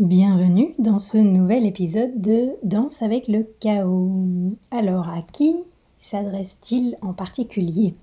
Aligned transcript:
Bienvenue 0.00 0.74
dans 0.80 0.98
ce 0.98 1.18
nouvel 1.18 1.64
épisode 1.64 2.20
de 2.20 2.56
Danse 2.64 3.00
avec 3.00 3.28
le 3.28 3.46
chaos. 3.60 4.56
Alors, 4.72 5.08
à 5.08 5.22
qui 5.22 5.54
s'adresse-t-il 6.00 6.98
en 7.00 7.12
particulier? 7.12 7.94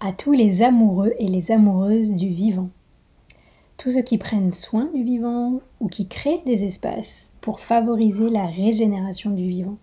À 0.00 0.10
tous 0.10 0.32
les 0.32 0.62
amoureux 0.62 1.12
et 1.20 1.28
les 1.28 1.52
amoureuses 1.52 2.12
du 2.12 2.30
vivant. 2.30 2.70
Tous 3.76 3.92
ceux 3.92 4.02
qui 4.02 4.18
prennent 4.18 4.52
soin 4.52 4.90
du 4.92 5.04
vivant 5.04 5.60
ou 5.78 5.86
qui 5.86 6.08
créent 6.08 6.42
des 6.44 6.64
espaces 6.64 7.32
pour 7.40 7.60
favoriser 7.60 8.28
la 8.28 8.46
régénération 8.48 9.30
du 9.30 9.46
vivant. 9.48 9.76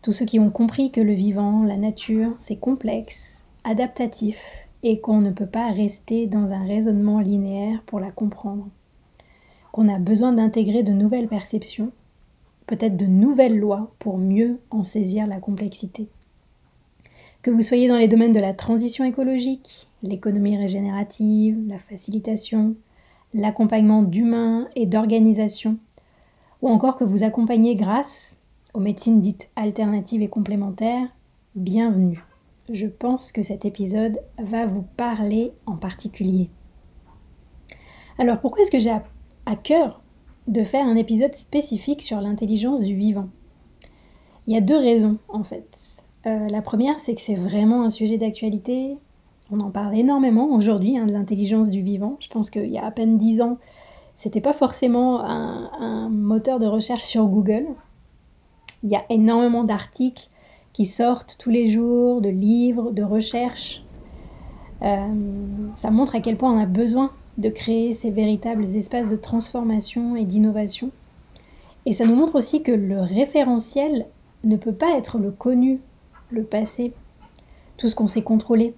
Tous 0.00 0.12
ceux 0.12 0.26
qui 0.26 0.38
ont 0.38 0.50
compris 0.50 0.92
que 0.92 1.00
le 1.00 1.14
vivant, 1.14 1.64
la 1.64 1.76
nature, 1.76 2.36
c'est 2.38 2.60
complexe, 2.60 3.42
adaptatif 3.64 4.38
et 4.84 5.00
qu'on 5.00 5.20
ne 5.20 5.32
peut 5.32 5.44
pas 5.44 5.72
rester 5.72 6.28
dans 6.28 6.52
un 6.52 6.64
raisonnement 6.64 7.18
linéaire 7.18 7.82
pour 7.84 7.98
la 7.98 8.12
comprendre 8.12 8.68
qu'on 9.72 9.88
a 9.88 9.98
besoin 9.98 10.32
d'intégrer 10.32 10.82
de 10.82 10.92
nouvelles 10.92 11.28
perceptions, 11.28 11.92
peut-être 12.66 12.96
de 12.96 13.06
nouvelles 13.06 13.58
lois 13.58 13.92
pour 13.98 14.18
mieux 14.18 14.58
en 14.70 14.82
saisir 14.82 15.26
la 15.26 15.40
complexité. 15.40 16.08
Que 17.42 17.50
vous 17.50 17.62
soyez 17.62 17.88
dans 17.88 17.96
les 17.96 18.08
domaines 18.08 18.32
de 18.32 18.40
la 18.40 18.52
transition 18.52 19.04
écologique, 19.04 19.88
l'économie 20.02 20.56
régénérative, 20.56 21.58
la 21.66 21.78
facilitation, 21.78 22.76
l'accompagnement 23.32 24.02
d'humains 24.02 24.68
et 24.76 24.86
d'organisations, 24.86 25.78
ou 26.62 26.68
encore 26.68 26.96
que 26.96 27.04
vous 27.04 27.22
accompagnez 27.22 27.76
grâce 27.76 28.36
aux 28.74 28.80
médecines 28.80 29.20
dites 29.20 29.50
alternatives 29.56 30.22
et 30.22 30.28
complémentaires, 30.28 31.08
bienvenue. 31.54 32.22
Je 32.68 32.86
pense 32.86 33.32
que 33.32 33.42
cet 33.42 33.64
épisode 33.64 34.20
va 34.38 34.66
vous 34.66 34.84
parler 34.96 35.52
en 35.66 35.76
particulier. 35.76 36.50
Alors 38.18 38.38
pourquoi 38.40 38.62
est-ce 38.62 38.70
que 38.70 38.78
j'ai 38.78 38.90
à 39.50 39.56
cœur 39.56 40.00
de 40.46 40.62
faire 40.62 40.86
un 40.86 40.94
épisode 40.94 41.34
spécifique 41.34 42.02
sur 42.02 42.20
l'intelligence 42.20 42.80
du 42.80 42.94
vivant. 42.94 43.28
Il 44.46 44.54
y 44.54 44.56
a 44.56 44.60
deux 44.60 44.78
raisons 44.78 45.18
en 45.28 45.42
fait. 45.42 45.68
Euh, 46.26 46.48
la 46.48 46.62
première, 46.62 47.00
c'est 47.00 47.14
que 47.14 47.20
c'est 47.20 47.34
vraiment 47.34 47.82
un 47.82 47.88
sujet 47.88 48.16
d'actualité. 48.16 48.96
On 49.50 49.58
en 49.58 49.70
parle 49.70 49.96
énormément 49.96 50.46
aujourd'hui 50.52 50.96
hein, 50.96 51.06
de 51.06 51.12
l'intelligence 51.12 51.68
du 51.68 51.82
vivant. 51.82 52.16
Je 52.20 52.28
pense 52.28 52.48
qu'il 52.48 52.68
y 52.68 52.78
a 52.78 52.84
à 52.84 52.90
peine 52.92 53.18
dix 53.18 53.42
ans, 53.42 53.58
c'était 54.14 54.40
pas 54.40 54.52
forcément 54.52 55.20
un, 55.20 56.08
moteur 56.10 56.60
de 56.60 56.66
recherche 56.66 57.02
sur 57.02 57.26
Google. 57.26 57.66
Il 58.84 58.90
y 58.90 58.96
a 58.96 59.02
énormément 59.08 59.64
d'articles 59.64 60.28
qui 60.72 60.86
sortent 60.86 61.36
tous 61.40 61.50
les 61.50 61.68
jours, 61.68 62.20
de 62.20 62.28
livres, 62.28 62.92
de 62.92 63.02
recherches. 63.02 63.82
Euh, 64.82 65.08
ça 65.80 65.90
montre 65.90 66.14
à 66.14 66.20
quel 66.20 66.36
point 66.36 66.52
on 66.52 66.60
a 66.60 66.66
besoin 66.66 67.10
de 67.40 67.48
créer 67.48 67.94
ces 67.94 68.10
véritables 68.10 68.64
espaces 68.76 69.08
de 69.08 69.16
transformation 69.16 70.14
et 70.14 70.24
d'innovation. 70.24 70.90
Et 71.86 71.92
ça 71.94 72.04
nous 72.04 72.14
montre 72.14 72.36
aussi 72.36 72.62
que 72.62 72.72
le 72.72 73.00
référentiel 73.00 74.06
ne 74.44 74.56
peut 74.56 74.74
pas 74.74 74.96
être 74.96 75.18
le 75.18 75.30
connu, 75.30 75.80
le 76.30 76.44
passé, 76.44 76.92
tout 77.76 77.88
ce 77.88 77.94
qu'on 77.94 78.06
sait 78.06 78.22
contrôler. 78.22 78.74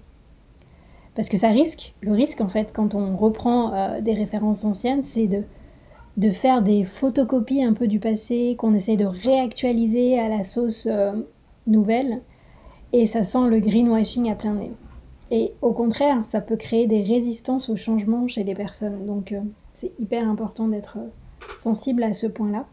Parce 1.15 1.29
que 1.29 1.37
ça 1.37 1.49
risque, 1.49 1.95
le 2.01 2.13
risque 2.13 2.41
en 2.41 2.49
fait, 2.49 2.73
quand 2.73 2.95
on 2.95 3.17
reprend 3.17 3.75
euh, 3.75 4.01
des 4.01 4.15
références 4.15 4.65
anciennes, 4.65 5.03
c'est 5.03 5.27
de, 5.27 6.31
faire 6.31 6.63
des 6.63 6.85
photocopies 6.85 7.63
un 7.63 7.75
peu 7.75 7.87
du 7.87 7.99
passé, 7.99 8.55
qu'on 8.59 8.75
essaye 8.75 8.97
de 8.97 9.05
réactualiser 9.05 10.19
à 10.19 10.29
la 10.29 10.43
sauce 10.43 10.87
euh, 10.91 11.13
nouvelle, 11.67 12.23
et 12.93 13.07
ça 13.07 13.25
sent 13.25 13.49
le 13.49 13.61
greenwashing 13.61 14.31
à 14.31 14.35
plein 14.35 14.55
nez. 14.55 14.73
Et 15.35 15.55
au 15.63 15.73
contraire, 15.73 16.23
ça 16.27 16.43
peut 16.43 16.57
créer 16.57 16.87
des 16.87 17.03
résistances 17.03 17.71
au 17.71 17.77
changement 17.77 18.29
chez 18.29 18.45
les 18.45 18.55
personnes. 18.55 19.07
Donc 19.07 19.33
euh, 19.33 19.41
c'est 19.73 19.99
hyper 19.99 20.29
important 20.29 20.69
d'être 20.69 20.99
euh, 20.99 21.09
sensible 21.57 22.03
à 22.03 22.13
ce 22.13 22.27
point-là. 22.27 22.67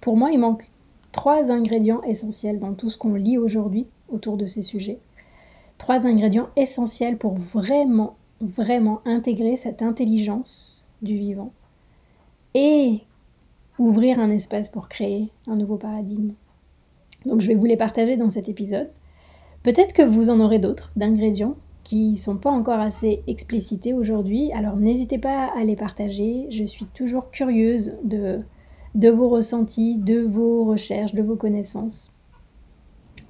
Pour 0.00 0.16
moi, 0.16 0.30
il 0.30 0.38
manque 0.38 0.70
trois 1.10 1.50
ingrédients 1.50 2.02
essentiels 2.04 2.60
dans 2.60 2.74
tout 2.74 2.88
ce 2.88 2.96
qu'on 2.96 3.14
lit 3.14 3.36
aujourd'hui 3.36 3.88
autour 4.08 4.36
de 4.36 4.46
ces 4.46 4.62
sujets. 4.62 5.00
Trois 5.76 6.06
ingrédients 6.06 6.50
essentiels 6.54 7.18
pour 7.18 7.34
vraiment, 7.34 8.14
vraiment 8.40 9.00
intégrer 9.06 9.56
cette 9.56 9.82
intelligence 9.82 10.84
du 11.02 11.16
vivant 11.18 11.52
et 12.54 13.00
ouvrir 13.80 14.20
un 14.20 14.30
espace 14.30 14.68
pour 14.68 14.88
créer 14.88 15.32
un 15.48 15.56
nouveau 15.56 15.78
paradigme. 15.78 16.34
Donc 17.26 17.40
je 17.40 17.48
vais 17.48 17.56
vous 17.56 17.64
les 17.64 17.76
partager 17.76 18.16
dans 18.16 18.30
cet 18.30 18.48
épisode. 18.48 18.92
Peut-être 19.64 19.94
que 19.94 20.02
vous 20.02 20.30
en 20.30 20.38
aurez 20.38 20.60
d'autres 20.60 20.92
d'ingrédients 20.94 21.56
qui 21.84 22.12
ne 22.12 22.16
sont 22.16 22.36
pas 22.36 22.50
encore 22.50 22.80
assez 22.80 23.22
explicités 23.26 23.92
aujourd'hui. 23.92 24.50
Alors 24.52 24.76
n'hésitez 24.76 25.18
pas 25.18 25.50
à 25.54 25.62
les 25.64 25.76
partager. 25.76 26.46
Je 26.50 26.64
suis 26.64 26.86
toujours 26.86 27.30
curieuse 27.30 27.94
de, 28.02 28.42
vos 29.10 29.28
ressentis, 29.28 29.98
de 29.98 30.20
vos 30.20 30.64
recherches, 30.64 31.14
de 31.14 31.22
vos 31.22 31.36
connaissances. 31.36 32.10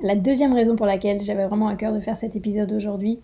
La 0.01 0.15
deuxième 0.15 0.55
raison 0.55 0.77
pour 0.77 0.87
laquelle 0.87 1.21
j'avais 1.21 1.47
vraiment 1.47 1.69
à 1.69 1.75
cœur 1.75 1.93
de 1.93 2.01
faire 2.01 2.17
cet 2.17 2.37
épisode 2.37 2.73
aujourd'hui, 2.73 3.19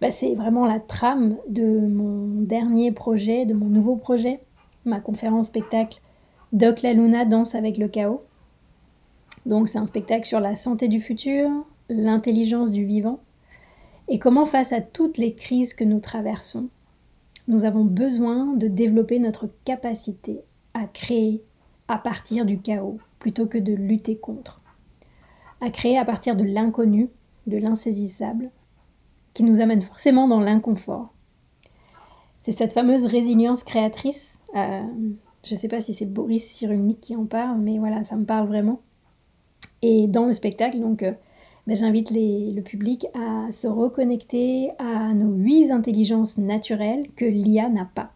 bah, 0.00 0.10
c'est 0.10 0.34
vraiment 0.34 0.66
la 0.66 0.80
trame 0.80 1.36
de 1.48 1.64
mon 1.64 2.42
dernier 2.42 2.92
projet, 2.92 3.46
de 3.46 3.54
mon 3.54 3.66
nouveau 3.66 3.96
projet, 3.96 4.40
ma 4.84 5.00
conférence 5.00 5.46
spectacle 5.46 6.00
Doc 6.52 6.82
la 6.82 6.92
Luna 6.92 7.24
danse 7.24 7.54
avec 7.54 7.78
le 7.78 7.88
chaos. 7.88 8.22
Donc 9.46 9.68
c'est 9.68 9.78
un 9.78 9.86
spectacle 9.86 10.26
sur 10.26 10.40
la 10.40 10.56
santé 10.56 10.88
du 10.88 11.00
futur, 11.00 11.50
l'intelligence 11.88 12.70
du 12.72 12.84
vivant 12.84 13.20
et 14.08 14.18
comment 14.18 14.46
face 14.46 14.72
à 14.72 14.80
toutes 14.80 15.18
les 15.18 15.34
crises 15.34 15.74
que 15.74 15.84
nous 15.84 16.00
traversons, 16.00 16.68
nous 17.48 17.64
avons 17.64 17.84
besoin 17.84 18.54
de 18.54 18.68
développer 18.68 19.18
notre 19.18 19.48
capacité 19.64 20.40
à 20.74 20.86
créer 20.86 21.42
à 21.88 21.98
partir 21.98 22.44
du 22.44 22.58
chaos 22.60 22.98
plutôt 23.18 23.46
que 23.46 23.58
de 23.58 23.72
lutter 23.72 24.16
contre. 24.16 24.60
À 25.60 25.70
créer 25.70 25.98
à 25.98 26.04
partir 26.04 26.36
de 26.36 26.44
l'inconnu, 26.44 27.08
de 27.46 27.56
l'insaisissable, 27.56 28.50
qui 29.32 29.42
nous 29.42 29.60
amène 29.60 29.82
forcément 29.82 30.28
dans 30.28 30.40
l'inconfort. 30.40 31.12
C'est 32.40 32.56
cette 32.56 32.72
fameuse 32.72 33.04
résilience 33.04 33.64
créatrice. 33.64 34.38
Euh, 34.54 34.82
je 35.44 35.54
ne 35.54 35.58
sais 35.58 35.68
pas 35.68 35.80
si 35.80 35.94
c'est 35.94 36.06
Boris 36.06 36.44
Cyrulnik 36.44 37.00
qui 37.00 37.16
en 37.16 37.26
parle, 37.26 37.58
mais 37.58 37.78
voilà, 37.78 38.04
ça 38.04 38.16
me 38.16 38.24
parle 38.24 38.48
vraiment. 38.48 38.80
Et 39.82 40.06
dans 40.06 40.26
le 40.26 40.32
spectacle, 40.32 40.80
donc, 40.80 41.02
euh, 41.02 41.12
j'invite 41.74 42.10
le 42.12 42.60
public 42.60 43.06
à 43.14 43.50
se 43.50 43.66
reconnecter 43.66 44.70
à 44.78 45.12
nos 45.14 45.32
huit 45.32 45.70
intelligences 45.70 46.38
naturelles 46.38 47.08
que 47.16 47.24
l'IA 47.24 47.68
n'a 47.68 47.88
pas. 47.92 48.12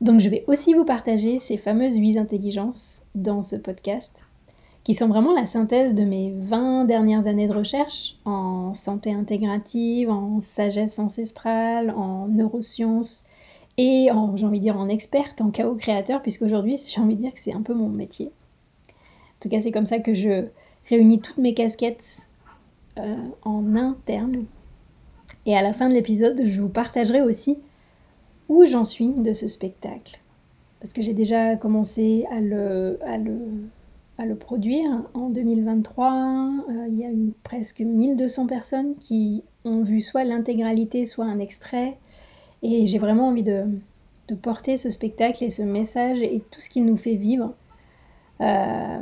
Donc 0.00 0.20
je 0.20 0.30
vais 0.30 0.44
aussi 0.46 0.72
vous 0.72 0.84
partager 0.84 1.38
ces 1.38 1.58
fameuses 1.58 1.98
8 1.98 2.16
intelligences 2.16 3.02
dans 3.14 3.42
ce 3.42 3.56
podcast, 3.56 4.24
qui 4.82 4.94
sont 4.94 5.08
vraiment 5.08 5.34
la 5.34 5.44
synthèse 5.44 5.92
de 5.92 6.04
mes 6.04 6.32
20 6.32 6.86
dernières 6.86 7.26
années 7.26 7.46
de 7.46 7.52
recherche 7.52 8.16
en 8.24 8.72
santé 8.72 9.12
intégrative, 9.12 10.08
en 10.08 10.40
sagesse 10.40 10.98
ancestrale, 10.98 11.90
en 11.90 12.28
neurosciences 12.28 13.26
et 13.76 14.10
en, 14.10 14.36
j'ai 14.36 14.46
envie 14.46 14.58
de 14.58 14.64
dire, 14.64 14.78
en 14.78 14.88
experte, 14.88 15.42
en 15.42 15.50
chaos 15.50 15.74
créateur, 15.74 16.22
puisqu'aujourd'hui, 16.22 16.78
j'ai 16.88 17.00
envie 17.00 17.16
de 17.16 17.20
dire 17.20 17.34
que 17.34 17.40
c'est 17.40 17.52
un 17.52 17.62
peu 17.62 17.74
mon 17.74 17.88
métier. 17.88 18.26
En 18.88 19.42
tout 19.42 19.48
cas, 19.50 19.60
c'est 19.60 19.70
comme 19.70 19.86
ça 19.86 19.98
que 19.98 20.14
je 20.14 20.46
réunis 20.90 21.20
toutes 21.20 21.38
mes 21.38 21.54
casquettes 21.54 22.26
euh, 22.98 23.16
en 23.44 23.76
interne. 23.76 24.44
Et 25.46 25.56
à 25.56 25.62
la 25.62 25.72
fin 25.72 25.88
de 25.88 25.94
l'épisode, 25.94 26.42
je 26.44 26.60
vous 26.60 26.68
partagerai 26.68 27.22
aussi 27.22 27.58
où 28.48 28.64
j'en 28.66 28.84
suis 28.84 29.12
de 29.12 29.32
ce 29.32 29.48
spectacle. 29.48 30.20
Parce 30.80 30.92
que 30.92 31.02
j'ai 31.02 31.14
déjà 31.14 31.56
commencé 31.56 32.26
à 32.30 32.40
le, 32.40 32.98
à 33.04 33.16
le, 33.16 33.38
à 34.18 34.26
le 34.26 34.34
produire 34.34 34.90
en 35.14 35.30
2023. 35.30 36.50
Euh, 36.68 36.86
il 36.88 36.98
y 36.98 37.04
a 37.04 37.10
eu 37.10 37.32
presque 37.44 37.80
1200 37.80 38.46
personnes 38.46 38.96
qui 38.96 39.44
ont 39.64 39.82
vu 39.82 40.00
soit 40.00 40.24
l'intégralité, 40.24 41.06
soit 41.06 41.26
un 41.26 41.38
extrait. 41.38 41.96
Et 42.62 42.86
j'ai 42.86 42.98
vraiment 42.98 43.28
envie 43.28 43.42
de, 43.42 43.64
de, 44.28 44.34
porter 44.34 44.76
ce 44.76 44.90
spectacle 44.90 45.44
et 45.44 45.50
ce 45.50 45.62
message 45.62 46.22
et 46.22 46.42
tout 46.50 46.60
ce 46.60 46.68
qu'il 46.68 46.84
nous 46.84 46.96
fait 46.96 47.14
vivre 47.14 47.54
euh, 48.40 48.98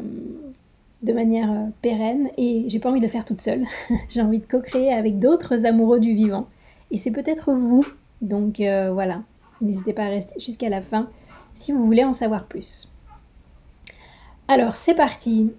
de 1.03 1.12
manière 1.12 1.50
euh, 1.50 1.67
pérenne. 1.83 2.31
Et 2.37 2.65
j'ai 2.69 2.79
pas 2.79 2.91
envie 2.91 3.00
de 3.00 3.09
faire 3.09 3.25
toute 3.25 3.41
seule. 3.41 3.65
j'ai 4.09 4.23
envie 4.23 4.39
de 4.39 4.47
co-créer 4.47 4.93
avec 4.93 5.19
d'autres 5.19 5.65
amoureux 5.67 6.00
du 6.00 6.15
vivant. 6.15 6.47
Et 6.91 6.99
c'est 6.99 7.11
peut-être 7.11 7.53
vous. 7.53 7.87
Donc 8.23 8.61
euh, 8.61 8.93
voilà, 8.93 9.23
n'hésitez 9.61 9.93
pas 9.93 10.05
à 10.05 10.09
rester 10.09 10.39
jusqu'à 10.41 10.69
la 10.69 10.83
fin 10.83 11.09
si 11.55 11.73
vous 11.73 11.85
voulez 11.85 12.05
en 12.05 12.12
savoir 12.12 12.47
plus. 12.47 12.89
Alors 14.49 14.77
c'est 14.77 14.95
parti. 14.95 15.53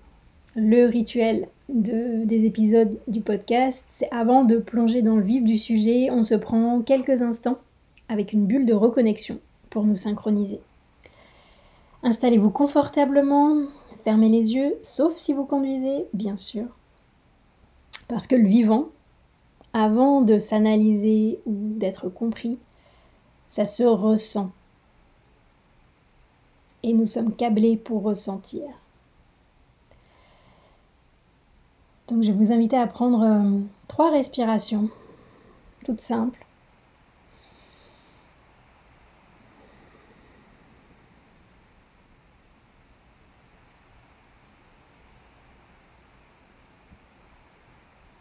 Le 0.56 0.86
rituel 0.88 1.48
de, 1.70 2.26
des 2.26 2.46
épisodes 2.46 2.98
du 3.08 3.22
podcast, 3.22 3.84
c'est 3.94 4.10
avant 4.12 4.44
de 4.44 4.58
plonger 4.58 5.04
dans 5.04 5.16
le 5.16 5.22
vif 5.22 5.44
du 5.44 5.58
sujet, 5.58 6.10
on 6.12 6.24
se 6.24 6.34
prend 6.34 6.82
quelques 6.82 7.22
instants 7.22 7.60
avec 8.10 8.34
une 8.34 8.48
bulle 8.48 8.66
de 8.66 8.74
reconnexion 8.74 9.40
pour 9.70 9.84
nous 9.84 9.96
synchroniser. 9.96 10.60
Installez-vous 12.02 12.50
confortablement, 12.50 13.68
fermez 14.04 14.30
les 14.30 14.54
yeux, 14.54 14.78
sauf 14.84 15.16
si 15.16 15.34
vous 15.34 15.46
conduisez, 15.46 16.08
bien 16.14 16.38
sûr. 16.38 16.66
Parce 18.08 18.28
que 18.28 18.36
le 18.36 18.48
vivant, 18.48 18.90
avant 19.74 20.22
de 20.22 20.40
s'analyser 20.40 21.40
ou 21.46 21.56
d'être 21.56 22.10
compris, 22.10 22.60
ça 23.50 23.66
se 23.66 23.84
ressent. 23.84 24.52
Et 26.84 26.94
nous 26.94 27.06
sommes 27.06 27.36
câblés 27.36 27.78
pour 27.78 28.04
ressentir. 28.04 28.64
Donc 32.08 32.24
je 32.24 32.32
vais 32.32 32.38
vous 32.38 32.52
inviter 32.52 32.78
à 32.78 32.88
prendre 32.88 33.22
euh, 33.22 33.60
trois 33.88 34.12
respirations, 34.12 34.90
toutes 35.86 36.02
simples. 36.02 36.46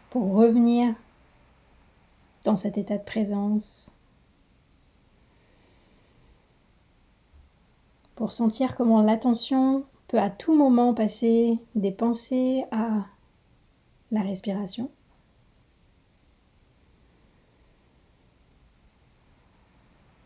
pour 0.09 0.33
revenir 0.33 0.95
dans 2.49 2.55
cet 2.55 2.79
état 2.79 2.97
de 2.97 3.03
présence, 3.03 3.93
pour 8.15 8.31
sentir 8.31 8.75
comment 8.75 9.03
l'attention 9.03 9.85
peut 10.07 10.17
à 10.17 10.31
tout 10.31 10.57
moment 10.57 10.95
passer 10.95 11.59
des 11.75 11.91
pensées 11.91 12.65
à 12.71 13.05
la 14.09 14.23
respiration. 14.23 14.89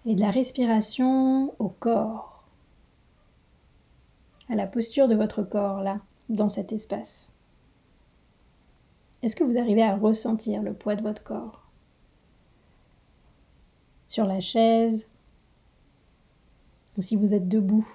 Et 0.05 0.15
de 0.15 0.21
la 0.21 0.31
respiration 0.31 1.53
au 1.59 1.67
corps, 1.67 2.45
à 4.47 4.55
la 4.55 4.65
posture 4.65 5.09
de 5.09 5.15
votre 5.15 5.43
corps 5.43 5.81
là, 5.81 5.99
dans 6.29 6.47
cet 6.47 6.71
espace. 6.71 7.33
Est-ce 9.23 9.35
que 9.35 9.43
vous 9.43 9.57
arrivez 9.57 9.83
à 9.83 9.97
ressentir 9.97 10.61
le 10.61 10.73
poids 10.73 10.95
de 10.95 11.01
votre 11.01 11.25
corps? 11.25 11.62
Sur 14.13 14.27
la 14.27 14.39
chaise, 14.39 15.07
ou 16.95 17.01
si 17.01 17.15
vous 17.15 17.33
êtes 17.33 17.49
debout, 17.49 17.91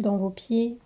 dans 0.00 0.16
vos 0.16 0.30
pieds. 0.30 0.80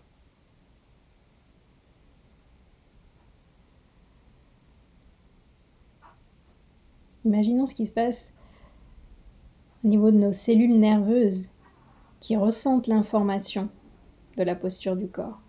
Imaginons 7.24 7.64
ce 7.64 7.74
qui 7.74 7.86
se 7.86 7.92
passe 7.92 8.34
au 9.82 9.88
niveau 9.88 10.10
de 10.10 10.18
nos 10.18 10.34
cellules 10.34 10.78
nerveuses 10.78 11.48
qui 12.20 12.36
ressentent 12.36 12.88
l'information 12.88 13.70
de 14.36 14.42
la 14.42 14.54
posture 14.54 14.96
du 14.96 15.08
corps. 15.08 15.40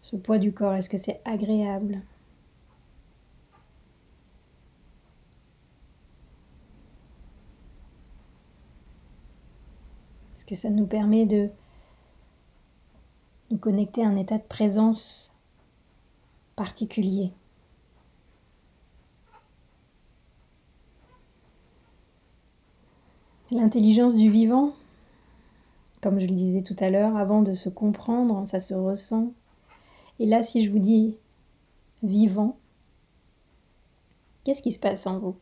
Ce 0.00 0.16
poids 0.16 0.38
du 0.38 0.52
corps, 0.52 0.74
est-ce 0.74 0.90
que 0.90 0.98
c'est 0.98 1.20
agréable? 1.24 2.02
Que 10.48 10.54
ça 10.54 10.70
nous 10.70 10.86
permet 10.86 11.26
de 11.26 11.50
nous 13.50 13.58
connecter 13.58 14.02
à 14.02 14.08
un 14.08 14.16
état 14.16 14.38
de 14.38 14.42
présence 14.42 15.36
particulier. 16.56 17.30
L'intelligence 23.50 24.14
du 24.14 24.30
vivant, 24.30 24.72
comme 26.00 26.18
je 26.18 26.26
le 26.26 26.34
disais 26.34 26.62
tout 26.62 26.76
à 26.78 26.88
l'heure, 26.88 27.16
avant 27.16 27.42
de 27.42 27.52
se 27.52 27.68
comprendre, 27.68 28.46
ça 28.46 28.58
se 28.58 28.74
ressent, 28.74 29.32
et 30.18 30.26
là, 30.26 30.42
si 30.42 30.64
je 30.64 30.70
vous 30.70 30.78
dis 30.78 31.14
vivant, 32.02 32.56
qu'est-ce 34.44 34.62
qui 34.62 34.72
se 34.72 34.80
passe 34.80 35.06
en 35.06 35.18
vous? 35.18 35.36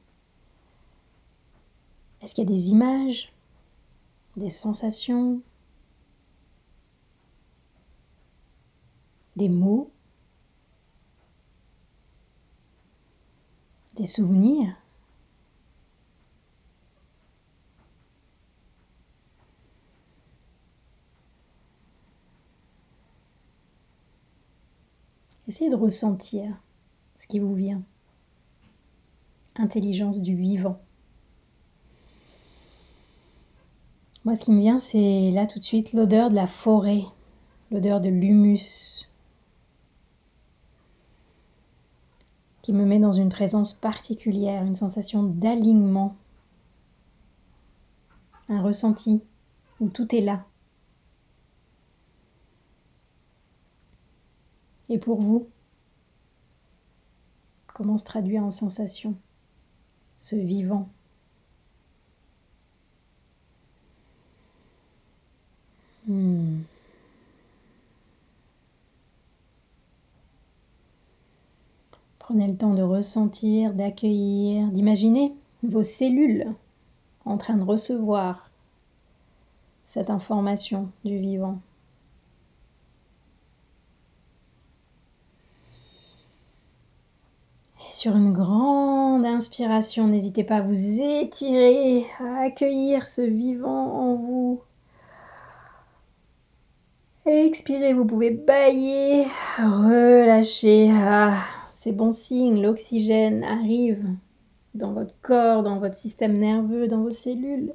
Est-ce 2.22 2.34
qu'il 2.34 2.48
y 2.48 2.52
a 2.52 2.56
des 2.56 2.68
images, 2.70 3.32
des 4.36 4.50
sensations, 4.50 5.40
des 9.36 9.48
mots, 9.48 9.90
des 13.94 14.06
souvenirs 14.06 14.76
Essayez 25.48 25.70
de 25.70 25.76
ressentir 25.76 26.60
ce 27.14 27.26
qui 27.26 27.38
vous 27.38 27.54
vient. 27.54 27.82
Intelligence 29.54 30.20
du 30.20 30.34
vivant. 30.34 30.85
Moi, 34.26 34.36
ce 34.36 34.42
qui 34.42 34.50
me 34.50 34.58
vient, 34.58 34.80
c'est 34.80 35.30
là 35.30 35.46
tout 35.46 35.60
de 35.60 35.64
suite 35.64 35.92
l'odeur 35.92 36.28
de 36.30 36.34
la 36.34 36.48
forêt, 36.48 37.04
l'odeur 37.70 38.00
de 38.00 38.08
l'humus, 38.08 39.08
qui 42.60 42.72
me 42.72 42.84
met 42.84 42.98
dans 42.98 43.12
une 43.12 43.28
présence 43.28 43.72
particulière, 43.72 44.64
une 44.64 44.74
sensation 44.74 45.22
d'alignement, 45.22 46.16
un 48.48 48.60
ressenti 48.60 49.22
où 49.80 49.88
tout 49.88 50.14
est 50.14 50.20
là, 50.20 50.44
Et 54.88 54.98
pour 54.98 55.20
vous, 55.20 55.48
comment 57.74 57.96
se 57.96 58.04
traduit 58.04 58.38
en 58.38 58.50
sensation 58.50 59.16
ce 60.16 60.36
vivant? 60.36 60.88
Hmm. 66.06 66.62
Prenez 72.18 72.48
le 72.48 72.56
temps 72.56 72.74
de 72.74 72.82
ressentir, 72.82 73.72
d'accueillir, 73.72 74.66
d'imaginer 74.68 75.32
vos 75.62 75.84
cellules 75.84 76.52
en 77.24 77.36
train 77.38 77.56
de 77.56 77.62
recevoir 77.62 78.50
cette 79.86 80.10
information 80.10 80.90
du 81.04 81.18
vivant. 81.18 81.60
sur 87.96 88.14
une 88.14 88.32
grande 88.32 89.24
inspiration. 89.24 90.06
N'hésitez 90.06 90.44
pas 90.44 90.56
à 90.56 90.62
vous 90.62 91.00
étirer, 91.00 92.04
à 92.20 92.42
accueillir 92.42 93.06
ce 93.06 93.22
vivant 93.22 93.90
en 93.94 94.14
vous. 94.16 94.60
Expirez, 97.28 97.92
vous 97.92 98.04
pouvez 98.04 98.30
bailler, 98.30 99.24
relâcher. 99.58 100.88
Ah, 100.92 101.42
c'est 101.80 101.90
bon 101.90 102.12
signe, 102.12 102.62
l'oxygène 102.62 103.42
arrive 103.42 104.04
dans 104.74 104.92
votre 104.92 105.14
corps, 105.22 105.64
dans 105.64 105.80
votre 105.80 105.96
système 105.96 106.38
nerveux, 106.38 106.86
dans 106.86 107.02
vos 107.02 107.10
cellules. 107.10 107.72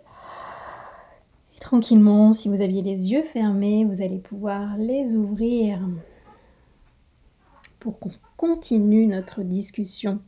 Et 1.53 1.59
tranquillement, 1.59 2.31
si 2.31 2.47
vous 2.47 2.61
aviez 2.61 2.81
les 2.81 3.11
yeux 3.11 3.23
fermés, 3.23 3.83
vous 3.83 4.01
allez 4.01 4.19
pouvoir 4.19 4.77
les 4.77 5.17
ouvrir 5.17 5.81
pour 7.81 7.99
qu'on 7.99 8.13
continue 8.37 9.05
notre 9.05 9.41
discussion. 9.41 10.21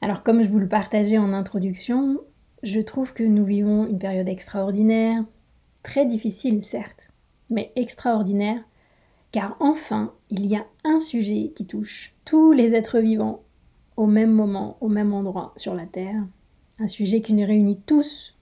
Alors 0.00 0.22
comme 0.22 0.42
je 0.42 0.48
vous 0.48 0.58
le 0.58 0.68
partageais 0.68 1.18
en 1.18 1.34
introduction, 1.34 2.18
je 2.62 2.80
trouve 2.80 3.12
que 3.12 3.24
nous 3.24 3.44
vivons 3.44 3.84
une 3.84 3.98
période 3.98 4.28
extraordinaire, 4.28 5.22
très 5.82 6.06
difficile 6.06 6.64
certes, 6.64 7.09
mais 7.50 7.72
extraordinaire, 7.76 8.62
car 9.32 9.56
enfin 9.60 10.12
il 10.30 10.46
y 10.46 10.56
a 10.56 10.66
un 10.84 11.00
sujet 11.00 11.52
qui 11.54 11.66
touche 11.66 12.14
tous 12.24 12.52
les 12.52 12.72
êtres 12.72 12.98
vivants 12.98 13.42
au 13.96 14.06
même 14.06 14.32
moment, 14.32 14.76
au 14.80 14.88
même 14.88 15.12
endroit 15.12 15.52
sur 15.56 15.74
la 15.74 15.86
Terre, 15.86 16.24
un 16.78 16.86
sujet 16.86 17.20
qui 17.20 17.34
nous 17.34 17.46
réunit 17.46 17.80
tous. 17.84 18.36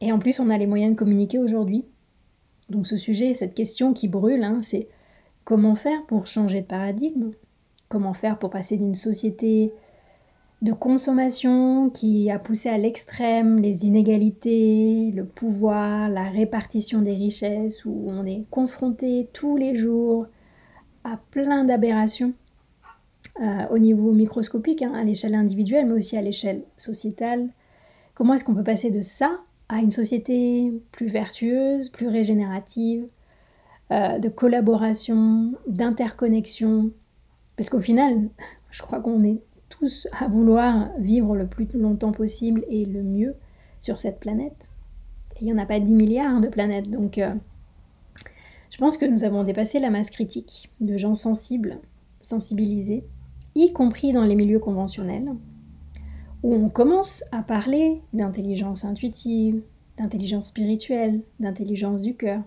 Et 0.00 0.12
en 0.12 0.18
plus 0.18 0.40
on 0.40 0.50
a 0.50 0.58
les 0.58 0.66
moyens 0.66 0.92
de 0.92 0.98
communiquer 0.98 1.38
aujourd'hui. 1.38 1.84
Donc 2.68 2.86
ce 2.86 2.96
sujet, 2.96 3.34
cette 3.34 3.54
question 3.54 3.94
qui 3.94 4.08
brûle, 4.08 4.44
hein, 4.44 4.60
c'est 4.62 4.88
Comment 5.48 5.76
faire 5.76 6.04
pour 6.04 6.26
changer 6.26 6.60
de 6.60 6.66
paradigme? 6.66 7.30
Comment 7.88 8.12
faire 8.12 8.38
pour 8.38 8.50
passer 8.50 8.76
d'une 8.76 8.94
société 8.94 9.72
de 10.60 10.72
consommation 10.72 11.88
qui 11.88 12.30
a 12.30 12.38
poussé 12.38 12.68
à 12.68 12.78
l'extrême 12.78 13.60
les 13.60 13.86
inégalités, 13.86 15.12
le 15.14 15.24
pouvoir, 15.24 16.08
la 16.08 16.28
répartition 16.28 17.00
des 17.00 17.14
richesses, 17.14 17.84
où 17.84 18.06
on 18.08 18.26
est 18.26 18.44
confronté 18.50 19.28
tous 19.32 19.56
les 19.56 19.76
jours 19.76 20.26
à 21.04 21.18
plein 21.30 21.64
d'aberrations 21.64 22.32
euh, 23.40 23.68
au 23.70 23.78
niveau 23.78 24.12
microscopique, 24.12 24.82
hein, 24.82 24.94
à 24.94 25.04
l'échelle 25.04 25.36
individuelle, 25.36 25.86
mais 25.86 25.94
aussi 25.94 26.16
à 26.16 26.22
l'échelle 26.22 26.64
sociétale. 26.76 27.48
Comment 28.14 28.34
est-ce 28.34 28.42
qu'on 28.42 28.54
peut 28.54 28.64
passer 28.64 28.90
de 28.90 29.00
ça 29.00 29.38
à 29.68 29.78
une 29.78 29.92
société 29.92 30.72
plus 30.90 31.06
vertueuse, 31.06 31.88
plus 31.90 32.08
régénérative, 32.08 33.06
euh, 33.92 34.18
de 34.18 34.28
collaboration, 34.28 35.52
d'interconnexion? 35.68 36.90
Parce 37.56 37.70
qu'au 37.70 37.80
final, 37.80 38.28
je 38.72 38.82
crois 38.82 38.98
qu'on 38.98 39.22
est 39.22 39.40
à 40.12 40.28
vouloir 40.28 40.90
vivre 40.98 41.36
le 41.36 41.46
plus 41.46 41.68
longtemps 41.74 42.12
possible 42.12 42.64
et 42.68 42.84
le 42.84 43.02
mieux 43.02 43.34
sur 43.80 43.98
cette 43.98 44.20
planète. 44.20 44.56
Et 45.36 45.42
il 45.42 45.46
n'y 45.46 45.52
en 45.52 45.58
a 45.58 45.66
pas 45.66 45.80
10 45.80 45.92
milliards 45.94 46.40
de 46.40 46.48
planètes, 46.48 46.90
donc 46.90 47.18
euh, 47.18 47.34
je 48.70 48.78
pense 48.78 48.96
que 48.96 49.06
nous 49.06 49.24
avons 49.24 49.44
dépassé 49.44 49.78
la 49.78 49.90
masse 49.90 50.10
critique 50.10 50.70
de 50.80 50.96
gens 50.96 51.14
sensibles, 51.14 51.78
sensibilisés, 52.20 53.04
y 53.54 53.72
compris 53.72 54.12
dans 54.12 54.24
les 54.24 54.36
milieux 54.36 54.58
conventionnels, 54.58 55.32
où 56.42 56.54
on 56.54 56.68
commence 56.68 57.24
à 57.32 57.42
parler 57.42 58.00
d'intelligence 58.12 58.84
intuitive, 58.84 59.62
d'intelligence 59.96 60.48
spirituelle, 60.48 61.22
d'intelligence 61.40 62.02
du 62.02 62.14
cœur. 62.14 62.42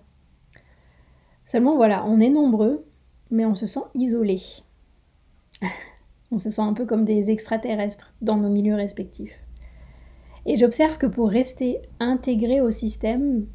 Seulement 1.46 1.76
voilà, 1.76 2.06
on 2.06 2.20
est 2.20 2.30
nombreux, 2.30 2.86
mais 3.30 3.46
on 3.46 3.56
se 3.56 3.66
sent 3.66 3.84
isolé. 3.94 4.42
on 6.32 6.38
se 6.38 6.50
sent 6.50 6.62
un 6.62 6.74
peu 6.74 6.86
comme 6.86 7.06
des 7.06 7.30
extraterrestres 7.30 8.14
dans 8.22 8.38
nos 8.38 8.50
milieux 8.50 8.76
respectifs. 8.76 9.38
Et 10.46 10.56
j'observe 10.56 10.98
que 10.98 11.06
pour 11.06 11.30
rester 11.30 11.82
intégré 12.00 12.62
au 12.62 12.72
système, 12.72 13.46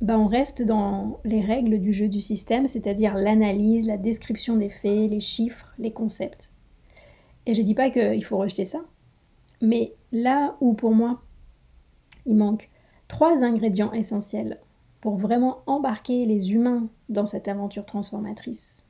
ben 0.00 0.18
on 0.18 0.26
reste 0.26 0.62
dans 0.62 1.20
les 1.24 1.40
règles 1.40 1.80
du 1.80 1.92
jeu 1.92 2.08
du 2.08 2.20
système, 2.20 2.68
c'est-à-dire 2.68 3.14
l'analyse, 3.14 3.86
la 3.86 3.96
description 3.96 4.56
des 4.56 4.68
faits, 4.68 5.10
les 5.10 5.20
chiffres, 5.20 5.72
les 5.78 5.92
concepts. 5.92 6.52
Et 7.46 7.54
je 7.54 7.62
ne 7.62 7.66
dis 7.66 7.74
pas 7.74 7.90
qu'il 7.90 8.24
faut 8.24 8.36
rejeter 8.36 8.66
ça, 8.66 8.80
mais 9.62 9.94
là 10.12 10.56
où 10.60 10.74
pour 10.74 10.94
moi 10.94 11.22
il 12.26 12.36
manque 12.36 12.68
trois 13.08 13.42
ingrédients 13.42 13.92
essentiels 13.92 14.60
pour 15.00 15.16
vraiment 15.16 15.58
embarquer 15.66 16.26
les 16.26 16.52
humains 16.52 16.88
dans 17.08 17.26
cette 17.26 17.48
aventure 17.48 17.86
transformatrice 17.86 18.84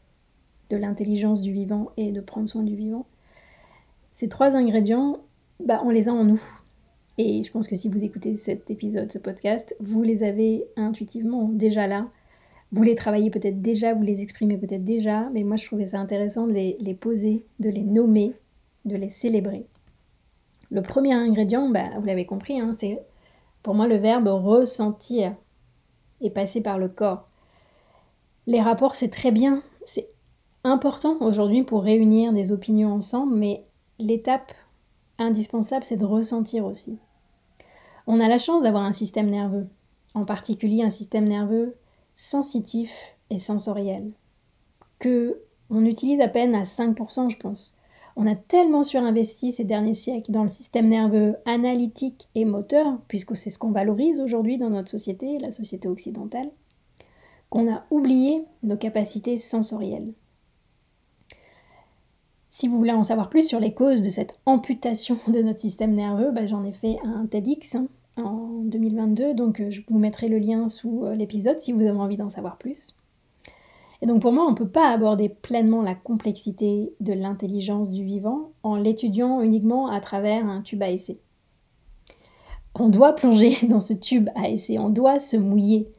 de 0.71 0.77
l'intelligence 0.77 1.41
du 1.41 1.53
vivant 1.53 1.91
et 1.97 2.11
de 2.11 2.21
prendre 2.21 2.49
soin 2.49 2.63
du 2.63 2.75
vivant. 2.75 3.07
Ces 4.17 4.31
trois 4.31 4.57
ingrédients, 4.57 5.19
bah, 5.61 5.83
on 5.85 5.91
les 5.91 6.09
a 6.09 6.13
en 6.15 6.25
nous. 6.25 6.43
Et 7.19 7.45
je 7.45 7.53
pense 7.53 7.69
que 7.69 7.77
si 7.77 7.91
vous 7.91 8.03
écoutez 8.03 8.39
cet 8.39 8.71
épisode, 8.71 9.13
ce 9.13 9.19
podcast, 9.19 9.77
vous 9.79 10.03
les 10.03 10.23
avez 10.23 10.65
intuitivement 10.77 11.51
déjà 11.51 11.87
là. 11.87 12.09
Vous 12.73 12.83
les 12.83 12.95
travaillez 12.95 13.29
peut-être 13.29 13.61
déjà, 13.61 13.93
vous 13.93 14.05
les 14.05 14.23
exprimez 14.23 14.57
peut-être 14.57 14.85
déjà, 14.85 15.29
mais 15.35 15.43
moi 15.43 15.57
je 15.57 15.67
trouvais 15.67 15.89
ça 15.89 15.99
intéressant 15.99 16.47
de 16.47 16.55
les, 16.55 16.95
poser, 16.99 17.45
de 17.61 17.69
les 17.69 17.83
nommer, 17.83 18.33
de 18.87 18.97
les 18.97 19.11
célébrer. 19.11 19.67
Le 20.71 20.81
premier 20.81 21.13
ingrédient, 21.13 21.69
bah, 21.69 21.91
vous 21.99 22.07
l'avez 22.07 22.25
compris, 22.25 22.59
hein, 22.59 22.75
c'est 22.81 22.99
pour 23.63 23.75
moi 23.75 23.87
le 23.87 23.97
verbe 23.97 24.29
ressentir 24.29 25.37
et 26.23 26.31
passer 26.31 26.63
par 26.63 26.79
le 26.79 26.89
corps. 26.89 27.29
Les 28.47 28.63
rapports, 28.63 28.95
c'est 28.95 29.11
très 29.11 29.31
bien, 29.31 29.63
c'est 29.85 30.09
important 30.65 31.19
aujourd'hui 31.21 31.65
pour 31.65 31.83
réunir 31.83 32.33
des 32.33 32.51
opinions 32.51 32.95
ensemble, 32.95 33.37
mais 33.37 33.66
l'étape 33.99 34.53
indispensable, 35.19 35.85
c'est 35.85 35.97
de 35.97 36.05
ressentir 36.05 36.65
aussi. 36.65 36.99
On 38.07 38.21
a 38.21 38.29
la 38.29 38.39
chance 38.39 38.63
d'avoir 38.63 38.85
un 38.85 38.93
système 38.93 39.31
nerveux, 39.31 39.67
en 40.15 40.25
particulier 40.25 40.83
un 40.83 40.91
système 40.91 41.29
nerveux 41.29 41.77
sensitif 42.15 42.91
et 43.31 43.39
sensoriel, 43.39 44.13
que 44.99 45.43
on 45.69 45.85
utilise 45.85 46.21
à 46.21 46.29
peine 46.29 46.55
à 46.55 46.63
5%, 46.63 47.31
je 47.31 47.37
pense. 47.37 47.77
On 48.15 48.27
a 48.27 48.35
tellement 48.35 48.83
surinvesti 48.83 49.53
ces 49.53 49.65
derniers 49.65 49.95
siècles 49.95 50.31
dans 50.31 50.45
le 50.45 50.49
système 50.49 50.89
nerveux 50.89 51.37
analytique 51.45 52.29
et 52.35 52.45
moteur, 52.45 52.99
puisque 53.09 53.37
c'est 53.37 53.51
ce 53.51 53.59
qu'on 53.59 53.73
valorise 53.73 54.21
aujourd'hui 54.21 54.57
dans 54.57 54.71
notre 54.71 54.89
société, 54.89 55.39
la 55.39 55.51
société 55.51 55.89
occidentale, 55.89 56.51
qu'on 57.51 57.71
a 57.71 57.85
oublié 57.91 58.45
nos 58.63 58.77
capacités 58.77 59.37
sensorielles. 59.39 60.15
Si 62.59 62.69
vous 62.69 62.79
voulez 62.79 62.93
en 62.93 63.05
savoir 63.05 63.29
plus 63.29 63.47
sur 63.47 63.61
les 63.61 63.75
causes 63.75 64.01
de 64.01 64.09
cette 64.09 64.39
amputation 64.47 65.19
de 65.29 65.43
notre 65.43 65.61
système 65.61 65.93
nerveux, 65.93 66.31
bah, 66.31 66.47
j'en 66.47 66.65
ai 66.65 66.73
fait 66.73 66.97
un 67.05 67.27
TEDx 67.27 67.75
hein, 67.75 67.87
en 68.17 68.63
2022, 68.65 69.35
donc 69.35 69.61
euh, 69.61 69.71
je 69.71 69.83
vous 69.87 69.99
mettrai 69.99 70.31
le 70.31 70.39
lien 70.39 70.67
sous 70.67 71.05
euh, 71.05 71.15
l'épisode 71.15 71.61
si 71.61 71.73
vous 71.73 71.83
avez 71.83 71.99
envie 71.99 72.17
d'en 72.17 72.31
savoir 72.31 72.57
plus. 72.57 72.95
Et 74.01 74.07
donc 74.07 74.23
pour 74.23 74.33
moi, 74.33 74.47
on 74.47 74.53
ne 74.53 74.57
peut 74.57 74.67
pas 74.67 74.89
aborder 74.89 75.29
pleinement 75.29 75.83
la 75.83 75.95
complexité 75.95 76.95
de 77.01 77.13
l'intelligence 77.13 77.91
du 77.91 78.03
vivant 78.03 78.53
en 78.63 78.77
l'étudiant 78.77 79.43
uniquement 79.43 79.89
à 79.89 80.01
travers 80.01 80.47
un 80.47 80.63
tube 80.63 80.83
à 80.83 80.89
essai. 80.89 81.19
On 82.75 82.89
doit 82.89 83.15
plonger 83.15 83.55
dans 83.69 83.81
ce 83.81 83.93
tube 83.93 84.31
à 84.35 84.49
essai, 84.49 84.79
on 84.79 84.89
doit 84.89 85.19
se 85.19 85.37
mouiller, 85.37 85.91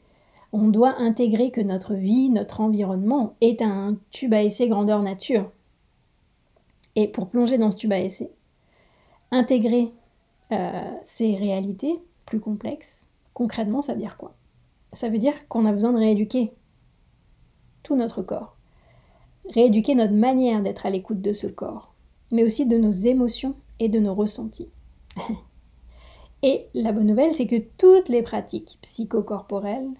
on 0.51 0.69
doit 0.69 0.99
intégrer 0.99 1.51
que 1.51 1.61
notre 1.61 1.93
vie, 1.93 2.31
notre 2.31 2.61
environnement 2.61 3.35
est 3.41 3.61
un 3.61 3.95
tube 4.09 4.33
à 4.33 4.41
essai 4.41 4.67
grandeur 4.67 5.03
nature. 5.03 5.51
Et 6.98 7.08
pour 7.08 7.30
plonger 7.30 7.60
dans 7.60 7.70
ce 7.70 7.77
tube 7.77 7.94
à 7.94 8.00
essai, 8.00 8.32
intégrer 9.30 9.94
euh, 10.51 10.92
ces 11.06 11.36
réalités 11.36 11.94
plus 12.25 12.39
complexes, 12.39 13.06
concrètement, 13.36 13.84
ça 13.84 13.94
veut 13.94 14.00
dire 14.00 14.18
quoi? 14.18 14.34
Ça 14.94 15.08
veut 15.08 15.20
dire 15.20 15.48
qu'on 15.48 15.68
a 15.68 15.72
besoin 15.72 15.94
de 15.94 16.00
rééduquer 16.00 16.54
tout 17.84 17.96
notre 17.96 18.24
corps. 18.24 18.58
Rééduquer 19.54 19.94
notre 19.94 20.16
manière 20.16 20.63
d'être 20.63 20.88
à 20.88 20.89
l'écoute 20.89 21.22
de 21.22 21.34
ce 21.34 21.46
corps, 21.46 21.94
mais 22.32 22.44
aussi 22.44 22.66
de 22.66 22.77
nos 22.77 22.89
émotions 22.89 23.54
et 23.77 23.89
de 23.89 24.00
nos 24.00 24.16
ressentis. 24.16 24.70
et 26.42 26.66
la 26.74 26.94
bonne 26.94 27.06
nouvelle, 27.06 27.36
c'est 27.36 27.46
que 27.46 27.62
toutes 27.77 28.10
les 28.10 28.24
pratiques 28.24 28.80
psychocorporelles 28.82 29.92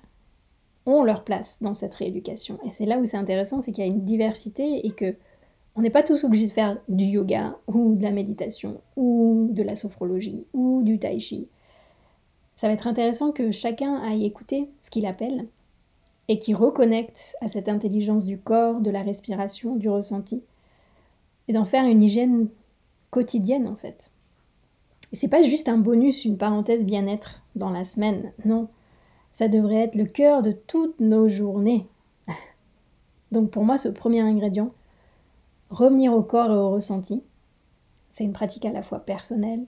ont 0.88 1.04
leur 1.04 1.24
place 1.24 1.60
dans 1.62 1.76
cette 1.76 1.94
rééducation. 1.94 2.58
Et 2.66 2.72
c'est 2.72 2.88
là 2.88 2.98
où 2.98 3.06
c'est 3.06 3.18
intéressant, 3.18 3.62
c'est 3.62 3.72
qu'il 3.72 3.86
y 3.86 3.88
a 3.88 3.92
une 3.92 4.04
diversité 4.04 4.84
et 4.84 4.90
que 4.90 5.16
on 5.78 5.82
n'est 5.82 5.92
pas 5.92 6.04
tous 6.04 6.24
obligés 6.24 6.48
de 6.48 6.52
faire 6.52 6.80
du 6.90 7.06
yoga 7.06 7.56
ou 7.68 7.96
de 7.96 8.04
la 8.04 8.12
méditation 8.12 8.82
ou 8.96 9.50
de 9.52 9.62
la 9.62 9.76
sophrologie 9.76 10.48
ou 10.54 10.82
du 10.84 10.98
tai 10.98 11.20
chi. 11.20 11.50
Ça 12.56 12.68
va 12.68 12.74
être 12.74 12.88
intéressant 12.88 13.32
que 13.32 13.52
chacun 13.52 14.02
aille 14.02 14.26
écouter 14.26 14.72
ce 14.82 14.90
qu'il 14.90 15.06
appelle 15.06 15.48
et 16.30 16.40
qui 16.40 16.56
reconnecte 16.56 17.36
à 17.42 17.48
cette 17.48 17.70
intelligence 17.70 18.26
du 18.26 18.40
corps, 18.40 18.82
de 18.82 18.90
la 18.90 19.04
respiration, 19.04 19.76
du 19.76 19.88
ressenti 19.88 20.42
et 21.48 21.54
d'en 21.54 21.64
faire 21.64 21.86
une 21.86 22.02
hygiène 22.02 22.50
quotidienne 23.12 23.68
en 23.68 23.76
fait. 23.76 24.10
Et 25.14 25.16
c'est 25.16 25.28
pas 25.28 25.44
juste 25.44 25.70
un 25.70 25.78
bonus, 25.78 26.26
une 26.26 26.38
parenthèse 26.38 26.86
bien-être 26.86 27.44
dans 27.56 27.70
la 27.70 27.86
semaine, 27.86 28.34
non. 28.46 28.68
Ça 29.32 29.48
devrait 29.48 29.84
être 29.84 29.96
le 29.96 30.06
cœur 30.06 30.42
de 30.42 30.54
toutes 30.54 31.00
nos 31.00 31.30
journées. 31.30 31.86
Donc 33.32 33.52
pour 33.52 33.64
moi, 33.64 33.78
ce 33.78 33.90
premier 33.90 34.22
ingrédient, 34.22 34.72
revenir 35.70 36.14
au 36.14 36.22
corps 36.22 36.52
et 36.52 36.56
au 36.56 36.70
ressenti, 36.70 37.24
c'est 38.12 38.24
une 38.24 38.34
pratique 38.34 38.66
à 38.66 38.72
la 38.72 38.84
fois 38.84 39.00
personnelle, 39.00 39.66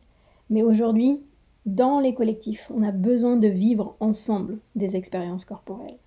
mais 0.50 0.64
aujourd'hui, 0.64 1.22
dans 1.66 2.00
les 2.00 2.14
collectifs, 2.14 2.72
on 2.74 2.84
a 2.84 2.92
besoin 2.92 3.38
de 3.38 3.48
vivre 3.48 3.96
ensemble 4.00 4.58
des 4.76 4.96
expériences 4.96 5.46
corporelles. 5.46 5.98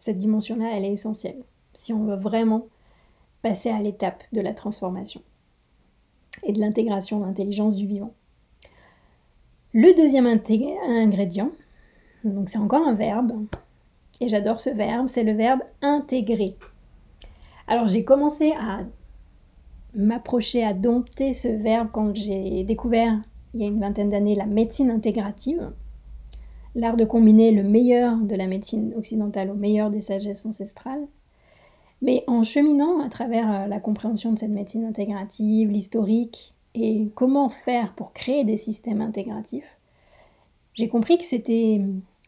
Cette 0.00 0.18
dimension-là, 0.18 0.70
elle 0.72 0.84
est 0.84 0.92
essentielle 0.92 1.42
si 1.74 1.92
on 1.92 2.04
veut 2.04 2.16
vraiment 2.16 2.66
passer 3.42 3.70
à 3.70 3.80
l'étape 3.80 4.22
de 4.32 4.40
la 4.40 4.52
transformation 4.52 5.22
et 6.42 6.52
de 6.52 6.60
l'intégration 6.60 7.20
de 7.20 7.26
l'intelligence 7.26 7.76
du 7.76 7.86
vivant. 7.86 8.12
Le 9.72 9.94
deuxième 9.94 10.26
ingrédient, 10.26 11.52
donc 12.24 12.48
c'est 12.48 12.58
encore 12.58 12.86
un 12.86 12.94
verbe, 12.94 13.46
et 14.20 14.28
j'adore 14.28 14.60
ce 14.60 14.70
verbe, 14.70 15.08
c'est 15.08 15.24
le 15.24 15.32
verbe 15.32 15.60
intégrer. 15.82 16.56
Alors 17.66 17.86
j'ai 17.86 18.04
commencé 18.04 18.52
à 18.58 18.80
m'approcher, 19.98 20.64
à 20.64 20.72
dompter 20.72 21.34
ce 21.34 21.48
verbe 21.48 21.88
quand 21.92 22.14
j'ai 22.14 22.62
découvert 22.64 23.20
il 23.54 23.60
y 23.60 23.64
a 23.64 23.66
une 23.66 23.80
vingtaine 23.80 24.10
d'années 24.10 24.34
la 24.34 24.46
médecine 24.46 24.90
intégrative, 24.90 25.72
l'art 26.74 26.96
de 26.96 27.04
combiner 27.04 27.50
le 27.50 27.62
meilleur 27.62 28.16
de 28.16 28.36
la 28.36 28.46
médecine 28.46 28.94
occidentale 28.96 29.50
au 29.50 29.54
meilleur 29.54 29.90
des 29.90 30.00
sagesses 30.00 30.46
ancestrales. 30.46 31.06
Mais 32.00 32.22
en 32.28 32.44
cheminant 32.44 33.00
à 33.00 33.08
travers 33.08 33.52
euh, 33.52 33.66
la 33.66 33.80
compréhension 33.80 34.32
de 34.32 34.38
cette 34.38 34.50
médecine 34.50 34.84
intégrative, 34.84 35.70
l'historique 35.70 36.54
et 36.74 37.10
comment 37.16 37.48
faire 37.48 37.94
pour 37.94 38.12
créer 38.12 38.44
des 38.44 38.56
systèmes 38.56 39.00
intégratifs, 39.00 39.78
j'ai 40.74 40.88
compris 40.88 41.18
que 41.18 41.24
c'était, 41.24 41.80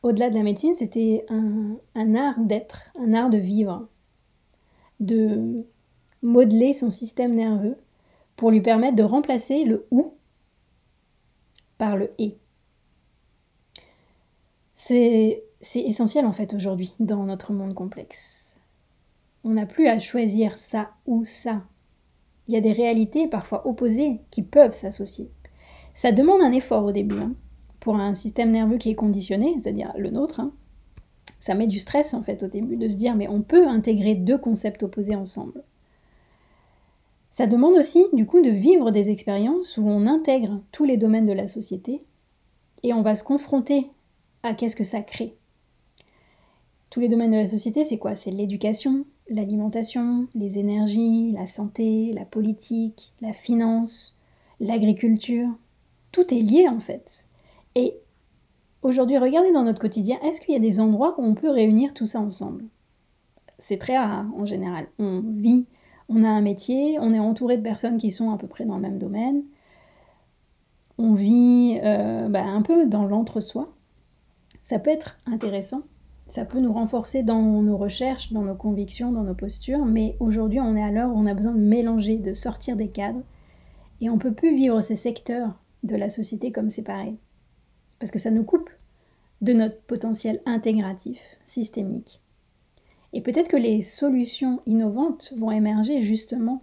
au-delà 0.03 0.29
de 0.31 0.35
la 0.35 0.43
médecine, 0.43 0.75
c'était 0.75 1.25
un, 1.29 1.77
un 1.95 2.15
art 2.17 2.41
d'être, 2.41 2.91
un 2.99 3.13
art 3.13 3.31
de 3.31 3.39
vivre, 3.39 3.87
de 4.99 5.65
modeler 6.23 6.73
son 6.73 6.91
système 6.91 7.35
nerveux 7.35 7.77
pour 8.37 8.51
lui 8.51 8.61
permettre 8.61 8.97
de 8.97 9.03
remplacer 9.03 9.65
le 9.65 9.87
ou 9.91 10.15
par 11.79 11.97
le 11.97 12.11
et. 12.19 12.37
C'est 14.75 15.43
essentiel 15.75 16.25
en 16.25 16.33
fait 16.33 16.55
aujourd'hui 16.55 16.95
dans 17.01 17.25
notre 17.25 17.53
monde 17.53 17.75
complexe. 17.75 18.59
On 19.45 19.51
n'a 19.51 19.67
plus 19.67 19.89
à 19.89 19.99
choisir 19.99 20.59
ça 20.59 20.91
ou 21.07 21.25
ça. 21.25 21.63
Il 22.49 22.55
y 22.55 22.57
a 22.57 22.61
des 22.61 22.73
réalités 22.73 23.29
parfois 23.29 23.67
opposées 23.67 24.21
qui 24.31 24.43
peuvent 24.43 24.73
s'associer. 24.73 25.31
Ça 25.95 26.13
demande 26.13 26.43
un 26.43 26.53
effort 26.53 26.85
au 26.85 26.93
début. 26.93 27.19
Hein. 27.19 27.35
Pour 27.79 27.97
un 27.97 28.15
système 28.15 28.51
nerveux 28.51 28.79
qui 28.79 28.91
est 28.91 28.95
conditionné, 28.95 29.55
c'est-à-dire 29.55 29.93
le 29.97 30.11
nôtre, 30.11 30.41
hein. 30.41 30.53
ça 31.41 31.55
met 31.55 31.67
du 31.67 31.79
stress 31.79 32.13
en 32.13 32.23
fait 32.23 32.43
au 32.43 32.49
début 32.49 32.77
de 32.77 32.89
se 32.89 32.97
dire 32.97 33.17
mais 33.17 33.29
on 33.29 33.43
peut 33.43 33.67
intégrer 33.67 34.15
deux 34.15 34.39
concepts 34.39 34.83
opposés 34.83 35.17
ensemble. 35.17 35.63
Ça 37.41 37.47
demande 37.47 37.79
aussi, 37.79 38.05
du 38.13 38.27
coup, 38.27 38.43
de 38.43 38.51
vivre 38.51 38.91
des 38.91 39.09
expériences 39.09 39.79
où 39.79 39.89
on 39.89 40.07
intègre 40.07 40.61
tous 40.73 40.85
les 40.85 40.99
domaines 40.99 41.25
de 41.25 41.33
la 41.33 41.47
société 41.47 42.05
et 42.83 42.93
on 42.93 43.01
va 43.01 43.17
se 43.17 43.25
confronter 43.25 43.87
à 44.43 44.53
qu'est-ce 44.53 44.77
que 44.77 44.85
ça 44.85 45.01
crée. 45.01 45.35
Tous 46.91 47.01
les 47.01 47.09
domaines 47.09 47.31
de 47.31 47.39
la 47.39 47.49
société, 47.49 47.83
c'est 47.87 47.97
quoi? 47.97 48.15
C'est 48.15 48.31
l'éducation, 48.31 49.07
l'alimentation, 49.31 50.29
les 50.35 50.59
énergies, 50.59 51.33
la 51.33 51.47
santé, 51.47 52.13
la 52.13 52.27
politique, 52.27 53.15
la 53.23 53.33
finance, 53.33 54.19
l'agriculture. 54.61 55.49
Tout 56.13 56.35
est 56.35 56.43
lié 56.43 56.69
en 56.69 56.81
fait. 56.81 57.25
Et 57.75 57.95
aujourd'hui, 58.83 59.17
regardez 59.17 59.53
dans 59.53 59.65
notre 59.65 59.81
quotidien, 59.81 60.19
est-ce 60.25 60.43
qu'il 60.43 60.53
y 60.53 60.59
a 60.59 60.61
des 60.61 60.79
endroits 60.79 61.15
où 61.17 61.25
on 61.25 61.35
peut 61.35 61.49
réunir 61.49 61.95
tout 61.95 62.07
ça 62.07 62.21
ensemble? 62.21 62.67
C'est 63.59 63.79
très 63.79 63.97
rare 63.97 64.27
en 64.37 64.45
général. 64.45 64.89
On 64.99 65.23
vit 65.23 65.65
on 66.11 66.25
a 66.25 66.29
un 66.29 66.41
métier, 66.41 66.99
on 67.01 67.15
est 67.15 67.21
entouré 67.21 67.57
de 67.57 67.63
personnes 67.63 67.97
qui 67.97 68.11
sont 68.11 68.33
à 68.33 68.37
peu 68.37 68.49
près 68.49 68.65
dans 68.65 68.77
le 68.77 68.83
même 68.83 68.99
domaine, 68.99 69.45
on 70.99 71.15
vit 71.15 71.79
euh, 71.83 72.29
bah, 72.29 72.45
un 72.45 72.63
peu 72.63 72.87
dans 72.87 73.07
l'entre-soi. 73.07 73.73
Ça 74.65 74.79
peut 74.79 74.91
être 74.91 75.17
intéressant, 75.25 75.83
ça 76.27 76.45
peut 76.45 76.61
nous 76.61 76.73
renforcer 76.73 77.23
dans 77.23 77.63
nos 77.63 77.77
recherches, 77.77 78.33
dans 78.33 78.43
nos 78.43 78.57
convictions, 78.57 79.13
dans 79.13 79.23
nos 79.23 79.35
postures, 79.35 79.85
mais 79.87 80.17
aujourd'hui 80.21 80.61
on 80.61 80.77
est 80.77 80.83
à 80.83 80.91
l'heure 80.91 81.11
où 81.11 81.19
on 81.19 81.27
a 81.27 81.35
besoin 81.35 81.55
de 81.55 81.61
mélanger, 81.61 82.19
de 82.19 82.35
sortir 82.35 82.77
des 82.77 82.89
cadres, 82.89 83.23
et 84.01 84.11
on 84.11 84.15
ne 84.15 84.21
peut 84.21 84.35
plus 84.35 84.55
vivre 84.55 84.81
ces 84.81 84.97
secteurs 84.97 85.55
de 85.85 85.97
la 85.97 86.11
société 86.11 86.51
comme 86.51 86.69
séparés, 86.69 87.17
parce 88.01 88.11
que 88.11 88.19
ça 88.19 88.31
nous 88.31 88.45
coupe 88.45 88.71
de 89.41 89.53
notre 89.53 89.81
potentiel 89.83 90.41
intégratif, 90.45 91.21
systémique. 91.45 92.21
Et 93.13 93.21
peut-être 93.21 93.49
que 93.49 93.57
les 93.57 93.83
solutions 93.83 94.61
innovantes 94.67 95.35
vont 95.37 95.51
émerger 95.51 96.03
justement 96.03 96.63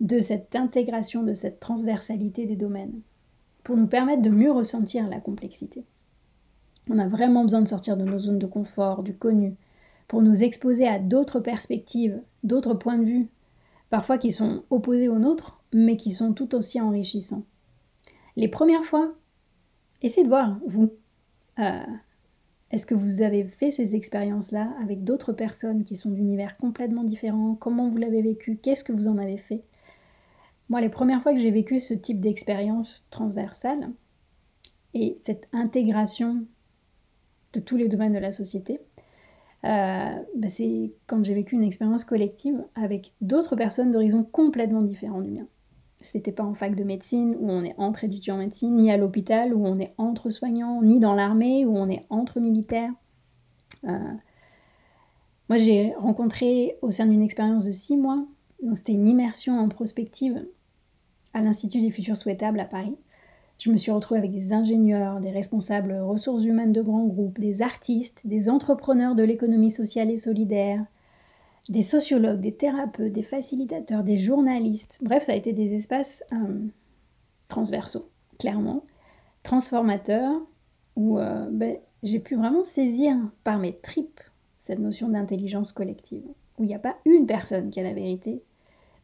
de 0.00 0.18
cette 0.18 0.56
intégration, 0.56 1.22
de 1.22 1.34
cette 1.34 1.60
transversalité 1.60 2.46
des 2.46 2.56
domaines, 2.56 3.00
pour 3.64 3.76
nous 3.76 3.86
permettre 3.86 4.22
de 4.22 4.30
mieux 4.30 4.50
ressentir 4.52 5.08
la 5.08 5.20
complexité. 5.20 5.84
On 6.88 6.98
a 6.98 7.08
vraiment 7.08 7.44
besoin 7.44 7.62
de 7.62 7.68
sortir 7.68 7.96
de 7.96 8.04
nos 8.04 8.18
zones 8.18 8.38
de 8.38 8.46
confort, 8.46 9.02
du 9.02 9.14
connu, 9.14 9.54
pour 10.08 10.22
nous 10.22 10.42
exposer 10.42 10.88
à 10.88 10.98
d'autres 10.98 11.40
perspectives, 11.40 12.20
d'autres 12.42 12.74
points 12.74 12.98
de 12.98 13.04
vue, 13.04 13.28
parfois 13.90 14.18
qui 14.18 14.32
sont 14.32 14.64
opposés 14.70 15.08
aux 15.08 15.18
nôtres, 15.18 15.60
mais 15.72 15.96
qui 15.96 16.12
sont 16.12 16.32
tout 16.32 16.54
aussi 16.54 16.80
enrichissants. 16.80 17.44
Les 18.36 18.48
premières 18.48 18.84
fois, 18.84 19.12
essayez 20.02 20.24
de 20.24 20.28
voir, 20.28 20.58
vous, 20.66 20.90
euh, 21.58 21.82
est-ce 22.70 22.86
que 22.86 22.94
vous 22.94 23.22
avez 23.22 23.44
fait 23.44 23.70
ces 23.70 23.96
expériences-là 23.96 24.72
avec 24.80 25.02
d'autres 25.02 25.32
personnes 25.32 25.84
qui 25.84 25.96
sont 25.96 26.10
d'univers 26.10 26.56
complètement 26.56 27.02
différents? 27.02 27.56
Comment 27.56 27.88
vous 27.88 27.96
l'avez 27.96 28.22
vécu? 28.22 28.58
Qu'est-ce 28.62 28.84
que 28.84 28.92
vous 28.92 29.08
en 29.08 29.18
avez 29.18 29.38
fait? 29.38 29.64
Moi, 30.68 30.80
les 30.80 30.88
premières 30.88 31.22
fois 31.22 31.32
que 31.32 31.40
j'ai 31.40 31.50
vécu 31.50 31.80
ce 31.80 31.94
type 31.94 32.20
d'expérience 32.20 33.06
transversale 33.10 33.90
et 34.94 35.18
cette 35.26 35.48
intégration 35.52 36.46
de 37.52 37.60
tous 37.60 37.76
les 37.76 37.88
domaines 37.88 38.12
de 38.12 38.18
la 38.18 38.30
société, 38.30 38.80
euh, 39.64 40.14
bah, 40.36 40.48
c'est 40.48 40.92
quand 41.08 41.24
j'ai 41.24 41.34
vécu 41.34 41.56
une 41.56 41.64
expérience 41.64 42.04
collective 42.04 42.62
avec 42.76 43.12
d'autres 43.20 43.56
personnes 43.56 43.90
d'horizons 43.90 44.22
complètement 44.22 44.82
différents 44.82 45.20
du 45.20 45.30
mien. 45.30 45.46
C'était 46.00 46.32
pas 46.32 46.44
en 46.44 46.54
fac 46.54 46.74
de 46.74 46.84
médecine 46.84 47.36
où 47.38 47.50
on 47.50 47.62
est 47.62 47.74
entre 47.76 48.04
étudiants 48.04 48.36
en 48.36 48.38
médecine, 48.38 48.76
ni 48.76 48.90
à 48.90 48.96
l'hôpital 48.96 49.54
où 49.54 49.66
on 49.66 49.74
est 49.74 49.92
entre 49.98 50.30
soignants, 50.30 50.82
ni 50.82 50.98
dans 50.98 51.14
l'armée 51.14 51.66
où 51.66 51.76
on 51.76 51.88
est 51.88 52.06
entre 52.08 52.40
militaires. 52.40 52.92
Euh, 53.84 54.14
moi, 55.48 55.58
j'ai 55.58 55.92
rencontré 55.94 56.78
au 56.80 56.90
sein 56.90 57.06
d'une 57.06 57.22
expérience 57.22 57.64
de 57.64 57.72
six 57.72 57.96
mois, 57.96 58.24
donc 58.62 58.78
c'était 58.78 58.92
une 58.92 59.08
immersion 59.08 59.58
en 59.58 59.68
prospective 59.68 60.46
à 61.34 61.42
l'Institut 61.42 61.80
des 61.80 61.90
futurs 61.90 62.16
souhaitables 62.16 62.60
à 62.60 62.64
Paris. 62.64 62.96
Je 63.58 63.70
me 63.70 63.76
suis 63.76 63.90
retrouvée 63.90 64.18
avec 64.18 64.32
des 64.32 64.54
ingénieurs, 64.54 65.20
des 65.20 65.30
responsables 65.30 65.92
ressources 66.00 66.44
humaines 66.44 66.72
de 66.72 66.80
grands 66.80 67.06
groupes, 67.06 67.38
des 67.38 67.60
artistes, 67.60 68.20
des 68.24 68.48
entrepreneurs 68.48 69.14
de 69.14 69.22
l'économie 69.22 69.70
sociale 69.70 70.10
et 70.10 70.18
solidaire, 70.18 70.82
des 71.70 71.84
sociologues, 71.84 72.40
des 72.40 72.54
thérapeutes, 72.54 73.12
des 73.12 73.22
facilitateurs, 73.22 74.02
des 74.02 74.18
journalistes. 74.18 74.98
Bref, 75.00 75.26
ça 75.26 75.32
a 75.32 75.36
été 75.36 75.52
des 75.52 75.72
espaces 75.74 76.24
euh, 76.32 76.66
transversaux, 77.46 78.10
clairement, 78.38 78.84
transformateurs, 79.44 80.42
où 80.96 81.18
euh, 81.18 81.48
ben, 81.50 81.76
j'ai 82.02 82.18
pu 82.18 82.34
vraiment 82.34 82.64
saisir 82.64 83.16
par 83.44 83.58
mes 83.58 83.78
tripes 83.78 84.20
cette 84.58 84.80
notion 84.80 85.08
d'intelligence 85.08 85.72
collective, 85.72 86.24
où 86.58 86.64
il 86.64 86.66
n'y 86.66 86.74
a 86.74 86.80
pas 86.80 86.96
une 87.04 87.26
personne 87.26 87.70
qui 87.70 87.78
a 87.78 87.84
la 87.84 87.94
vérité, 87.94 88.42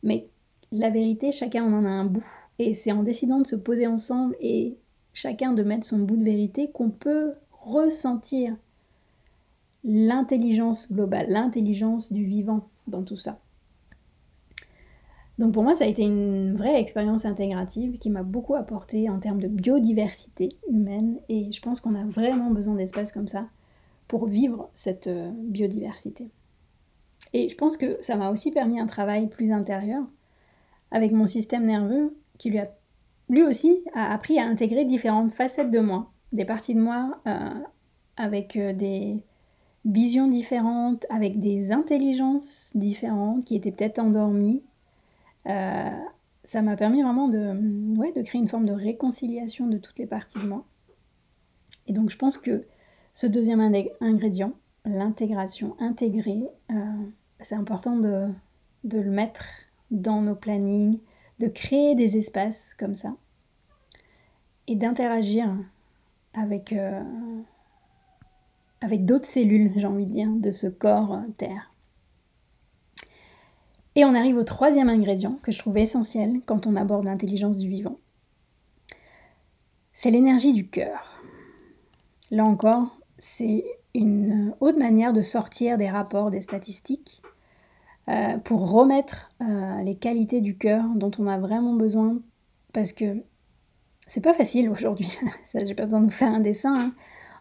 mais 0.03 0.29
la 0.73 0.91
vérité, 0.91 1.31
chacun 1.31 1.65
en 1.65 1.85
a 1.85 1.89
un 1.89 2.05
bout. 2.05 2.27
Et 2.59 2.75
c'est 2.75 2.91
en 2.91 3.05
décidant 3.05 3.41
de 3.41 3.47
se 3.47 3.57
poser 3.57 3.87
ensemble 3.87 4.35
et 4.41 4.77
chacun 5.13 5.53
de 5.53 5.63
mettre 5.63 5.87
son 5.87 6.01
bout 6.01 6.17
de 6.17 6.25
vérité 6.25 6.71
qu'on 6.73 6.91
peut 6.91 7.35
ressentir 7.53 8.57
l'intelligence 9.87 10.93
globale, 10.93 11.27
l'intelligence 11.29 12.13
du 12.13 12.25
vivant 12.25 12.69
dans 12.89 13.05
tout 13.05 13.17
ça. 13.17 13.39
Donc 15.39 15.53
pour 15.53 15.63
moi, 15.63 15.75
ça 15.75 15.85
a 15.85 15.87
été 15.87 16.03
une 16.03 16.57
vraie 16.57 16.81
expérience 16.81 17.25
intégrative 17.25 17.99
qui 17.99 18.11
m'a 18.11 18.23
beaucoup 18.23 18.55
apporté 18.55 19.09
en 19.09 19.21
termes 19.21 19.41
de 19.41 19.49
biodiversité 19.49 20.57
humaine 20.69 21.19
et 21.29 21.53
je 21.53 21.61
pense 21.63 21.81
qu'on 21.81 21.95
a 21.95 22.05
vraiment 22.05 22.51
besoin 22.51 22.75
d'espaces 22.75 23.13
comme 23.13 23.29
ça 23.29 23.47
pour 24.09 24.27
vivre 24.27 24.71
cette 24.75 25.07
euh, 25.09 25.31
biodiversité. 25.35 26.31
Et 27.33 27.49
je 27.49 27.55
pense 27.55 27.77
que 27.77 27.99
ça 28.03 28.17
m'a 28.17 28.31
aussi 28.31 28.51
permis 28.51 28.81
un 28.81 28.87
travail 28.87 29.29
plus 29.29 29.53
intérieur 29.53 30.05
avec 30.91 31.13
mon 31.13 31.27
système 31.27 31.67
nerveux 31.67 32.17
qui 32.39 32.51
lui 32.51 32.59
a 32.59 32.69
lui 33.29 33.43
aussi 33.43 33.83
a 33.93 34.13
appris 34.13 34.39
à 34.39 34.47
intégrer 34.47 34.85
différentes 34.85 35.33
facettes 35.33 35.73
de 35.73 35.81
moi, 35.81 36.13
des 36.33 36.45
parties 36.45 36.75
de 36.75 36.81
moi 36.81 37.21
euh, 37.27 37.51
avec 38.17 38.57
euh, 38.57 38.73
des, 38.73 39.17
visions 39.87 40.27
différentes, 40.29 41.07
avec 41.09 41.41
des 41.41 41.73
intelligences 41.73 42.73
différentes 42.75 43.45
qui 43.45 43.55
étaient 43.55 43.71
peut-être 43.71 43.99
endormies. 43.99 44.63
Euh, 45.47 45.91
ça 46.45 46.61
m'a 46.63 46.77
permis 46.77 47.03
vraiment 47.03 47.29
de, 47.29 47.97
ouais, 47.97 48.13
de 48.13 48.23
créer 48.23 48.41
une 48.41 48.49
forme 48.49 48.67
de 48.67 48.73
réconciliation 48.73 49.67
de 49.67 49.79
toutes 49.79 49.99
les 49.99 50.07
parties 50.07 50.39
de 50.39 50.47
moi. 50.47 50.65
Et 51.87 51.93
donc 51.93 52.11
je 52.11 52.17
pense 52.17 52.37
que 52.37 52.67
ce 53.13 53.27
deuxième 53.27 53.61
ingrédient, 54.01 54.53
l'intégration 54.85 55.77
intégrée, 55.79 56.49
euh, 56.73 56.75
c'est 57.41 57.55
important 57.55 57.97
de, 57.97 58.29
de, 58.85 58.99
le 58.99 59.11
mettre 59.11 59.47
dans 59.91 60.21
nos 60.21 60.35
plannings, 60.35 60.99
de 61.39 61.49
créer 61.49 61.95
des 61.95 62.17
espaces 62.17 62.75
comme 62.75 62.95
ça 62.95 63.15
et 64.67 64.75
d'interagir 64.75 65.49
avec, 66.35 66.73
euh, 66.73 67.03
avec 68.87 69.05
d'autres 69.05 69.27
cellules, 69.27 69.73
j'ai 69.75 69.87
envie 69.87 70.07
de 70.07 70.13
dire, 70.13 70.31
de 70.31 70.53
ce 70.53 70.69
corps 70.69 71.21
Terre. 71.39 71.73
Et 73.97 74.05
on 74.05 74.15
arrive 74.15 74.37
au 74.37 74.45
troisième 74.45 74.89
ingrédient 74.89 75.41
que 75.43 75.51
je 75.51 75.59
trouve 75.59 75.77
essentiel 75.77 76.41
quand 76.47 76.69
on 76.69 76.77
aborde 76.77 77.05
l'intelligence 77.05 77.59
du 77.59 77.69
vivant. 77.69 77.99
C'est 79.93 80.13
l'énergie 80.13 80.53
du 80.53 80.69
cœur. 80.69 81.21
Là 82.31 82.45
encore, 82.45 82.97
c'est 83.19 83.65
une 83.93 84.55
autre 84.61 84.79
manière 84.79 85.13
de 85.13 85.23
sortir 85.23 85.79
des 85.79 85.91
rapports, 85.91 86.31
des 86.31 86.43
statistiques, 86.43 87.23
euh, 88.09 88.39
pour 88.39 88.71
remettre 88.71 89.33
euh, 89.41 89.83
les 89.83 89.97
qualités 89.97 90.41
du 90.41 90.57
cœur 90.57 90.85
dont 90.95 91.11
on 91.19 91.27
a 91.27 91.39
vraiment 91.39 91.75
besoin, 91.75 92.21
parce 92.73 92.93
que 92.93 93.25
c'est 94.07 94.21
pas 94.21 94.35
facile 94.35 94.71
aujourd'hui. 94.71 95.19
j'ai 95.55 95.75
pas 95.75 95.87
besoin 95.87 96.03
de 96.03 96.05
vous 96.05 96.11
faire 96.13 96.33
un 96.33 96.41
dessin. 96.41 96.81
Hein. 96.81 96.95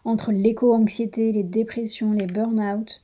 Entre 0.06 0.32
l'éco-anxiété, 0.32 1.32
les 1.32 1.42
dépressions, 1.42 2.12
les 2.12 2.26
burn-out, 2.26 3.02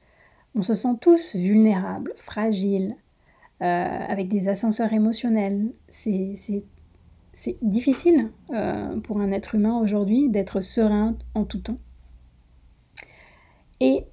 on 0.55 0.63
se 0.63 0.75
sent 0.75 0.97
tous 1.01 1.37
vulnérables, 1.37 2.15
fragiles, 2.17 2.97
euh, 3.61 3.65
avec 3.65 4.29
des 4.29 4.49
ascenseurs 4.49 4.93
émotionnels. 4.93 5.73
C'est 5.89 6.39
difficile 7.61 8.31
pour 9.05 9.21
un 9.21 9.33
être 9.33 9.55
humain 9.55 9.79
aujourd'hui 9.79 10.31
d'être 10.31 10.61
serein 10.61 11.17
en 11.35 11.45
tout 11.45 11.59
temps. 11.59 11.79
Et 13.81 14.07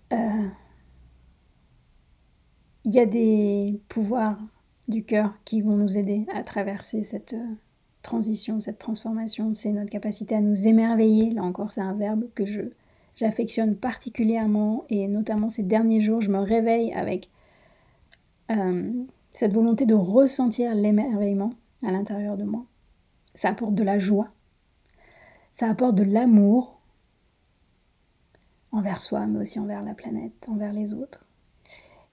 il 2.86 2.91
y 2.95 2.99
a 2.99 3.06
des 3.06 3.80
pouvoirs 3.88 4.39
du 4.88 5.04
cœur 5.04 5.34
qui 5.45 5.62
vont 5.62 5.78
nous 5.78 5.97
aider 5.97 6.25
à 6.34 6.43
traverser 6.43 7.04
cette 7.04 7.34
euh, 7.34 7.56
transition, 8.02 8.60
cette 8.60 8.80
transformation. 8.80 9.54
C'est 9.54 9.71
notre 9.71 9.91
capacité 9.91 10.36
à 10.36 10.41
nous 10.41 10.65
émerveiller. 10.65 11.32
Là 11.32 11.43
encore, 11.43 11.71
c'est 11.71 11.82
un 11.82 11.93
verbe 11.93 12.25
que 12.34 12.45
je 12.45 12.62
j'affectionne 13.20 13.76
particulièrement 13.76 14.86
et 14.88 15.10
notamment 15.10 15.50
ces 15.50 15.64
derniers 15.64 16.00
jours, 16.00 16.22
je 16.22 16.32
me 16.32 16.40
réveille 16.40 16.94
avec 16.94 17.30
euh, 18.50 18.94
cette 19.34 19.52
volonté 19.52 19.86
de 19.86 19.94
ressentir 19.94 20.74
l'émerveillement 20.74 21.52
à 21.84 21.92
l'intérieur 21.92 22.38
de 22.38 22.46
moi. 22.46 22.66
Ça 23.36 23.50
apporte 23.50 23.76
de 23.76 23.84
la 23.84 24.00
joie, 24.00 24.30
ça 25.56 25.70
apporte 25.70 25.96
de 25.96 26.04
l'amour 26.04 26.80
envers 28.72 29.02
soi, 29.02 29.28
mais 29.28 29.40
aussi 29.40 29.60
envers 29.60 29.84
la 29.84 29.96
planète, 29.96 30.48
envers 30.48 30.72
les 30.72 30.94
autres. 30.94 31.26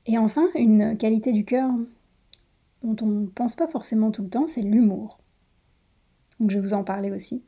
Et 0.07 0.19
enfin, 0.19 0.47
une 0.57 0.97
qualité 0.97 1.33
du 1.33 1.45
cœur 1.45 1.71
dont 2.83 2.97
on 3.01 3.07
ne 3.07 3.27
pense 3.27 3.55
pas 3.55 3.69
forcément 3.69 4.11
tout 4.11 4.23
le 4.23 4.29
temps, 4.29 4.49
c'est 4.49 4.63
l'humour. 4.63 5.21
Donc 6.41 6.51
je 6.51 6.57
vais 6.57 6.67
vous 6.67 6.75
en 6.75 6.83
parler 6.83 7.13
aussi. 7.13 7.45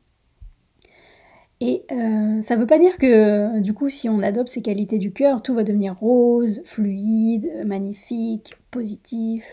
Et 1.61 1.83
euh, 1.91 2.41
ça 2.41 2.55
ne 2.55 2.61
veut 2.61 2.67
pas 2.67 2.79
dire 2.79 2.97
que 2.97 3.59
du 3.59 3.73
coup, 3.73 3.89
si 3.89 4.07
on 4.07 4.21
adopte 4.21 4.49
ces 4.49 4.61
qualités 4.61 4.97
du 4.97 5.11
cœur, 5.11 5.41
tout 5.41 5.53
va 5.53 5.63
devenir 5.63 5.97
rose, 5.97 6.61
fluide, 6.65 7.51
magnifique, 7.65 8.55
positif. 8.71 9.43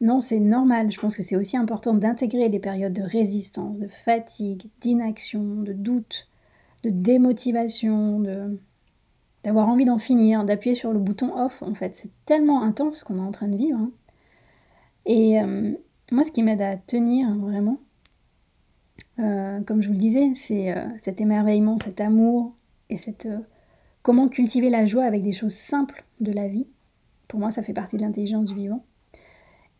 Non, 0.00 0.20
c'est 0.20 0.40
normal. 0.40 0.92
Je 0.92 1.00
pense 1.00 1.16
que 1.16 1.22
c'est 1.22 1.36
aussi 1.36 1.56
important 1.56 1.94
d'intégrer 1.94 2.48
les 2.48 2.58
périodes 2.60 2.92
de 2.92 3.02
résistance, 3.02 3.78
de 3.78 3.88
fatigue, 3.88 4.66
d'inaction, 4.80 5.62
de 5.62 5.72
doute, 5.72 6.28
de 6.84 6.90
démotivation, 6.90 8.22
d'avoir 9.42 9.68
envie 9.68 9.86
d'en 9.86 9.98
finir, 9.98 10.44
d'appuyer 10.44 10.74
sur 10.74 10.92
le 10.92 10.98
bouton 10.98 11.34
off 11.34 11.62
en 11.62 11.74
fait. 11.74 11.96
C'est 11.96 12.10
tellement 12.26 12.62
intense 12.62 12.98
ce 12.98 13.04
qu'on 13.04 13.18
est 13.18 13.26
en 13.26 13.32
train 13.32 13.48
de 13.48 13.56
vivre. 13.56 13.78
Hein. 13.78 13.90
Et 15.06 15.40
euh, 15.40 15.72
moi, 16.12 16.24
ce 16.24 16.30
qui 16.30 16.42
m'aide 16.42 16.60
à 16.60 16.76
tenir 16.76 17.34
vraiment, 17.36 17.80
euh, 19.18 19.60
comme 19.62 19.82
je 19.82 19.88
vous 19.88 19.94
le 19.94 20.00
disais, 20.00 20.32
c'est 20.34 20.76
euh, 20.76 20.86
cet 21.02 21.20
émerveillement, 21.20 21.78
cet 21.78 22.00
amour 22.00 22.54
et 22.90 22.96
cette 22.96 23.28
comment 24.02 24.28
cultiver 24.28 24.70
la 24.70 24.86
joie 24.86 25.04
avec 25.04 25.22
des 25.22 25.32
choses 25.32 25.54
simples 25.54 26.04
de 26.20 26.32
la 26.32 26.48
vie. 26.48 26.66
Pour 27.26 27.40
moi, 27.40 27.50
ça 27.50 27.62
fait 27.62 27.74
partie 27.74 27.96
de 27.96 28.02
l'intelligence 28.02 28.46
du 28.46 28.54
vivant. 28.54 28.84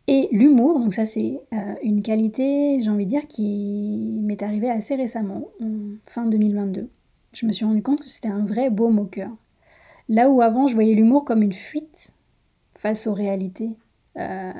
Et 0.07 0.27
l'humour, 0.31 0.79
donc 0.79 0.95
ça 0.95 1.05
c'est 1.05 1.39
une 1.83 2.01
qualité, 2.01 2.81
j'ai 2.81 2.89
envie 2.89 3.05
de 3.05 3.09
dire, 3.11 3.27
qui 3.27 4.19
m'est 4.23 4.41
arrivée 4.41 4.69
assez 4.69 4.95
récemment, 4.95 5.47
en 5.61 5.97
fin 6.07 6.25
2022. 6.25 6.89
Je 7.33 7.45
me 7.45 7.51
suis 7.51 7.65
rendu 7.65 7.83
compte 7.83 7.99
que 7.99 8.07
c'était 8.07 8.27
un 8.27 8.43
vrai 8.45 8.69
beau 8.71 8.89
moqueur. 8.89 9.29
Là 10.09 10.29
où 10.29 10.41
avant 10.41 10.67
je 10.67 10.73
voyais 10.73 10.95
l'humour 10.95 11.25
comme 11.25 11.43
une 11.43 11.53
fuite 11.53 12.13
face 12.75 13.07
aux 13.07 13.13
réalités 13.13 13.69
euh, 14.17 14.51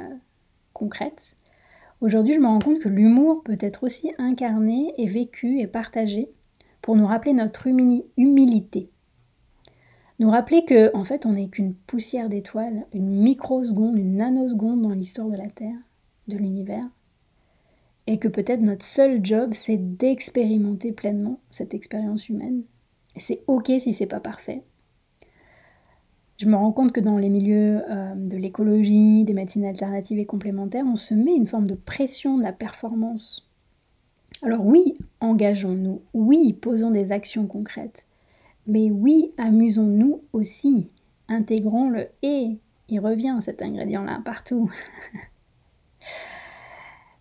concrètes, 0.73 1.35
aujourd'hui 2.01 2.33
je 2.33 2.39
me 2.39 2.47
rends 2.47 2.59
compte 2.59 2.79
que 2.79 2.89
l'humour 2.89 3.43
peut 3.43 3.57
être 3.59 3.83
aussi 3.83 4.11
incarné 4.17 4.93
et 4.97 5.07
vécu 5.07 5.59
et 5.59 5.67
partagé 5.67 6.31
pour 6.81 6.95
nous 6.95 7.05
rappeler 7.05 7.33
notre 7.33 7.67
humilité. 7.67 8.89
Nous 10.19 10.29
rappeler 10.29 10.65
que 10.65 10.95
en 10.95 11.05
fait 11.05 11.25
on 11.25 11.33
n'est 11.33 11.47
qu'une 11.47 11.73
poussière 11.73 12.29
d'étoiles, 12.29 12.85
une 12.93 13.21
microseconde, 13.21 13.97
une 13.97 14.17
nanoseconde 14.17 14.81
dans 14.81 14.89
l'histoire 14.89 15.29
de 15.29 15.37
la 15.37 15.49
Terre, 15.49 15.77
de 16.27 16.37
l'univers, 16.37 16.87
et 18.07 18.19
que 18.19 18.27
peut-être 18.27 18.61
notre 18.61 18.85
seul 18.85 19.23
job 19.23 19.53
c'est 19.53 19.77
d'expérimenter 19.77 20.91
pleinement 20.91 21.39
cette 21.51 21.73
expérience 21.73 22.27
humaine. 22.27 22.63
Et 23.15 23.19
c'est 23.19 23.43
ok 23.47 23.71
si 23.79 23.93
c'est 23.93 24.05
pas 24.05 24.19
parfait, 24.19 24.63
je 26.39 26.47
me 26.47 26.55
rends 26.55 26.71
compte 26.71 26.93
que 26.93 27.01
dans 27.01 27.17
les 27.17 27.27
milieux 27.27 27.83
euh, 27.89 28.15
de 28.15 28.37
l'écologie, 28.37 29.25
des 29.25 29.33
médecines 29.33 29.65
alternatives 29.65 30.19
et 30.19 30.25
complémentaires, 30.25 30.85
on 30.87 30.95
se 30.95 31.13
met 31.13 31.35
une 31.35 31.47
forme 31.47 31.67
de 31.67 31.75
pression 31.75 32.37
de 32.37 32.43
la 32.43 32.53
performance. 32.53 33.45
Alors 34.41 34.65
oui, 34.65 34.97
engageons-nous, 35.19 36.01
oui, 36.13 36.53
posons 36.53 36.91
des 36.91 37.11
actions 37.11 37.45
concrètes, 37.45 38.05
mais 38.67 38.89
oui, 38.89 39.33
amusons-nous 39.37 40.21
aussi, 40.31 40.89
intégrons 41.27 41.89
le 41.89 42.07
et. 42.23 42.57
Il 42.87 43.01
revient 43.01 43.37
cet 43.41 43.61
ingrédient-là 43.61 44.21
partout. 44.23 44.71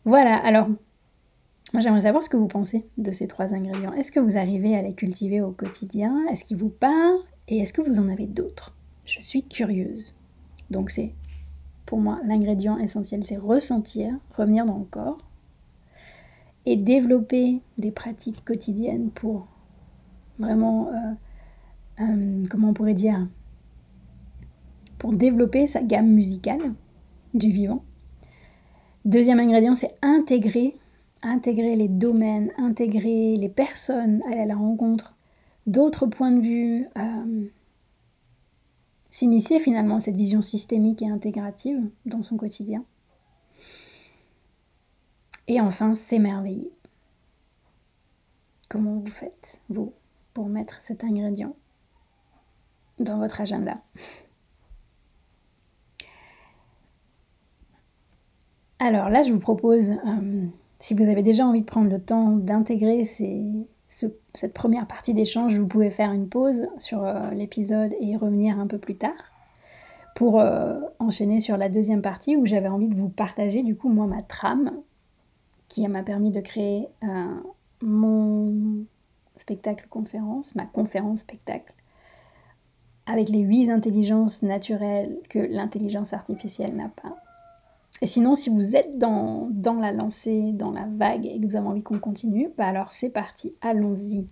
voilà, 0.04 0.36
alors, 0.36 0.68
moi 1.72 1.80
j'aimerais 1.80 2.02
savoir 2.02 2.22
ce 2.22 2.30
que 2.30 2.36
vous 2.36 2.46
pensez 2.46 2.86
de 2.98 3.10
ces 3.10 3.26
trois 3.26 3.52
ingrédients. 3.52 3.92
Est-ce 3.94 4.12
que 4.12 4.20
vous 4.20 4.36
arrivez 4.36 4.76
à 4.76 4.82
les 4.82 4.94
cultiver 4.94 5.40
au 5.40 5.50
quotidien? 5.50 6.24
Est-ce 6.30 6.44
qu'ils 6.44 6.56
vous 6.56 6.70
parlent? 6.70 7.18
Et 7.48 7.58
est-ce 7.58 7.72
que 7.72 7.82
vous 7.82 7.98
en 7.98 8.08
avez 8.08 8.26
d'autres? 8.26 8.77
Je 9.08 9.20
suis 9.20 9.42
curieuse. 9.42 10.14
Donc 10.70 10.90
c'est 10.90 11.12
pour 11.86 12.00
moi 12.00 12.20
l'ingrédient 12.26 12.78
essentiel, 12.78 13.24
c'est 13.24 13.36
ressentir, 13.36 14.14
revenir 14.36 14.66
dans 14.66 14.78
le 14.78 14.84
corps 14.84 15.18
et 16.66 16.76
développer 16.76 17.60
des 17.78 17.90
pratiques 17.90 18.44
quotidiennes 18.44 19.10
pour 19.10 19.46
vraiment, 20.38 20.88
euh, 20.88 22.02
euh, 22.04 22.44
comment 22.50 22.70
on 22.70 22.74
pourrait 22.74 22.94
dire, 22.94 23.26
pour 24.98 25.12
développer 25.12 25.66
sa 25.66 25.82
gamme 25.82 26.08
musicale 26.08 26.74
du 27.32 27.50
vivant. 27.50 27.82
Deuxième 29.04 29.40
ingrédient, 29.40 29.74
c'est 29.74 29.96
intégrer, 30.02 30.76
intégrer 31.22 31.76
les 31.76 31.88
domaines, 31.88 32.50
intégrer 32.58 33.36
les 33.36 33.48
personnes, 33.48 34.22
à 34.30 34.44
la 34.44 34.56
rencontre 34.56 35.14
d'autres 35.66 36.06
points 36.06 36.32
de 36.32 36.40
vue, 36.40 36.86
euh, 36.98 37.48
s'initier 39.18 39.58
finalement 39.58 39.96
à 39.96 40.00
cette 40.00 40.14
vision 40.14 40.42
systémique 40.42 41.02
et 41.02 41.08
intégrative 41.08 41.90
dans 42.06 42.22
son 42.22 42.36
quotidien. 42.36 42.84
Et 45.48 45.60
enfin, 45.60 45.96
s'émerveiller. 45.96 46.70
Comment 48.70 49.00
vous 49.00 49.08
faites, 49.08 49.60
vous, 49.70 49.92
pour 50.34 50.46
mettre 50.48 50.80
cet 50.82 51.02
ingrédient 51.02 51.56
dans 53.00 53.18
votre 53.18 53.40
agenda? 53.40 53.82
Alors 58.78 59.08
là, 59.08 59.24
je 59.24 59.32
vous 59.32 59.40
propose, 59.40 59.90
euh, 59.90 60.46
si 60.78 60.94
vous 60.94 61.02
avez 61.02 61.24
déjà 61.24 61.44
envie 61.44 61.62
de 61.62 61.66
prendre 61.66 61.90
le 61.90 62.00
temps 62.00 62.36
d'intégrer 62.36 63.04
ces, 63.04 63.66
cette 64.34 64.54
première 64.54 64.86
partie 64.86 65.14
d'échange, 65.14 65.58
vous 65.58 65.66
pouvez 65.66 65.90
faire 65.90 66.12
une 66.12 66.28
pause 66.28 66.68
sur 66.78 67.04
euh, 67.04 67.30
l'épisode 67.30 67.94
et 68.00 68.16
revenir 68.16 68.58
un 68.58 68.66
peu 68.66 68.78
plus 68.78 68.96
tard 68.96 69.12
pour 70.14 70.40
euh, 70.40 70.80
enchaîner 70.98 71.40
sur 71.40 71.56
la 71.56 71.68
deuxième 71.68 72.02
partie 72.02 72.36
où 72.36 72.46
j'avais 72.46 72.68
envie 72.68 72.88
de 72.88 72.94
vous 72.94 73.08
partager 73.08 73.62
du 73.62 73.76
coup 73.76 73.88
moi 73.88 74.06
ma 74.06 74.22
trame 74.22 74.72
qui 75.68 75.86
m'a 75.86 76.02
permis 76.02 76.30
de 76.30 76.40
créer 76.40 76.88
euh, 77.04 77.40
mon 77.82 78.84
spectacle 79.36 79.86
conférence, 79.88 80.54
ma 80.54 80.64
conférence 80.64 81.20
spectacle 81.20 81.72
avec 83.06 83.28
les 83.28 83.40
huit 83.40 83.70
intelligences 83.70 84.42
naturelles 84.42 85.16
que 85.30 85.38
l'intelligence 85.38 86.12
artificielle 86.12 86.76
n'a 86.76 86.88
pas. 86.88 87.16
Et 88.00 88.06
sinon, 88.06 88.34
si 88.34 88.48
vous 88.48 88.76
êtes 88.76 88.96
dans, 88.98 89.50
la 89.80 89.92
lancée, 89.92 90.52
dans 90.52 90.70
la 90.70 90.86
vague 90.86 91.26
et 91.26 91.40
que 91.40 91.46
vous 91.46 91.56
avez 91.56 91.66
envie 91.66 91.82
qu'on 91.82 91.98
continue, 91.98 92.50
bah 92.56 92.66
alors 92.66 92.92
c'est 92.92 93.10
parti, 93.10 93.54
allons-y. 93.60 94.28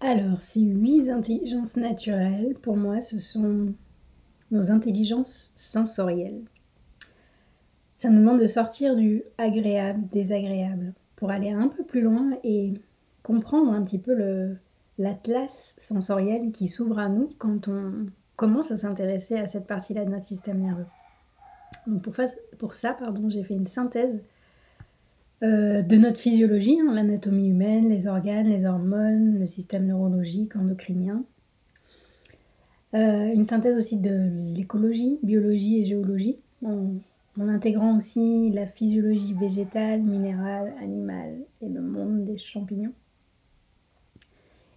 Alors, 0.00 0.40
ces 0.40 0.60
huit 0.60 1.10
intelligences 1.10 1.76
naturelles, 1.76 2.54
pour 2.62 2.78
moi, 2.78 3.02
ce 3.02 3.18
sont 3.18 3.74
nos 4.50 4.70
intelligences 4.70 5.52
sensorielles. 5.56 6.40
ça 7.98 8.08
nous 8.08 8.20
demande 8.20 8.40
de 8.40 8.46
sortir 8.46 8.96
du 8.96 9.22
agréable, 9.36 10.08
désagréable, 10.10 10.94
pour 11.16 11.30
aller 11.30 11.50
un 11.50 11.68
peu 11.68 11.84
plus 11.84 12.00
loin 12.00 12.30
et 12.42 12.72
comprendre 13.22 13.72
un 13.72 13.82
petit 13.82 13.98
peu 13.98 14.56
l'atlas 14.96 15.74
sensoriel 15.76 16.50
qui 16.50 16.66
s'ouvre 16.66 16.98
à 16.98 17.10
nous 17.10 17.28
quand 17.36 17.68
on 17.68 18.06
commence 18.36 18.70
à 18.70 18.78
s'intéresser 18.78 19.36
à 19.36 19.46
cette 19.46 19.66
partie-là 19.66 20.06
de 20.06 20.10
notre 20.10 20.24
système 20.24 20.62
nerveux. 20.62 20.86
Donc 21.86 22.02
pour, 22.58 22.74
ça, 22.74 22.94
pardon, 22.94 23.28
j'ai 23.28 23.42
fait 23.42 23.54
une 23.54 23.66
synthèse 23.66 24.20
euh, 25.42 25.82
de 25.82 25.96
notre 25.96 26.18
physiologie, 26.18 26.78
hein, 26.80 26.92
l'anatomie 26.92 27.48
humaine, 27.48 27.88
les 27.88 28.06
organes, 28.06 28.46
les 28.46 28.66
hormones, 28.66 29.38
le 29.38 29.46
système 29.46 29.86
neurologique, 29.86 30.56
endocrinien. 30.56 31.24
Euh, 32.94 33.32
une 33.32 33.46
synthèse 33.46 33.76
aussi 33.76 33.98
de 33.98 34.54
l'écologie, 34.54 35.18
biologie 35.22 35.80
et 35.80 35.84
géologie, 35.84 36.36
en, 36.64 36.94
en, 37.38 37.48
intégrant 37.48 37.96
aussi 37.96 38.50
la 38.50 38.66
physiologie 38.66 39.34
végétale, 39.34 40.02
minérale, 40.02 40.74
animale 40.80 41.38
et 41.62 41.68
le 41.68 41.80
monde 41.80 42.24
des 42.24 42.36
champignons. 42.36 42.92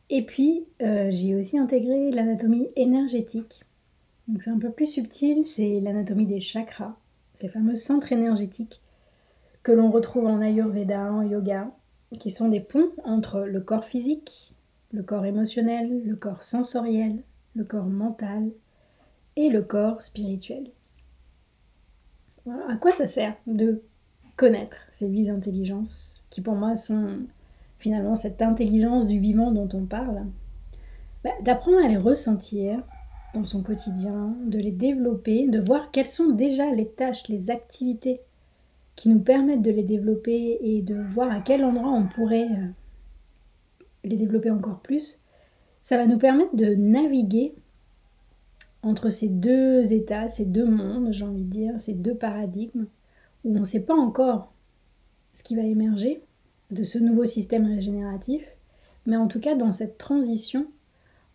Et 0.10 0.24
puis, 0.24 0.66
euh, 0.82 1.10
j'ai 1.10 1.36
aussi 1.36 1.58
intégré 1.58 2.12
l'anatomie 2.12 2.68
énergétique. 2.76 3.64
C'est 4.40 4.50
un 4.50 4.58
peu 4.58 4.72
plus 4.72 4.86
subtil, 4.86 5.46
c'est 5.46 5.80
l'anatomie 5.82 6.26
des 6.26 6.40
chakras, 6.40 6.96
ces 7.36 7.50
fameux 7.50 7.76
centres 7.76 8.12
énergétiques 8.12 8.82
que 9.64 9.72
l'on 9.72 9.92
retrouve 9.92 10.26
en 10.28 10.42
Ayurveda, 10.42 11.12
en 11.12 11.24
yoga, 11.24 11.72
qui 12.20 12.32
sont 12.32 12.48
des 12.48 12.62
ponts 12.62 12.92
entre 13.04 13.42
le 13.42 13.60
corps 13.60 13.86
physique, 13.86 14.54
le 14.92 15.04
corps 15.04 15.26
émotionnel, 15.26 16.04
le 16.06 16.16
corps 16.16 16.44
sensoriel, 16.44 17.22
le 17.56 17.66
corps 17.66 17.86
mental 17.86 18.52
et 19.36 19.50
le 19.50 19.62
corps 19.62 20.02
spirituel. 20.02 20.70
À 22.70 22.76
quoi 22.78 22.92
ça 22.92 23.08
sert 23.08 23.36
de 23.48 23.82
connaître 24.36 24.78
ces 24.92 25.08
huit 25.08 25.30
intelligences 25.30 26.24
qui 26.30 26.42
pour 26.42 26.56
moi 26.56 26.76
sont 26.76 27.20
finalement 27.80 28.16
cette 28.16 28.42
intelligence 28.42 29.08
du 29.08 29.20
vivant 29.20 29.52
dont 29.52 29.70
on 29.74 29.86
parle, 29.86 30.26
bah, 31.24 31.32
d'apprendre 31.42 31.84
à 31.84 31.88
les 31.88 31.98
ressentir 31.98 32.82
dans 33.34 33.44
son 33.44 33.64
quotidien, 33.64 34.36
de 34.46 34.60
les 34.60 34.72
développer, 34.72 35.48
de 35.48 35.60
voir 35.60 35.92
quelles 35.92 36.10
sont 36.10 36.30
déjà 36.30 36.72
les 36.72 36.88
tâches, 36.88 37.28
les 37.28 37.50
activités 37.50 38.22
qui 38.96 39.10
nous 39.10 39.20
permettent 39.20 39.64
de 39.64 39.72
les 39.72 39.84
développer 39.84 40.60
et 40.62 40.82
de 40.82 40.96
voir 40.96 41.32
à 41.32 41.42
quel 41.42 41.66
endroit 41.66 41.92
on 41.92 42.08
pourrait 42.08 42.48
euh, 42.50 42.68
les 44.04 44.18
développer 44.18 44.52
encore 44.52 44.80
plus, 44.82 45.20
ça 45.84 45.98
va 45.98 46.06
nous 46.06 46.18
permettre 46.18 46.56
de 46.56 46.76
naviguer 46.76 47.56
entre 48.84 49.10
ces 49.10 49.30
deux 49.30 49.92
états, 49.94 50.30
ces 50.30 50.46
deux 50.46 50.66
mondes, 50.66 51.12
j'ai 51.12 51.24
envie 51.24 51.44
de 51.44 51.50
dire, 51.50 51.82
ces 51.82 51.94
deux 51.94 52.16
paradigmes, 52.16 52.86
où 53.44 53.56
on 53.56 53.62
ne 53.62 53.66
sait 53.66 53.80
pas 53.80 53.96
encore 53.96 54.54
ce 55.34 55.42
qui 55.42 55.56
va 55.56 55.64
émerger, 55.64 56.22
de 56.72 56.84
ce 56.84 56.98
nouveau 56.98 57.26
système 57.26 57.66
régénératif, 57.66 58.44
mais 59.06 59.18
en 59.18 59.28
tout 59.28 59.40
cas 59.40 59.56
dans 59.56 59.72
cette 59.72 59.98
transition, 59.98 60.68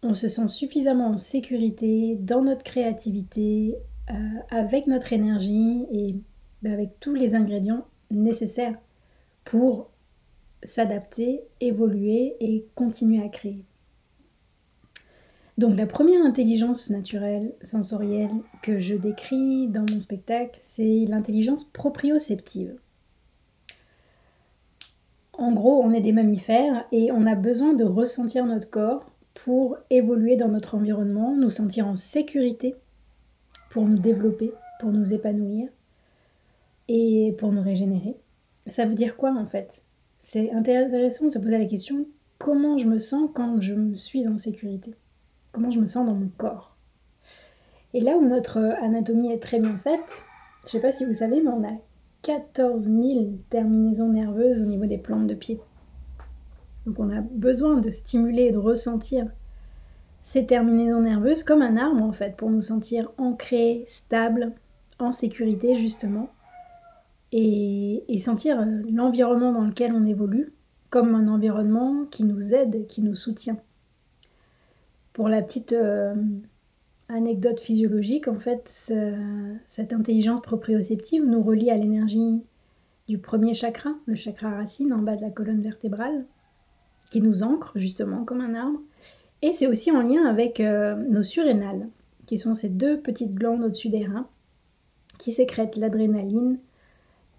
on 0.03 0.15
se 0.15 0.29
sent 0.29 0.49
suffisamment 0.49 1.09
en 1.09 1.19
sécurité 1.19 2.17
dans 2.21 2.43
notre 2.43 2.63
créativité, 2.63 3.77
euh, 4.11 4.15
avec 4.51 4.87
notre 4.87 5.13
énergie 5.13 5.87
et 5.93 6.17
ben, 6.63 6.73
avec 6.73 6.99
tous 7.01 7.15
les 7.15 7.35
ingrédients 7.35 7.87
nécessaires 8.11 8.79
pour 9.45 9.91
s'adapter, 10.63 11.43
évoluer 11.61 12.37
et 12.41 12.67
continuer 12.75 13.23
à 13.23 13.29
créer. 13.29 13.65
Donc 15.57 15.77
la 15.77 15.87
première 15.87 16.25
intelligence 16.25 16.89
naturelle, 16.89 17.53
sensorielle 17.63 18.31
que 18.63 18.79
je 18.79 18.95
décris 18.95 19.67
dans 19.67 19.85
mon 19.91 19.99
spectacle, 19.99 20.59
c'est 20.63 21.05
l'intelligence 21.09 21.65
proprioceptive. 21.65 22.79
En 25.33 25.53
gros, 25.53 25.83
on 25.83 25.93
est 25.93 26.01
des 26.01 26.13
mammifères 26.13 26.87
et 26.93 27.11
on 27.13 27.27
a 27.27 27.35
besoin 27.35 27.73
de 27.73 27.85
ressentir 27.85 28.47
notre 28.47 28.71
corps 28.71 29.11
pour 29.45 29.79
évoluer 29.91 30.37
dans 30.37 30.49
notre 30.49 30.75
environnement, 30.75 31.37
nous 31.37 31.51
sentir 31.51 31.87
en 31.87 31.95
sécurité, 31.95 32.75
pour 33.71 33.87
nous 33.87 33.99
développer, 33.99 34.53
pour 34.81 34.91
nous 34.91 35.13
épanouir 35.13 35.69
et 36.89 37.35
pour 37.39 37.53
nous 37.53 37.63
régénérer. 37.63 38.17
Ça 38.67 38.87
veut 38.87 38.95
dire 38.95 39.17
quoi 39.17 39.33
en 39.33 39.47
fait? 39.47 39.83
C'est 40.19 40.51
intéressant 40.53 41.27
de 41.27 41.31
se 41.31 41.39
poser 41.39 41.59
la 41.59 41.67
question 41.67 42.07
comment 42.39 42.79
je 42.79 42.87
me 42.87 42.99
sens 42.99 43.31
quand 43.35 43.61
je 43.61 43.95
suis 43.95 44.29
en 44.29 44.37
sécurité? 44.37 44.95
Comment 45.53 45.71
je 45.71 45.81
me 45.81 45.87
sens 45.87 46.07
dans 46.07 46.15
mon 46.15 46.29
corps? 46.37 46.77
Et 47.95 48.01
là 48.01 48.17
où 48.17 48.27
notre 48.27 48.59
anatomie 48.83 49.33
est 49.33 49.43
très 49.43 49.61
bien 49.61 49.79
faite, 49.79 50.01
je 50.63 50.67
ne 50.67 50.71
sais 50.71 50.81
pas 50.81 50.93
si 50.93 51.05
vous 51.05 51.15
savez, 51.15 51.41
mais 51.41 51.51
on 51.51 51.65
a 51.65 51.77
14 52.23 52.85
000 52.85 52.99
terminaisons 53.49 54.09
nerveuses 54.09 54.61
au 54.61 54.67
niveau 54.67 54.87
des 54.87 54.99
plantes 54.99 55.27
de 55.27 55.35
pied. 55.35 55.61
Donc 56.89 56.99
on 57.01 57.11
a 57.11 57.21
besoin 57.21 57.77
de 57.77 57.91
stimuler 57.91 58.45
et 58.45 58.51
de 58.51 58.57
ressentir 58.57 59.27
ces 60.25 60.47
terminaisons 60.47 61.03
nerveuses 61.03 61.43
comme 61.43 61.61
un 61.61 61.77
arbre 61.77 62.03
en 62.03 62.13
fait 62.13 62.35
pour 62.35 62.49
nous 62.49 62.63
sentir 62.63 63.13
ancrés, 63.19 63.85
stables, 63.87 64.53
en 64.99 65.13
sécurité 65.13 65.77
justement 65.77 66.31
et, 67.31 68.19
sentir 68.25 68.59
euh, 68.59 68.65
l'environnement 68.91 69.53
dans 69.53 69.65
lequel 69.65 69.93
on 69.93 70.07
évolue 70.07 70.55
comme 70.89 71.15
un 71.15 71.29
environnement 71.29 72.07
qui 72.11 72.25
nous 72.25 72.55
aide, 72.55 72.87
qui 72.87 73.03
nous 73.03 73.17
soutient. 73.17 73.59
Pour 75.13 75.29
la 75.29 75.43
petite 75.43 75.75
euh, 75.75 76.15
anecdote 77.11 77.61
physiologique, 77.61 78.29
en 78.29 78.39
fait, 78.39 78.91
cette 79.67 79.93
intelligence 79.93 80.41
proprioceptive 80.41 81.27
nous 81.27 81.43
relie 81.43 81.71
à 81.71 81.77
l'énergie 81.77 82.41
du 83.09 83.19
premier 83.19 83.53
chakra, 83.53 83.91
le 84.07 84.15
chakra 84.15 84.49
racine 84.49 84.95
en 84.95 85.03
bas 85.03 85.17
de 85.17 85.21
la 85.21 85.31
colonne 85.31 85.61
vertébrale, 85.61 86.25
qui 87.11 87.21
nous 87.21 87.43
ancre 87.43 87.73
justement 87.77 88.25
comme 88.25 88.41
un 88.41 88.55
arbre. 88.55 88.81
Et 89.43 89.53
c'est 89.53 89.67
aussi 89.67 89.91
en 89.91 90.03
lien 90.03 90.27
avec 90.27 90.61
euh, 90.61 90.97
nos 91.09 91.23
surrénales, 91.23 91.89
qui 92.27 92.39
sont 92.39 92.55
ces 92.55 92.69
deux 92.69 93.01
petites 93.01 93.35
glandes 93.35 93.63
au-dessus 93.63 93.89
des 93.89 94.05
reins, 94.05 94.27
qui 95.19 95.33
sécrètent 95.33 95.77
l'adrénaline, 95.77 96.59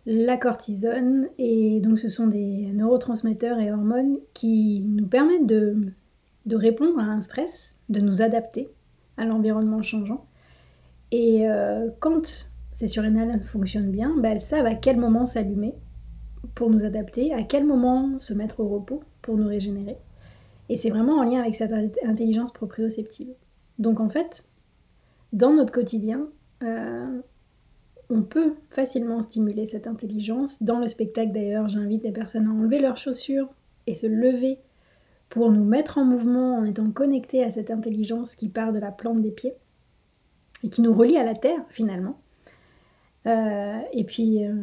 la 0.05 0.37
cortisone, 0.37 1.27
et 1.37 1.81
donc 1.81 1.99
ce 1.99 2.07
sont 2.07 2.27
des 2.27 2.71
neurotransmetteurs 2.73 3.59
et 3.59 3.71
hormones 3.71 4.17
qui 4.33 4.85
nous 4.87 5.07
permettent 5.07 5.45
de 5.45 5.93
répondre 6.51 6.99
à 6.99 7.03
un 7.03 7.21
stress, 7.21 7.75
de 7.89 7.99
nous 7.99 8.21
adapter 8.21 8.69
à 9.17 9.25
l'environnement 9.25 9.81
changeant. 9.81 10.25
Et 11.11 11.49
euh, 11.49 11.89
quand 11.99 12.47
ces 12.73 12.87
surrénales 12.87 13.41
fonctionnent 13.41 13.91
bien, 13.91 14.15
bah, 14.17 14.29
elles 14.29 14.41
savent 14.41 14.65
à 14.65 14.75
quel 14.75 14.97
moment 14.97 15.25
s'allumer 15.25 15.73
pour 16.55 16.69
nous 16.69 16.85
adapter, 16.85 17.33
à 17.33 17.43
quel 17.43 17.65
moment 17.65 18.19
se 18.19 18.33
mettre 18.33 18.59
au 18.59 18.67
repos 18.67 19.03
pour 19.21 19.37
nous 19.37 19.47
régénérer. 19.47 19.97
Et 20.69 20.77
c'est 20.77 20.89
vraiment 20.89 21.17
en 21.17 21.23
lien 21.23 21.41
avec 21.41 21.55
cette 21.55 21.73
intelligence 22.03 22.51
proprioceptive. 22.51 23.33
Donc 23.79 23.99
en 23.99 24.09
fait, 24.09 24.43
dans 25.33 25.53
notre 25.53 25.71
quotidien, 25.71 26.27
euh, 26.63 27.21
on 28.09 28.21
peut 28.21 28.55
facilement 28.71 29.21
stimuler 29.21 29.67
cette 29.67 29.87
intelligence. 29.87 30.61
Dans 30.61 30.79
le 30.79 30.87
spectacle 30.87 31.31
d'ailleurs, 31.31 31.67
j'invite 31.67 32.03
les 32.03 32.11
personnes 32.11 32.47
à 32.47 32.51
enlever 32.51 32.79
leurs 32.79 32.97
chaussures 32.97 33.49
et 33.87 33.95
se 33.95 34.07
lever 34.07 34.59
pour 35.29 35.51
nous 35.51 35.63
mettre 35.63 35.97
en 35.97 36.05
mouvement 36.05 36.57
en 36.57 36.65
étant 36.65 36.89
connectés 36.91 37.43
à 37.43 37.51
cette 37.51 37.71
intelligence 37.71 38.35
qui 38.35 38.49
part 38.49 38.73
de 38.73 38.79
la 38.79 38.91
plante 38.91 39.21
des 39.21 39.31
pieds 39.31 39.53
et 40.63 40.69
qui 40.69 40.81
nous 40.81 40.93
relie 40.93 41.17
à 41.17 41.23
la 41.23 41.35
terre 41.35 41.61
finalement. 41.69 42.19
Euh, 43.27 43.79
et 43.93 44.03
puis 44.03 44.45
euh, 44.45 44.53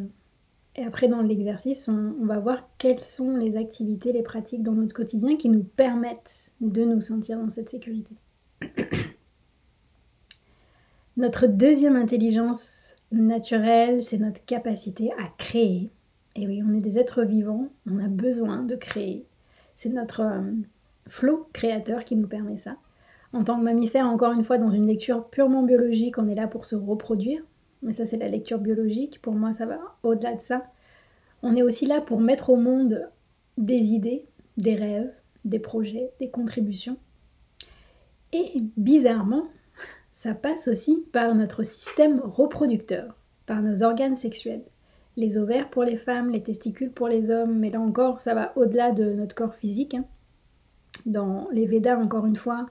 et 0.77 0.83
après 0.83 1.07
dans 1.07 1.21
l'exercice, 1.21 1.87
on, 1.87 2.13
va 2.25 2.39
voir 2.39 2.69
quelles 2.77 3.03
sont 3.03 3.35
les 3.35 3.57
activités, 3.57 4.13
les 4.13 4.21
pratiques 4.21 4.61
dans 4.61 4.73
notre 4.73 4.93
quotidien 4.93 5.35
qui 5.35 5.49
nous 5.49 5.63
permettent 5.63 6.51
de 6.61 6.83
nous 6.83 7.01
sentir 7.01 7.39
dans 7.39 7.49
cette 7.49 7.69
sécurité. 7.69 8.15
notre 11.17 11.47
deuxième 11.47 11.95
intelligence 11.95 12.95
naturelle, 13.11 14.03
c'est 14.03 14.19
notre 14.19 14.43
capacité 14.45 15.11
à 15.13 15.27
créer. 15.37 15.89
Et 16.35 16.45
oui, 16.45 16.61
on 16.63 16.73
est 16.75 16.81
des 16.81 16.99
êtres 16.99 17.23
vivants, 17.23 17.69
on 17.89 17.97
a 17.97 18.07
besoin 18.07 18.61
de 18.61 18.75
créer, 18.75 19.25
c'est 19.75 19.89
notre 19.89 20.21
euh, 20.21 20.51
flot 21.07 21.49
créateur 21.53 22.05
qui 22.05 22.15
nous 22.15 22.27
permet 22.27 22.59
ça. 22.59 22.77
En 23.33 23.43
tant 23.43 23.57
que 23.57 23.63
mammifère, 23.63 24.05
encore 24.05 24.33
une 24.33 24.43
fois, 24.43 24.59
dans 24.59 24.69
une 24.69 24.85
lecture 24.85 25.27
purement 25.27 25.63
biologique, 25.63 26.19
on 26.19 26.27
est 26.27 26.35
là 26.35 26.47
pour 26.47 26.65
se 26.65 26.75
reproduire. 26.75 27.41
Mais 27.81 27.93
ça, 27.93 28.05
c'est 28.05 28.17
la 28.17 28.29
lecture 28.29 28.59
biologique. 28.59 29.21
Pour 29.21 29.33
moi, 29.33 29.53
ça 29.53 29.65
va 29.65 29.79
au-delà 30.03 30.35
de 30.35 30.41
ça. 30.41 30.65
On 31.43 31.55
est 31.55 31.63
aussi 31.63 31.85
là 31.85 32.01
pour 32.01 32.19
mettre 32.19 32.49
au 32.49 32.57
monde 32.57 33.09
des 33.57 33.93
idées, 33.93 34.25
des 34.57 34.75
rêves, 34.75 35.13
des 35.45 35.59
projets, 35.59 36.11
des 36.19 36.29
contributions. 36.29 36.97
Et 38.33 38.61
bizarrement, 38.75 39.45
ça 40.13 40.33
passe 40.33 40.67
aussi 40.67 41.05
par 41.11 41.33
notre 41.35 41.63
système 41.63 42.19
reproducteur, 42.19 43.15
par 43.45 43.61
nos 43.61 43.83
organes 43.83 44.15
sexuels 44.15 44.63
les 45.17 45.37
ovaires 45.37 45.69
pour 45.69 45.83
les 45.83 45.97
femmes, 45.97 46.29
les 46.29 46.43
testicules 46.43 46.91
pour 46.91 47.07
les 47.07 47.31
hommes, 47.31 47.57
mais 47.57 47.71
là 47.71 47.81
encore, 47.81 48.21
ça 48.21 48.35
va 48.35 48.53
au-delà 48.55 48.91
de 48.91 49.11
notre 49.13 49.35
corps 49.35 49.55
physique. 49.55 49.95
Hein. 49.95 50.05
Dans 51.05 51.47
les 51.51 51.65
Védas, 51.65 51.97
encore 51.97 52.27
une 52.27 52.35
fois, 52.35 52.69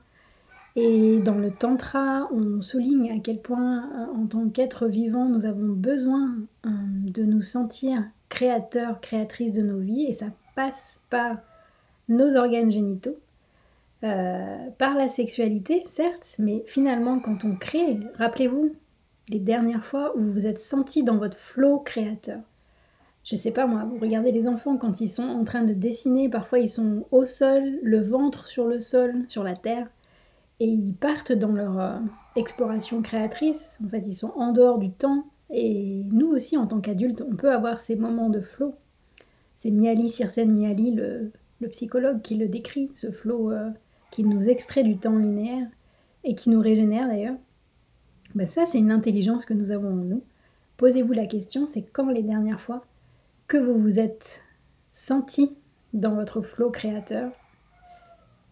Et 0.78 1.20
dans 1.20 1.36
le 1.36 1.50
Tantra, 1.50 2.28
on 2.32 2.60
souligne 2.60 3.10
à 3.10 3.18
quel 3.18 3.40
point, 3.40 3.88
euh, 3.94 4.14
en 4.14 4.26
tant 4.26 4.50
qu'être 4.50 4.86
vivant, 4.86 5.26
nous 5.26 5.46
avons 5.46 5.68
besoin 5.68 6.36
euh, 6.66 6.70
de 7.04 7.22
nous 7.22 7.40
sentir 7.40 8.04
créateurs, 8.28 9.00
créatrices 9.00 9.54
de 9.54 9.62
nos 9.62 9.78
vies, 9.78 10.04
et 10.04 10.12
ça 10.12 10.26
passe 10.54 11.00
par 11.08 11.38
nos 12.10 12.36
organes 12.36 12.70
génitaux, 12.70 13.16
euh, 14.04 14.68
par 14.76 14.94
la 14.94 15.08
sexualité, 15.08 15.82
certes, 15.88 16.36
mais 16.38 16.62
finalement, 16.66 17.20
quand 17.20 17.46
on 17.46 17.56
crée, 17.56 17.98
rappelez-vous 18.16 18.74
les 19.30 19.40
dernières 19.40 19.84
fois 19.84 20.14
où 20.14 20.20
vous 20.20 20.32
vous 20.32 20.46
êtes 20.46 20.60
senti 20.60 21.02
dans 21.02 21.16
votre 21.16 21.38
flot 21.38 21.78
créateur. 21.78 22.40
Je 23.24 23.34
sais 23.34 23.50
pas 23.50 23.66
moi, 23.66 23.84
vous 23.84 23.98
regardez 23.98 24.30
les 24.30 24.46
enfants 24.46 24.76
quand 24.76 25.00
ils 25.00 25.10
sont 25.10 25.26
en 25.26 25.44
train 25.44 25.64
de 25.64 25.72
dessiner, 25.72 26.28
parfois 26.28 26.58
ils 26.58 26.68
sont 26.68 27.06
au 27.10 27.24
sol, 27.24 27.78
le 27.82 28.02
ventre 28.02 28.46
sur 28.46 28.66
le 28.66 28.78
sol, 28.78 29.24
sur 29.28 29.42
la 29.42 29.56
terre, 29.56 29.88
et 30.60 30.66
ils 30.66 30.94
partent 30.94 31.32
dans 31.32 31.52
leur 31.52 31.78
euh, 31.78 31.98
exploration 32.34 33.02
créatrice. 33.02 33.78
En 33.84 33.88
fait, 33.88 34.02
ils 34.06 34.14
sont 34.14 34.32
en 34.36 34.52
dehors 34.52 34.78
du 34.78 34.90
temps. 34.90 35.26
Et 35.50 36.02
nous 36.10 36.28
aussi, 36.28 36.56
en 36.56 36.66
tant 36.66 36.80
qu'adultes, 36.80 37.22
on 37.22 37.36
peut 37.36 37.52
avoir 37.52 37.78
ces 37.78 37.96
moments 37.96 38.30
de 38.30 38.40
flow. 38.40 38.74
C'est 39.56 39.70
Miali, 39.70 40.10
Sirsen 40.10 40.52
Miali, 40.52 40.92
le, 40.92 41.32
psychologue, 41.70 42.22
qui 42.22 42.36
le 42.36 42.48
décrit, 42.48 42.90
ce 42.94 43.10
flow 43.10 43.50
euh, 43.50 43.70
qui 44.10 44.24
nous 44.24 44.48
extrait 44.48 44.82
du 44.82 44.98
temps 44.98 45.16
linéaire 45.16 45.66
et 46.24 46.34
qui 46.34 46.50
nous 46.50 46.60
régénère 46.60 47.08
d'ailleurs. 47.08 47.36
Ben 48.34 48.46
ça, 48.46 48.66
c'est 48.66 48.78
une 48.78 48.90
intelligence 48.90 49.44
que 49.44 49.54
nous 49.54 49.70
avons 49.70 49.92
en 49.92 50.04
nous. 50.04 50.22
Posez-vous 50.76 51.12
la 51.12 51.26
question, 51.26 51.66
c'est 51.66 51.82
quand 51.82 52.10
les 52.10 52.22
dernières 52.22 52.60
fois 52.60 52.84
que 53.46 53.56
vous 53.56 53.78
vous 53.78 53.98
êtes 53.98 54.42
senti 54.92 55.56
dans 55.94 56.14
votre 56.14 56.42
flow 56.42 56.70
créateur? 56.70 57.30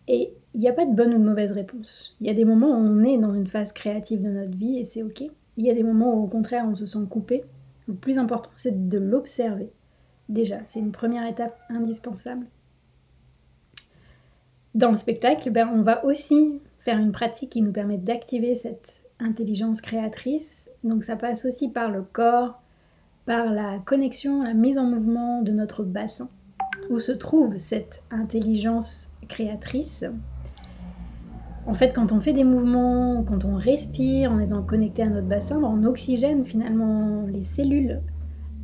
Et 0.08 0.32
il 0.52 0.60
n'y 0.60 0.68
a 0.68 0.72
pas 0.72 0.86
de 0.86 0.94
bonne 0.94 1.14
ou 1.14 1.18
de 1.18 1.24
mauvaise 1.24 1.52
réponse. 1.52 2.16
Il 2.20 2.26
y 2.26 2.30
a 2.30 2.34
des 2.34 2.44
moments 2.44 2.70
où 2.70 2.80
on 2.80 3.02
est 3.02 3.18
dans 3.18 3.34
une 3.34 3.46
phase 3.46 3.72
créative 3.72 4.22
de 4.22 4.28
notre 4.28 4.56
vie 4.56 4.78
et 4.78 4.86
c'est 4.86 5.02
ok. 5.02 5.22
Il 5.56 5.64
y 5.64 5.70
a 5.70 5.74
des 5.74 5.82
moments 5.82 6.14
où 6.14 6.24
au 6.24 6.28
contraire 6.28 6.66
on 6.68 6.74
se 6.74 6.86
sent 6.86 7.06
coupé. 7.08 7.44
Le 7.86 7.94
plus 7.94 8.18
important 8.18 8.50
c'est 8.56 8.88
de 8.88 8.98
l'observer. 8.98 9.70
Déjà, 10.28 10.58
c'est 10.66 10.80
une 10.80 10.92
première 10.92 11.26
étape 11.26 11.58
indispensable. 11.68 12.46
Dans 14.74 14.90
le 14.90 14.96
spectacle, 14.96 15.50
ben, 15.50 15.68
on 15.72 15.82
va 15.82 16.04
aussi 16.04 16.60
faire 16.80 16.98
une 16.98 17.12
pratique 17.12 17.50
qui 17.50 17.62
nous 17.62 17.72
permet 17.72 17.98
d'activer 17.98 18.54
cette 18.54 19.02
intelligence 19.20 19.80
créatrice. 19.80 20.68
Donc 20.82 21.04
ça 21.04 21.16
passe 21.16 21.44
aussi 21.44 21.68
par 21.68 21.90
le 21.90 22.02
corps, 22.02 22.60
par 23.26 23.50
la 23.50 23.78
connexion, 23.78 24.42
la 24.42 24.54
mise 24.54 24.78
en 24.78 24.84
mouvement 24.84 25.42
de 25.42 25.52
notre 25.52 25.84
bassin, 25.84 26.28
où 26.90 26.98
se 26.98 27.12
trouve 27.12 27.56
cette 27.56 28.02
intelligence 28.10 29.13
créatrice. 29.26 30.04
En 31.66 31.74
fait, 31.74 31.94
quand 31.94 32.12
on 32.12 32.20
fait 32.20 32.34
des 32.34 32.44
mouvements, 32.44 33.24
quand 33.26 33.44
on 33.44 33.56
respire, 33.56 34.30
en 34.32 34.38
étant 34.38 34.62
connecté 34.62 35.02
à 35.02 35.08
notre 35.08 35.26
bassin, 35.26 35.58
on 35.62 35.82
oxygène 35.84 36.44
finalement 36.44 37.22
les 37.26 37.44
cellules 37.44 38.02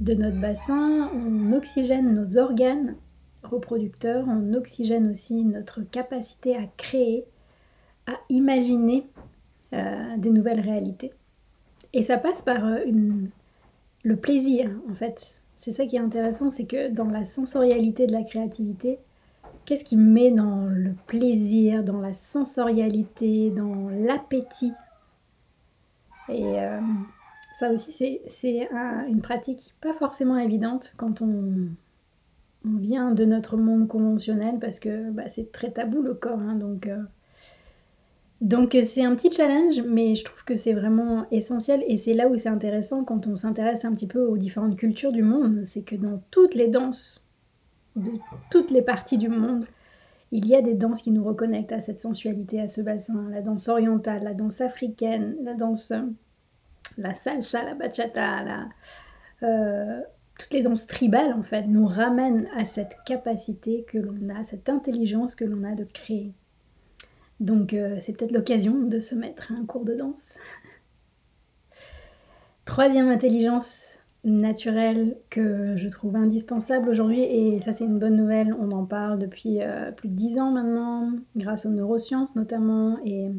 de 0.01 0.15
notre 0.15 0.39
bassin, 0.39 1.11
on 1.15 1.53
oxygène 1.53 2.13
nos 2.15 2.37
organes 2.37 2.97
reproducteurs, 3.43 4.27
on 4.29 4.53
oxygène 4.55 5.09
aussi 5.09 5.45
notre 5.45 5.81
capacité 5.83 6.57
à 6.57 6.67
créer, 6.77 7.25
à 8.07 8.13
imaginer 8.29 9.07
euh, 9.73 10.17
des 10.19 10.31
nouvelles 10.31 10.61
réalités. 10.61 11.13
Et 11.93 12.03
ça 12.03 12.19
passe 12.19 12.43
par 12.43 12.67
euh, 12.67 12.79
le 14.03 14.17
plaisir, 14.17 14.71
en 14.91 14.95
fait. 14.95 15.37
C'est 15.57 15.73
ça 15.73 15.87
qui 15.87 15.97
est 15.97 16.01
intéressant, 16.01 16.51
c'est 16.51 16.65
que 16.65 16.91
dans 16.91 17.09
la 17.09 17.25
sensorialité 17.25 18.07
de 18.07 18.13
la 18.13 18.23
créativité, 18.23 18.99
Qu'est-ce 19.65 19.85
qui 19.85 19.97
met 19.97 20.31
dans 20.31 20.67
le 20.67 20.95
plaisir, 21.07 21.85
dans 21.85 22.01
la 22.01 22.13
sensorialité, 22.13 23.51
dans 23.51 23.89
l'appétit? 23.89 24.73
Et 26.29 26.61
euh, 26.61 26.81
ça 27.59 27.71
aussi, 27.71 28.21
c'est 28.27 28.69
une 29.09 29.21
pratique 29.21 29.75
pas 29.81 29.95
forcément 29.95 30.39
évidente 30.39 30.95
quand 30.97 31.23
on, 31.23 31.69
vient 32.65 33.13
de 33.13 33.25
notre 33.25 33.57
monde 33.57 33.89
conventionnel 33.89 34.59
parce 34.61 34.81
que 34.81 35.11
bah, 35.11 35.29
c'est 35.29 35.51
très 35.51 35.71
tabou 35.71 36.03
le 36.03 36.15
corps. 36.15 36.41
Hein, 36.41 36.55
donc. 36.55 36.87
Euh, 36.87 37.03
donc 38.41 38.75
c'est 38.85 39.05
un 39.05 39.15
petit 39.15 39.31
challenge, 39.31 39.83
mais 39.87 40.15
je 40.15 40.25
trouve 40.25 40.45
que 40.45 40.55
c'est 40.55 40.73
vraiment 40.73 41.27
essentiel 41.31 41.85
et 41.87 41.99
c'est 41.99 42.15
là 42.15 42.29
où 42.29 42.39
c'est 42.39 42.49
intéressant 42.49 43.05
quand 43.05 43.27
on 43.27 43.37
s'intéresse 43.37 43.85
un 43.85 43.93
petit 43.93 44.07
peu 44.07 44.23
aux 44.23 44.39
différentes 44.39 44.77
cultures 44.77 45.13
du 45.13 45.23
monde, 45.23 45.65
c'est 45.67 45.83
que 45.83 45.95
dans 45.95 46.23
toutes 46.31 46.55
les 46.55 46.69
danses 46.69 47.27
de 48.01 48.13
toutes 48.51 48.71
les 48.71 48.83
parties 48.83 49.19
du 49.19 49.29
monde. 49.29 49.65
Il 50.33 50.47
y 50.47 50.55
a 50.55 50.63
des 50.63 50.75
danses 50.75 51.03
qui 51.03 51.11
nous 51.11 51.25
reconnectent 51.25 51.73
à 51.73 51.81
cette 51.81 52.01
sensualité, 52.01 52.61
à 52.61 52.69
ce 52.69 52.81
bassin. 52.81 53.29
La 53.31 53.43
danse 53.43 53.69
orientale, 53.69 54.23
la 54.23 54.35
danse 54.35 54.61
africaine, 54.61 55.37
la 55.43 55.55
danse, 55.55 55.93
la 56.99 57.15
salsa, 57.15 57.65
la 57.65 57.75
bachata, 57.75 58.45
la, 58.45 58.69
euh, 59.43 60.01
toutes 60.39 60.53
les 60.53 60.63
danses 60.63 60.87
tribales 60.87 61.33
en 61.35 61.43
fait 61.43 61.67
nous 61.67 61.87
ramènent 61.87 62.49
à 62.55 62.65
cette 62.65 62.97
capacité 63.05 63.85
que 63.87 63.99
l'on 63.99 64.35
a, 64.35 64.43
cette 64.43 64.69
intelligence 64.69 65.35
que 65.35 65.45
l'on 65.45 65.65
a 65.65 65.75
de 65.75 65.85
créer. 65.85 66.33
Donc 67.41 67.73
euh, 67.73 67.99
c'est 68.01 68.13
peut-être 68.13 68.33
l'occasion 68.33 68.79
de 68.79 68.99
se 68.99 69.15
mettre 69.15 69.53
à 69.53 69.55
un 69.55 69.65
cours 69.67 69.85
de 69.85 69.95
danse. 69.95 70.39
Troisième 72.65 73.09
intelligence 73.09 74.00
naturel 74.23 75.17
que 75.31 75.77
je 75.77 75.89
trouve 75.89 76.17
indispensable 76.17 76.91
aujourd'hui 76.91 77.23
et 77.23 77.61
ça 77.63 77.73
c'est 77.73 77.85
une 77.85 77.99
bonne 77.99 78.17
nouvelle, 78.17 78.55
on 78.55 78.71
en 78.73 78.85
parle 78.85 79.19
depuis 79.19 79.63
euh, 79.63 79.93
plus 79.93 80.09
de 80.09 80.15
dix 80.15 80.39
ans 80.39 80.51
maintenant 80.51 81.11
grâce 81.37 81.65
aux 81.65 81.71
neurosciences 81.71 82.37
notamment 82.37 82.99
et 83.05 83.31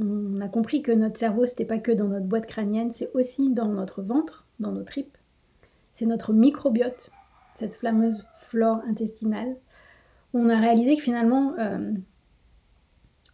on 0.00 0.40
a 0.40 0.48
compris 0.48 0.82
que 0.82 0.92
notre 0.92 1.18
cerveau 1.18 1.46
c'était 1.46 1.64
pas 1.64 1.78
que 1.78 1.92
dans 1.92 2.08
notre 2.08 2.26
boîte 2.26 2.46
crânienne, 2.46 2.90
c'est 2.90 3.10
aussi 3.14 3.52
dans 3.52 3.68
notre 3.68 4.02
ventre, 4.02 4.46
dans 4.58 4.72
nos 4.72 4.82
tripes. 4.82 5.16
C'est 5.92 6.06
notre 6.06 6.32
microbiote, 6.32 7.10
cette 7.56 7.74
fameuse 7.74 8.24
flore 8.40 8.80
intestinale. 8.88 9.56
On 10.32 10.48
a 10.48 10.58
réalisé 10.58 10.96
que 10.96 11.02
finalement 11.02 11.54
euh, 11.58 11.92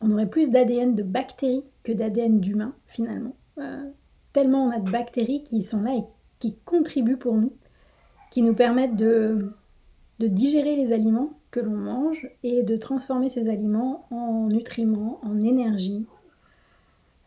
on 0.00 0.10
aurait 0.10 0.28
plus 0.28 0.50
d'ADN 0.50 0.94
de 0.94 1.02
bactéries 1.02 1.64
que 1.84 1.92
d'ADN 1.92 2.40
d'humains 2.40 2.74
finalement. 2.86 3.36
Euh, 3.58 3.84
tellement 4.32 4.64
on 4.64 4.70
a 4.70 4.78
de 4.78 4.90
bactéries 4.90 5.42
qui 5.42 5.62
sont 5.62 5.82
là 5.82 5.94
et 5.94 6.04
qui 6.38 6.56
contribuent 6.64 7.16
pour 7.16 7.34
nous, 7.34 7.52
qui 8.30 8.42
nous 8.42 8.54
permettent 8.54 8.96
de, 8.96 9.52
digérer 10.18 10.76
les 10.76 10.92
aliments 10.92 11.30
que 11.50 11.60
l'on 11.60 11.76
mange 11.76 12.28
et 12.42 12.62
de 12.62 12.76
transformer 12.76 13.30
ces 13.30 13.48
aliments 13.48 14.06
en 14.10 14.48
nutriments, 14.48 15.20
en 15.22 15.42
énergie. 15.42 16.06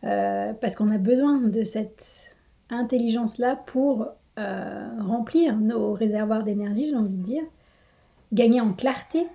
Euh, 0.04 0.52
parce 0.54 0.76
qu'on 0.76 0.90
a 0.90 0.98
besoin 0.98 1.38
de 1.38 1.62
cette 1.62 2.36
intelligence-là 2.70 3.56
pour 3.56 4.06
euh, 4.38 4.88
remplir 5.00 5.56
nos 5.56 5.92
réservoirs 5.92 6.42
d'énergie, 6.42 6.86
j'ai 6.86 6.96
envie 6.96 7.16
de 7.16 7.22
dire, 7.22 7.42
gagner 8.32 8.60
en 8.60 8.72
clarté 8.72 9.26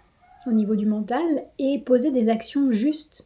au 0.48 0.52
niveau 0.52 0.76
du 0.76 0.86
mental 0.86 1.46
et 1.60 1.80
poser 1.80 2.12
des 2.12 2.30
actions 2.30 2.72
justes 2.72 3.26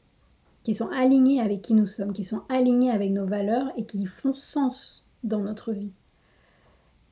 qui 0.64 0.74
sont 0.74 0.90
alignées 0.90 1.42
avec 1.42 1.62
qui 1.62 1.74
nous 1.74 1.86
sommes, 1.86 2.14
qui 2.14 2.24
sont 2.24 2.42
alignées 2.50 2.92
avec 2.92 3.12
nos 3.12 3.26
valeurs 3.26 3.72
et 3.78 3.86
qui 3.86 4.06
font 4.06 4.34
sens 4.34 5.04
dans 5.24 5.40
notre 5.40 5.72
vie 5.72 5.92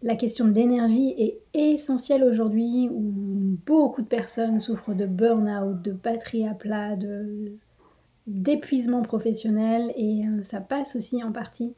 la 0.03 0.15
question 0.15 0.45
de 0.45 0.53
l'énergie 0.53 1.15
est 1.17 1.41
essentielle 1.53 2.23
aujourd'hui 2.23 2.89
où 2.91 3.57
beaucoup 3.65 4.01
de 4.01 4.07
personnes 4.07 4.59
souffrent 4.59 4.93
de 4.93 5.05
burn-out, 5.05 5.81
de 5.81 5.91
batterie 5.91 6.47
à 6.47 6.53
plat, 6.53 6.95
d'épuisement 8.27 9.01
professionnel 9.01 9.91
et 9.95 10.27
euh, 10.27 10.43
ça 10.43 10.59
passe 10.59 10.95
aussi 10.95 11.23
en 11.23 11.31
partie 11.31 11.73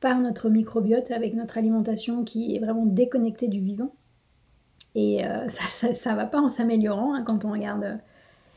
par 0.00 0.18
notre 0.18 0.48
microbiote 0.48 1.10
avec 1.10 1.34
notre 1.34 1.58
alimentation 1.58 2.24
qui 2.24 2.56
est 2.56 2.58
vraiment 2.58 2.86
déconnectée 2.86 3.48
du 3.48 3.60
vivant. 3.60 3.92
Et 4.94 5.24
euh, 5.24 5.46
ça 5.94 6.12
ne 6.12 6.16
va 6.16 6.26
pas 6.26 6.40
en 6.40 6.48
s'améliorant 6.48 7.14
hein, 7.14 7.22
quand 7.22 7.44
on 7.44 7.52
regarde 7.52 7.98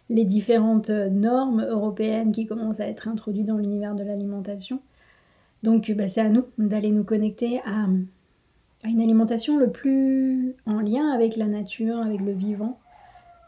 les 0.09 0.25
différentes 0.25 0.89
normes 0.89 1.63
européennes 1.63 2.31
qui 2.31 2.45
commencent 2.45 2.79
à 2.79 2.87
être 2.87 3.07
introduites 3.07 3.45
dans 3.45 3.57
l'univers 3.57 3.93
de 3.93 4.03
l'alimentation. 4.03 4.81
Donc 5.61 5.91
bah, 5.91 6.09
c'est 6.09 6.21
à 6.21 6.29
nous 6.29 6.45
d'aller 6.57 6.91
nous 6.91 7.03
connecter 7.03 7.61
à 7.65 7.87
une 8.89 9.01
alimentation 9.01 9.57
le 9.57 9.71
plus 9.71 10.55
en 10.65 10.79
lien 10.79 11.09
avec 11.11 11.35
la 11.35 11.45
nature, 11.45 11.97
avec 11.99 12.21
le 12.21 12.33
vivant, 12.33 12.79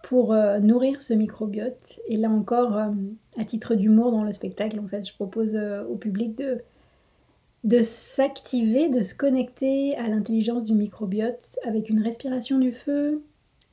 pour 0.03 0.33
euh, 0.33 0.59
nourrir 0.59 1.01
ce 1.01 1.13
microbiote. 1.13 1.99
Et 2.07 2.17
là 2.17 2.29
encore, 2.29 2.77
euh, 2.77 2.91
à 3.37 3.43
titre 3.43 3.75
d'humour 3.75 4.11
dans 4.11 4.23
le 4.23 4.31
spectacle, 4.31 4.79
en 4.79 4.87
fait, 4.87 5.07
je 5.07 5.13
propose 5.13 5.55
euh, 5.55 5.83
au 5.85 5.95
public 5.95 6.37
de, 6.37 6.61
de 7.63 7.79
s'activer, 7.79 8.89
de 8.89 9.01
se 9.01 9.15
connecter 9.15 9.97
à 9.97 10.07
l'intelligence 10.07 10.63
du 10.63 10.73
microbiote 10.73 11.57
avec 11.65 11.89
une 11.89 12.01
respiration 12.01 12.59
du 12.59 12.71
feu 12.71 13.23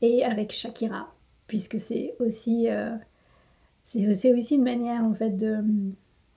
et 0.00 0.24
avec 0.24 0.52
Shakira, 0.52 1.12
puisque 1.46 1.78
c'est 1.78 2.14
aussi, 2.18 2.68
aussi 3.94 4.54
une 4.54 4.64
manière 4.64 5.04
en 5.04 5.14
fait 5.14 5.36
de, 5.36 5.58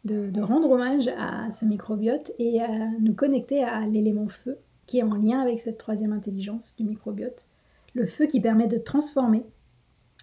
de, 0.03 0.29
de 0.29 0.41
rendre 0.41 0.69
hommage 0.69 1.07
à 1.17 1.49
ce 1.51 1.65
microbiote 1.65 2.31
et 2.37 2.61
à 2.61 2.89
nous 2.99 3.13
connecter 3.13 3.63
à 3.63 3.87
l'élément 3.87 4.27
feu 4.27 4.57
qui 4.85 4.99
est 4.99 5.03
en 5.03 5.15
lien 5.15 5.39
avec 5.39 5.59
cette 5.59 5.77
troisième 5.77 6.13
intelligence 6.13 6.75
du 6.77 6.83
microbiote. 6.83 7.47
Le 7.93 8.05
feu 8.05 8.25
qui 8.25 8.41
permet 8.41 8.67
de 8.67 8.77
transformer 8.77 9.45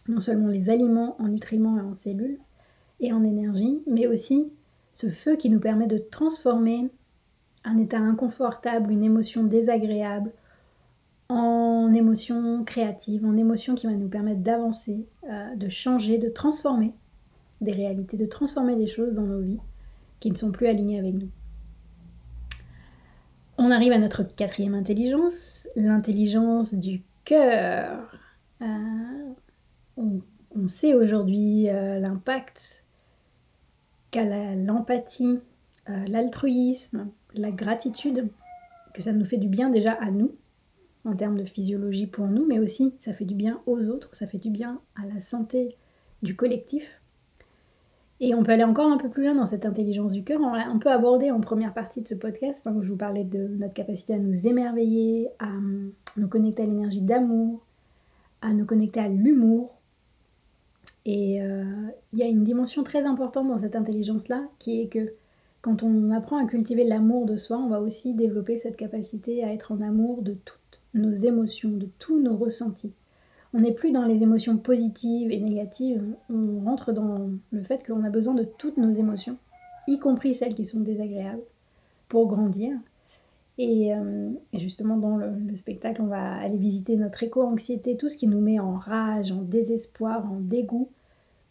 non 0.08 0.20
seulement 0.20 0.48
les 0.48 0.70
aliments 0.70 1.16
en 1.20 1.28
nutriments 1.28 1.78
et 1.78 1.80
en 1.80 1.94
cellules, 1.94 2.38
et 3.00 3.12
en 3.12 3.24
énergie, 3.24 3.82
mais 3.86 4.06
aussi 4.06 4.52
ce 4.92 5.10
feu 5.10 5.36
qui 5.36 5.50
nous 5.50 5.60
permet 5.60 5.86
de 5.86 5.98
transformer 5.98 6.90
un 7.64 7.76
état 7.78 7.98
inconfortable, 7.98 8.90
une 8.90 9.04
émotion 9.04 9.44
désagréable, 9.44 10.32
en 11.28 11.92
émotion 11.92 12.64
créative, 12.64 13.24
en 13.24 13.36
émotion 13.36 13.74
qui 13.74 13.86
va 13.86 13.92
nous 13.92 14.08
permettre 14.08 14.40
d'avancer, 14.40 15.06
euh, 15.30 15.54
de 15.56 15.68
changer, 15.68 16.18
de 16.18 16.28
transformer 16.28 16.94
des 17.60 17.72
réalités, 17.72 18.16
de 18.16 18.26
transformer 18.26 18.76
des 18.76 18.86
choses 18.86 19.14
dans 19.14 19.22
nos 19.22 19.40
vies 19.40 19.60
qui 20.20 20.30
ne 20.30 20.36
sont 20.36 20.52
plus 20.52 20.66
alignées 20.66 20.98
avec 20.98 21.14
nous. 21.14 21.28
On 23.64 23.70
arrive 23.70 23.92
à 23.92 23.98
notre 23.98 24.24
quatrième 24.24 24.74
intelligence, 24.74 25.68
l'intelligence 25.76 26.74
du 26.74 27.02
cœur. 27.24 28.10
Euh, 28.60 28.66
on, 29.96 30.20
sait 30.66 30.94
aujourd'hui 30.94 31.68
euh, 31.68 32.00
l'impact 32.00 32.84
qu'a 34.10 34.56
l'empathie, 34.56 35.38
l'altruisme, 35.86 37.12
la 37.34 37.52
gratitude, 37.52 38.30
que 38.94 39.00
ça 39.00 39.12
nous 39.12 39.24
fait 39.24 39.38
du 39.38 39.46
bien 39.46 39.70
déjà 39.70 39.92
à 39.92 40.10
nous, 40.10 40.34
en 41.04 41.14
termes 41.14 41.38
de 41.38 41.44
physiologie 41.44 42.08
pour 42.08 42.26
nous, 42.26 42.44
mais 42.44 42.58
aussi 42.58 42.96
ça 42.98 43.14
fait 43.14 43.24
du 43.24 43.36
bien 43.36 43.62
aux 43.66 43.88
autres, 43.88 44.12
ça 44.16 44.26
fait 44.26 44.38
du 44.38 44.50
bien 44.50 44.80
à 44.96 45.06
la 45.06 45.20
santé 45.20 45.76
du 46.22 46.34
collectif. 46.34 47.00
Et 48.24 48.36
on 48.36 48.44
peut 48.44 48.52
aller 48.52 48.62
encore 48.62 48.86
un 48.86 48.98
peu 48.98 49.08
plus 49.08 49.24
loin 49.24 49.34
dans 49.34 49.46
cette 49.46 49.66
intelligence 49.66 50.12
du 50.12 50.22
cœur. 50.22 50.40
On 50.40 50.54
l'a 50.54 50.68
un 50.68 50.78
peu 50.78 50.90
abordé 50.90 51.32
en 51.32 51.40
première 51.40 51.74
partie 51.74 52.00
de 52.00 52.06
ce 52.06 52.14
podcast, 52.14 52.62
où 52.72 52.80
je 52.80 52.88
vous 52.88 52.96
parlais 52.96 53.24
de 53.24 53.48
notre 53.48 53.74
capacité 53.74 54.14
à 54.14 54.18
nous 54.18 54.46
émerveiller, 54.46 55.30
à 55.40 55.48
nous 56.16 56.28
connecter 56.28 56.62
à 56.62 56.66
l'énergie 56.66 57.00
d'amour, 57.00 57.66
à 58.40 58.52
nous 58.52 58.64
connecter 58.64 59.00
à 59.00 59.08
l'humour. 59.08 59.74
Et 61.04 61.42
euh, 61.42 61.64
il 62.12 62.20
y 62.20 62.22
a 62.22 62.28
une 62.28 62.44
dimension 62.44 62.84
très 62.84 63.04
importante 63.06 63.48
dans 63.48 63.58
cette 63.58 63.74
intelligence-là, 63.74 64.44
qui 64.60 64.82
est 64.82 64.86
que 64.86 65.14
quand 65.60 65.82
on 65.82 66.10
apprend 66.10 66.36
à 66.36 66.46
cultiver 66.46 66.84
l'amour 66.84 67.26
de 67.26 67.36
soi, 67.36 67.58
on 67.58 67.70
va 67.70 67.80
aussi 67.80 68.14
développer 68.14 68.56
cette 68.56 68.76
capacité 68.76 69.42
à 69.42 69.52
être 69.52 69.72
en 69.72 69.80
amour 69.80 70.22
de 70.22 70.36
toutes 70.44 70.80
nos 70.94 71.12
émotions, 71.12 71.70
de 71.70 71.88
tous 71.98 72.20
nos 72.20 72.36
ressentis. 72.36 72.92
On 73.54 73.60
n'est 73.60 73.74
plus 73.74 73.92
dans 73.92 74.04
les 74.04 74.22
émotions 74.22 74.56
positives 74.56 75.30
et 75.30 75.40
négatives, 75.40 76.02
on 76.30 76.60
rentre 76.64 76.92
dans 76.92 77.30
le 77.50 77.62
fait 77.62 77.86
qu'on 77.86 78.04
a 78.04 78.10
besoin 78.10 78.34
de 78.34 78.44
toutes 78.44 78.78
nos 78.78 78.90
émotions, 78.90 79.36
y 79.86 79.98
compris 79.98 80.34
celles 80.34 80.54
qui 80.54 80.64
sont 80.64 80.80
désagréables, 80.80 81.42
pour 82.08 82.28
grandir. 82.28 82.72
Et, 83.58 83.94
euh, 83.94 84.30
justement, 84.54 84.96
dans 84.96 85.16
le, 85.16 85.54
spectacle, 85.56 86.00
on 86.00 86.06
va 86.06 86.36
aller 86.36 86.56
visiter 86.56 86.96
notre 86.96 87.22
éco-anxiété, 87.22 87.96
tout 87.98 88.08
ce 88.08 88.16
qui 88.16 88.26
nous 88.26 88.40
met 88.40 88.58
en 88.58 88.76
rage, 88.76 89.32
en 89.32 89.42
désespoir, 89.42 90.30
en 90.30 90.40
dégoût, 90.40 90.88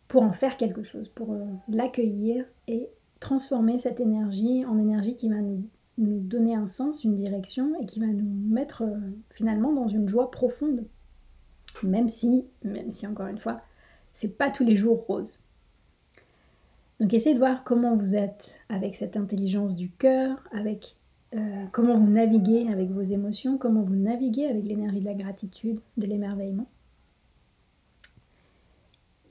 pour 0.07 0.23
en 0.23 0.33
faire 0.33 0.57
quelque 0.57 0.83
chose, 0.83 1.07
pour 1.09 1.33
euh, 1.33 1.45
l'accueillir 1.69 2.45
et 2.67 2.89
transformer 3.19 3.77
cette 3.77 3.99
énergie 3.99 4.65
en 4.65 4.79
énergie 4.79 5.15
qui 5.15 5.29
va 5.29 5.37
nous 5.39 6.19
donner 6.19 6.55
un 6.55 6.67
sens, 6.67 7.03
une 7.03 7.13
direction 7.13 7.79
et 7.79 7.85
qui 7.85 7.99
va 7.99 8.07
nous 8.07 8.49
mettre 8.49 8.81
euh, 8.81 8.97
finalement 9.29 9.71
dans 9.71 9.87
une 9.87 10.09
joie 10.09 10.31
profonde. 10.31 10.85
Même 11.83 12.09
si, 12.09 12.45
même 12.63 12.91
si 12.91 13.07
encore 13.07 13.27
une 13.27 13.39
fois, 13.39 13.61
c'est 14.13 14.37
pas 14.37 14.49
tous 14.49 14.65
les 14.65 14.75
jours 14.75 15.05
rose. 15.07 15.41
Donc 16.99 17.13
essayez 17.13 17.33
de 17.33 17.39
voir 17.39 17.63
comment 17.63 17.95
vous 17.95 18.15
êtes 18.15 18.59
avec 18.69 18.95
cette 18.95 19.17
intelligence 19.17 19.75
du 19.75 19.89
cœur, 19.89 20.43
avec 20.51 20.95
euh, 21.33 21.65
comment 21.71 21.97
vous 21.97 22.11
naviguez 22.11 22.67
avec 22.71 22.91
vos 22.91 23.01
émotions, 23.01 23.57
comment 23.57 23.81
vous 23.81 23.95
naviguez 23.95 24.45
avec 24.45 24.63
l'énergie 24.65 24.99
de 24.99 25.05
la 25.05 25.13
gratitude, 25.13 25.79
de 25.97 26.05
l'émerveillement. 26.05 26.67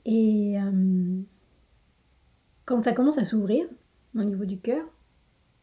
Et 0.05 0.59
euh, 0.59 1.21
quand 2.65 2.83
ça 2.83 2.93
commence 2.93 3.17
à 3.17 3.23
s'ouvrir 3.23 3.65
au 4.15 4.23
niveau 4.23 4.45
du 4.45 4.57
cœur, 4.57 4.83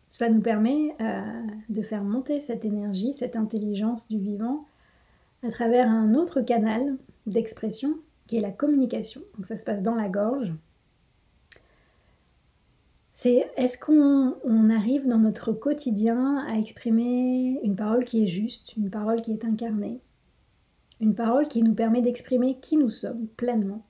cela 0.09 0.31
nous 0.31 0.41
permet 0.41 0.95
euh, 1.01 1.43
de 1.69 1.83
faire 1.83 2.05
monter 2.05 2.41
cette 2.41 2.65
énergie, 2.65 3.13
cette 3.15 3.37
intelligence 3.37 4.09
du 4.09 4.19
vivant 4.19 4.65
à 5.43 5.51
travers 5.51 5.89
un 5.89 6.15
autre 6.15 6.41
canal 6.41 6.97
d'expression 7.27 7.99
qui 8.27 8.37
est 8.37 8.41
la 8.41 8.51
communication. 8.51 9.23
Donc 9.37 9.47
ça 9.47 9.57
se 9.57 9.65
passe 9.65 9.83
dans 9.83 9.95
la 9.95 10.09
gorge. 10.09 10.53
C'est 13.15 13.51
est-ce 13.57 13.79
qu'on 13.79 14.71
arrive 14.71 15.09
dans 15.09 15.19
notre 15.19 15.53
quotidien 15.53 16.45
à 16.47 16.57
exprimer 16.57 17.61
une 17.65 17.75
parole 17.75 18.05
qui 18.05 18.23
est 18.23 18.29
juste, 18.29 18.77
une 18.77 18.91
parole 18.91 19.23
qui 19.23 19.33
est 19.33 19.45
incarnée, 19.45 20.01
une 21.01 21.15
parole 21.15 21.49
qui 21.49 21.63
nous 21.63 21.75
permet 21.75 22.03
d'exprimer 22.03 22.59
qui 22.61 22.77
nous 22.77 22.91
sommes 22.91 23.27
pleinement, 23.37 23.85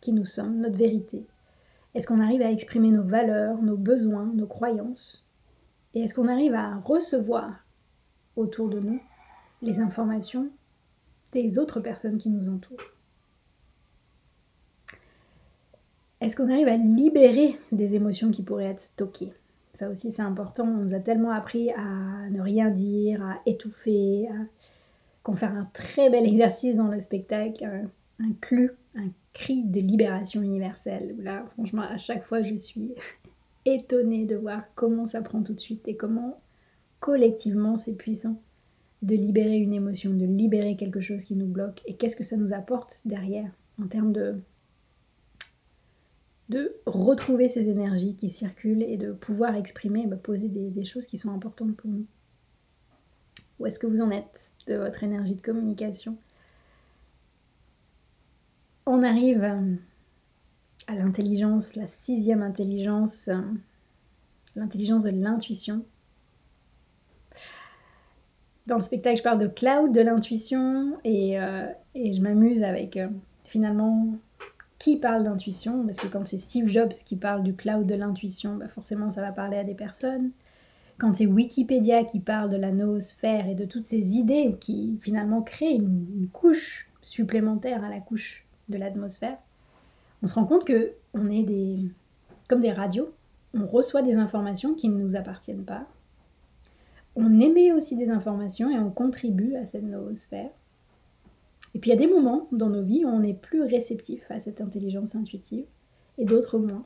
qui 0.00 0.12
nous 0.12 0.24
sommes, 0.24 0.60
notre 0.60 0.76
vérité, 0.76 1.26
est-ce 1.94 2.08
qu'on 2.08 2.20
arrive 2.20 2.42
à 2.42 2.50
exprimer 2.50 2.90
nos 2.90 3.04
valeurs, 3.04 3.62
nos 3.62 3.76
besoins, 3.76 4.30
nos 4.34 4.46
croyances? 4.46 5.24
Et 5.94 6.02
est-ce 6.02 6.14
qu'on 6.14 6.26
arrive 6.26 6.54
à 6.54 6.76
recevoir 6.78 7.64
autour 8.34 8.68
de 8.68 8.80
nous 8.80 9.00
les 9.64 9.80
informations 9.80 10.48
des 11.32 11.58
autres 11.58 11.80
personnes 11.80 12.18
qui 12.18 12.28
nous 12.28 12.48
entourent. 12.48 12.78
Est-ce 16.20 16.36
qu'on 16.36 16.50
arrive 16.50 16.68
à 16.68 16.76
libérer 16.76 17.58
des 17.72 17.94
émotions 17.94 18.30
qui 18.30 18.42
pourraient 18.42 18.64
être 18.64 18.80
stockées? 18.80 19.32
Ça 19.74 19.90
aussi 19.90 20.12
c'est 20.12 20.22
important, 20.22 20.64
on 20.64 20.84
nous 20.84 20.94
a 20.94 21.00
tellement 21.00 21.30
appris 21.30 21.72
à 21.72 22.28
ne 22.30 22.40
rien 22.40 22.70
dire, 22.70 23.24
à 23.24 23.40
étouffer, 23.46 24.28
qu'on 25.24 25.34
fait 25.34 25.46
un 25.46 25.68
très 25.72 26.10
bel 26.10 26.24
exercice 26.24 26.76
dans 26.76 26.88
le 26.88 27.00
spectacle, 27.00 27.64
un, 27.64 28.24
un 28.24 28.32
un 28.96 29.08
cri 29.32 29.64
de 29.64 29.80
libération 29.80 30.42
universelle. 30.42 31.16
Là, 31.18 31.44
franchement, 31.54 31.82
à 31.82 31.96
chaque 31.96 32.24
fois, 32.24 32.42
je 32.42 32.54
suis 32.54 32.94
étonnée 33.64 34.24
de 34.26 34.36
voir 34.36 34.62
comment 34.76 35.06
ça 35.06 35.22
prend 35.22 35.42
tout 35.42 35.54
de 35.54 35.60
suite 35.60 35.88
et 35.88 35.96
comment 35.96 36.38
collectivement 37.00 37.76
c'est 37.76 37.94
puissant 37.94 38.40
de 39.04 39.16
libérer 39.16 39.58
une 39.58 39.74
émotion, 39.74 40.10
de 40.10 40.24
libérer 40.24 40.76
quelque 40.76 41.00
chose 41.00 41.24
qui 41.24 41.36
nous 41.36 41.46
bloque 41.46 41.82
et 41.86 41.94
qu'est-ce 41.94 42.16
que 42.16 42.24
ça 42.24 42.36
nous 42.36 42.52
apporte 42.52 43.00
derrière 43.04 43.50
en 43.82 43.86
termes 43.86 44.12
de 44.12 44.40
de 46.48 46.76
retrouver 46.86 47.48
ces 47.48 47.70
énergies 47.70 48.16
qui 48.16 48.28
circulent 48.28 48.82
et 48.82 48.96
de 48.96 49.12
pouvoir 49.12 49.54
exprimer, 49.56 50.06
bah, 50.06 50.16
poser 50.16 50.48
des, 50.48 50.84
choses 50.84 51.06
qui 51.06 51.16
sont 51.16 51.30
importantes 51.30 51.74
pour 51.76 51.90
nous. 51.90 52.06
Où 53.58 53.66
est-ce 53.66 53.78
que 53.78 53.86
vous 53.86 54.02
en 54.02 54.10
êtes 54.10 54.50
de 54.66 54.76
votre 54.76 55.02
énergie 55.02 55.36
de 55.36 55.42
communication? 55.42 56.18
On 58.84 59.02
arrive 59.02 59.42
à 60.86 60.94
l'intelligence, 60.94 61.76
la 61.76 61.86
sixième 61.86 62.42
intelligence, 62.42 63.30
l'intelligence 64.54 65.04
de 65.04 65.10
l'intuition. 65.10 65.86
Dans 68.66 68.76
le 68.76 68.82
spectacle, 68.82 69.18
je 69.18 69.22
parle 69.22 69.38
de 69.38 69.46
cloud, 69.46 69.92
de 69.92 70.00
l'intuition, 70.00 70.96
et, 71.04 71.38
euh, 71.38 71.66
je 71.94 72.20
m'amuse 72.20 72.62
avec 72.62 72.98
finalement 73.44 74.16
qui 74.78 74.96
parle 74.96 75.24
d'intuition, 75.24 75.84
parce 75.84 75.98
que 75.98 76.08
quand 76.08 76.26
c'est 76.26 76.38
Steve 76.38 76.68
Jobs 76.68 76.92
qui 77.04 77.16
parle 77.16 77.42
du 77.42 77.54
cloud 77.54 77.86
de 77.86 77.94
l'intuition, 77.94 78.56
bah, 78.56 78.68
forcément 78.68 79.10
ça 79.10 79.20
va 79.20 79.32
parler 79.32 79.56
à 79.56 79.64
des 79.64 79.74
personnes. 79.74 80.30
Quand 80.98 81.14
c'est 81.16 81.26
Wikipédia 81.26 82.04
qui 82.04 82.20
parle 82.20 82.50
de 82.50 82.56
la 82.56 82.70
noosphère 82.70 83.48
et 83.48 83.54
de 83.54 83.64
toutes 83.64 83.84
ces 83.84 84.16
idées 84.16 84.56
qui 84.60 84.98
finalement 85.02 85.42
créent 85.42 85.74
une 85.74 86.28
couche 86.32 86.88
supplémentaire 87.02 87.82
à 87.84 87.88
la 87.88 88.00
couche 88.00 88.44
de 88.68 88.78
l'atmosphère, 88.78 89.38
on 90.22 90.26
se 90.26 90.34
rend 90.34 90.44
compte 90.44 90.64
que 90.64 90.92
on 91.14 91.30
est 91.30 91.42
des 91.42 91.78
comme 92.48 92.60
des 92.60 92.72
radios, 92.72 93.12
on 93.54 93.66
reçoit 93.66 94.02
des 94.02 94.14
informations 94.14 94.74
qui 94.74 94.88
ne 94.88 94.98
nous 94.98 95.16
appartiennent 95.16 95.64
pas. 95.64 95.86
On 97.16 97.40
émet 97.40 97.72
aussi 97.72 97.96
des 97.96 98.08
informations 98.08 98.70
et 98.70 98.78
on 98.78 98.90
contribue 98.90 99.54
à 99.56 99.66
cette 99.66 99.84
noosphère. 99.84 100.50
Et 101.74 101.78
puis 101.78 101.90
il 101.90 101.94
y 101.94 101.96
a 101.96 102.00
des 102.00 102.12
moments 102.12 102.48
dans 102.52 102.68
nos 102.68 102.82
vies 102.82 103.04
où 103.04 103.08
on 103.08 103.22
est 103.22 103.34
plus 103.34 103.62
réceptif 103.62 104.22
à 104.30 104.40
cette 104.40 104.60
intelligence 104.60 105.14
intuitive 105.14 105.64
et 106.18 106.24
d'autres 106.24 106.58
moins. 106.58 106.84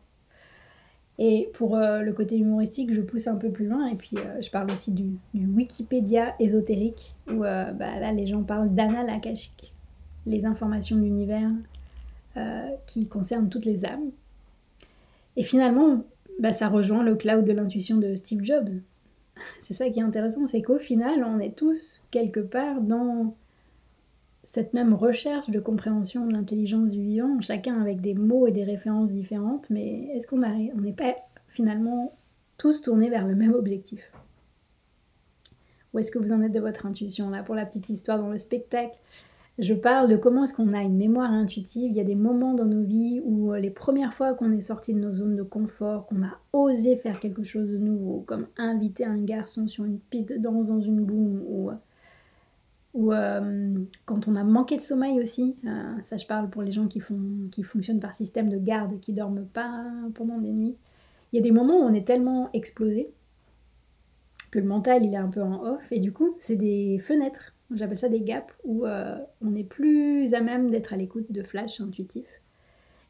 Et 1.19 1.51
pour 1.55 1.77
euh, 1.77 2.03
le 2.03 2.13
côté 2.13 2.39
humoristique, 2.39 2.95
je 2.95 3.01
pousse 3.01 3.27
un 3.27 3.37
peu 3.37 3.51
plus 3.51 3.67
loin 3.67 3.89
et 3.89 3.97
puis 3.97 4.17
euh, 4.17 4.41
je 4.41 4.51
parle 4.51 4.71
aussi 4.71 4.93
du, 4.93 5.19
Wikipédia 5.35 6.35
ésotérique 6.39 7.17
où 7.29 7.45
euh, 7.45 7.73
bah, 7.73 7.99
là 7.99 8.13
les 8.13 8.27
gens 8.27 8.43
parlent 8.45 8.73
d'anal 8.73 9.11
akashique 9.11 9.73
les 10.27 10.45
informations 10.45 10.97
de 10.97 11.03
l'univers 11.03 11.51
qui 12.87 13.09
concernent 13.09 13.49
toutes 13.49 13.65
les 13.65 13.85
âmes. 13.85 14.11
Et 15.37 15.43
finalement, 15.43 16.05
bah, 16.39 16.53
ça 16.53 16.69
rejoint 16.69 17.03
le 17.03 17.17
cloud 17.17 17.45
de 17.45 17.53
l'intuition 17.53 17.97
de 17.97 18.15
Steve 18.15 18.45
Jobs. 18.45 18.69
C'est 19.63 19.75
ça 19.75 19.89
qui 19.91 20.01
est 20.01 20.03
intéressant, 20.03 20.47
c'est 20.47 20.63
qu'au 20.63 20.79
final, 20.79 21.25
on 21.25 21.39
est 21.39 21.57
tous 21.57 22.03
quelque 22.11 22.41
part 22.41 22.81
dans 22.81 23.35
cette 24.53 24.73
même 24.73 24.95
recherche 24.95 25.51
de 25.51 25.61
compréhension 25.61 26.27
de 26.27 26.33
l'intelligence 26.33 26.89
du 26.89 27.01
vivant, 27.01 27.41
chacun 27.41 27.81
avec 27.81 28.01
des 28.01 28.15
mots 28.15 28.47
et 28.47 28.53
des 28.53 28.65
références 28.65 29.13
différentes, 29.13 29.69
mais 29.71 30.09
est-ce 30.15 30.27
qu'on 30.27 30.43
on 30.43 30.81
n'est 30.81 30.93
pas 30.93 31.15
finalement 31.49 32.15
tous 32.57 32.83
tournés 32.83 33.11
vers 33.11 33.27
le 33.27 33.35
même 33.35 33.53
objectif? 33.53 34.11
Où 35.93 35.99
est-ce 35.99 36.11
que 36.11 36.19
vous 36.19 36.33
en 36.33 36.43
êtes 36.43 36.53
de 36.53 36.61
votre 36.61 36.87
intuition 36.87 37.31
Là, 37.31 37.43
pour 37.43 37.55
la 37.55 37.67
petite 37.67 37.89
histoire 37.89 38.19
dans 38.19 38.31
le 38.31 38.39
spectacle, 38.39 38.99
Je 39.59 39.75
parle 39.75 40.09
de 40.09 40.17
comment 40.17 40.45
est-ce 40.45 40.55
qu'on 40.55 40.73
a 40.73 40.83
une 40.83 40.97
mémoire 40.97 41.33
intuitive. 41.33 41.91
Il 41.91 41.97
y 41.97 42.01
a 42.01 42.05
des 42.05 42.15
moments 42.15 42.55
dans 42.55 42.65
nos 42.65 42.85
vies 42.85 43.21
où 43.25 43.53
euh, 43.53 43.59
les 43.59 43.71
premières 43.71 44.15
fois 44.15 44.35
qu'on 44.35 44.53
est 44.53 44.61
sorti 44.61 44.95
de 44.95 45.01
nos 45.01 45.13
zones 45.13 45.35
de 45.35 45.43
confort, 45.43 46.07
qu'on 46.07 46.23
a 46.23 46.39
osé 46.53 46.97
faire 46.97 47.19
quelque 47.19 47.43
chose 47.43 47.69
de 47.69 47.77
nouveau, 47.77 48.21
comme 48.21 48.47
inviter 48.57 49.05
un 49.05 49.21
garçon 49.21 49.67
sur 49.67 49.85
une 49.85 49.99
piste 49.99 50.29
de 50.31 50.37
danse 50.37 50.69
dans 50.69 50.81
une 50.81 51.05
boum, 51.05 51.43
ou, 51.49 51.71
ou 52.95 53.13
euh, 53.13 53.85
quand 54.07 54.29
on 54.29 54.37
a 54.37 54.45
manqué 54.45 54.77
de 54.77 54.83
sommeil 54.83 55.21
aussi. 55.21 55.57
Euh, 55.67 55.93
ça, 56.05 56.17
je 56.17 56.27
parle 56.27 56.51
pour 56.51 56.63
les 56.63 56.71
gens 56.71 56.87
qui, 56.87 57.01
font, 57.01 57.21
qui 57.51 57.65
fonctionnent 57.65 58.01
par 58.01 58.15
système 58.15 58.51
de 58.51 58.59
garde, 58.59 59.01
qui 59.01 59.13
dorment 59.13 59.47
pas 59.47 59.85
pendant 60.15 60.39
des 60.39 60.53
nuits. 60.53 60.77
Il 61.33 61.37
y 61.37 61.39
a 61.41 61.43
des 61.43 61.53
moments 61.53 61.81
où 61.81 61.83
on 61.83 61.93
est 61.93 62.07
tellement 62.07 62.49
explosé 62.53 63.11
que 64.53 64.61
le 64.61 64.67
mental 64.67 65.05
il 65.05 65.13
est 65.13 65.19
un 65.19 65.29
peu 65.29 65.43
en 65.43 65.63
off 65.63 65.83
et 65.91 66.01
du 66.01 66.11
coup 66.11 66.35
c'est 66.39 66.57
des 66.57 66.99
fenêtres 67.01 67.55
J'appelle 67.75 67.99
ça 67.99 68.09
des 68.09 68.23
gaps 68.23 68.53
où 68.65 68.87
euh, 68.87 69.19
on 69.43 69.55
est 69.55 69.65
plus 69.65 70.33
à 70.35 70.41
même 70.41 70.71
d'être 70.71 70.93
à 70.93 70.97
l'écoute 70.97 71.31
de 71.31 71.43
flash 71.43 71.81
intuitif. 71.81 72.27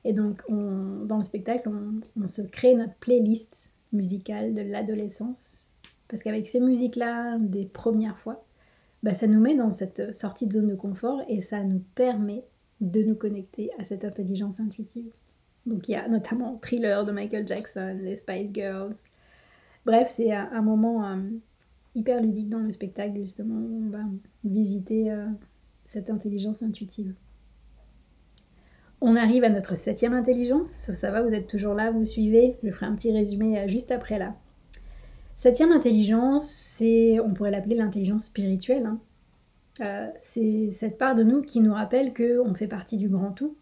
Et 0.04 0.12
donc, 0.12 0.42
dans 0.48 1.18
le 1.18 1.24
spectacle, 1.24 1.68
on, 2.16 2.26
se 2.26 2.42
crée 2.42 2.74
notre 2.74 2.94
playlist 2.94 3.70
musicale 3.92 4.54
de 4.54 4.62
l'adolescence. 4.62 5.66
Parce 6.08 6.22
qu'avec 6.22 6.46
ces 6.46 6.60
musiques-là, 6.60 7.36
des 7.38 7.66
premières 7.66 8.18
fois, 8.18 8.44
bah, 9.02 9.14
ça 9.14 9.26
nous 9.26 9.40
met 9.40 9.54
dans 9.54 9.70
cette 9.70 10.14
sortie 10.14 10.46
de 10.46 10.52
zone 10.52 10.68
de 10.68 10.74
confort 10.74 11.22
et 11.28 11.40
ça 11.40 11.62
nous 11.62 11.82
permet 11.94 12.44
de 12.80 13.02
nous 13.02 13.16
connecter 13.16 13.70
à 13.78 13.84
cette 13.84 14.04
intelligence 14.04 14.60
intuitive. 14.60 15.12
Donc 15.66 15.88
il 15.88 15.92
y 15.92 15.96
a 15.96 16.08
notamment 16.08 16.56
Thriller 16.56 17.04
de 17.04 17.12
Michael 17.12 17.46
Jackson, 17.46 17.98
les 18.00 18.16
Spice 18.16 18.52
Girls. 18.52 18.94
Bref, 19.84 20.12
c'est 20.16 20.32
un, 20.32 20.62
moment 20.62 21.06
euh, 21.06 21.16
hyper 21.98 22.22
ludique 22.22 22.48
dans 22.48 22.60
le 22.60 22.70
spectacle, 22.70 23.18
justement, 23.18 23.56
on 23.56 23.90
va 23.90 24.04
visiter 24.44 25.10
euh, 25.10 25.26
cette 25.86 26.10
intelligence 26.10 26.62
intuitive. 26.62 27.12
On 29.00 29.16
arrive 29.16 29.44
à 29.44 29.50
notre 29.50 29.74
septième 29.74 30.14
intelligence. 30.14 30.90
Ça 30.92 31.10
va, 31.10 31.22
vous 31.22 31.34
êtes 31.34 31.48
toujours 31.48 31.74
là, 31.74 31.90
vous 31.90 32.04
suivez 32.04 32.56
Je 32.62 32.70
ferai 32.70 32.86
un 32.86 32.94
petit 32.94 33.12
résumé 33.12 33.58
euh, 33.58 33.68
juste 33.68 33.90
après 33.90 34.18
là. 34.18 34.34
Septième 35.36 35.72
intelligence, 35.72 36.48
c'est, 36.50 37.20
on 37.20 37.32
pourrait 37.32 37.50
l'appeler 37.50 37.76
l'intelligence 37.76 38.26
spirituelle. 38.26 38.86
Hein. 38.86 38.98
Euh, 39.80 40.08
c'est 40.16 40.70
cette 40.72 40.98
part 40.98 41.14
de 41.14 41.22
nous 41.22 41.42
qui 41.42 41.60
nous 41.60 41.72
rappelle 41.72 42.12
qu'on 42.12 42.54
fait 42.54 42.66
partie 42.66 42.96
du 42.96 43.08
grand 43.08 43.30
tout, 43.32 43.56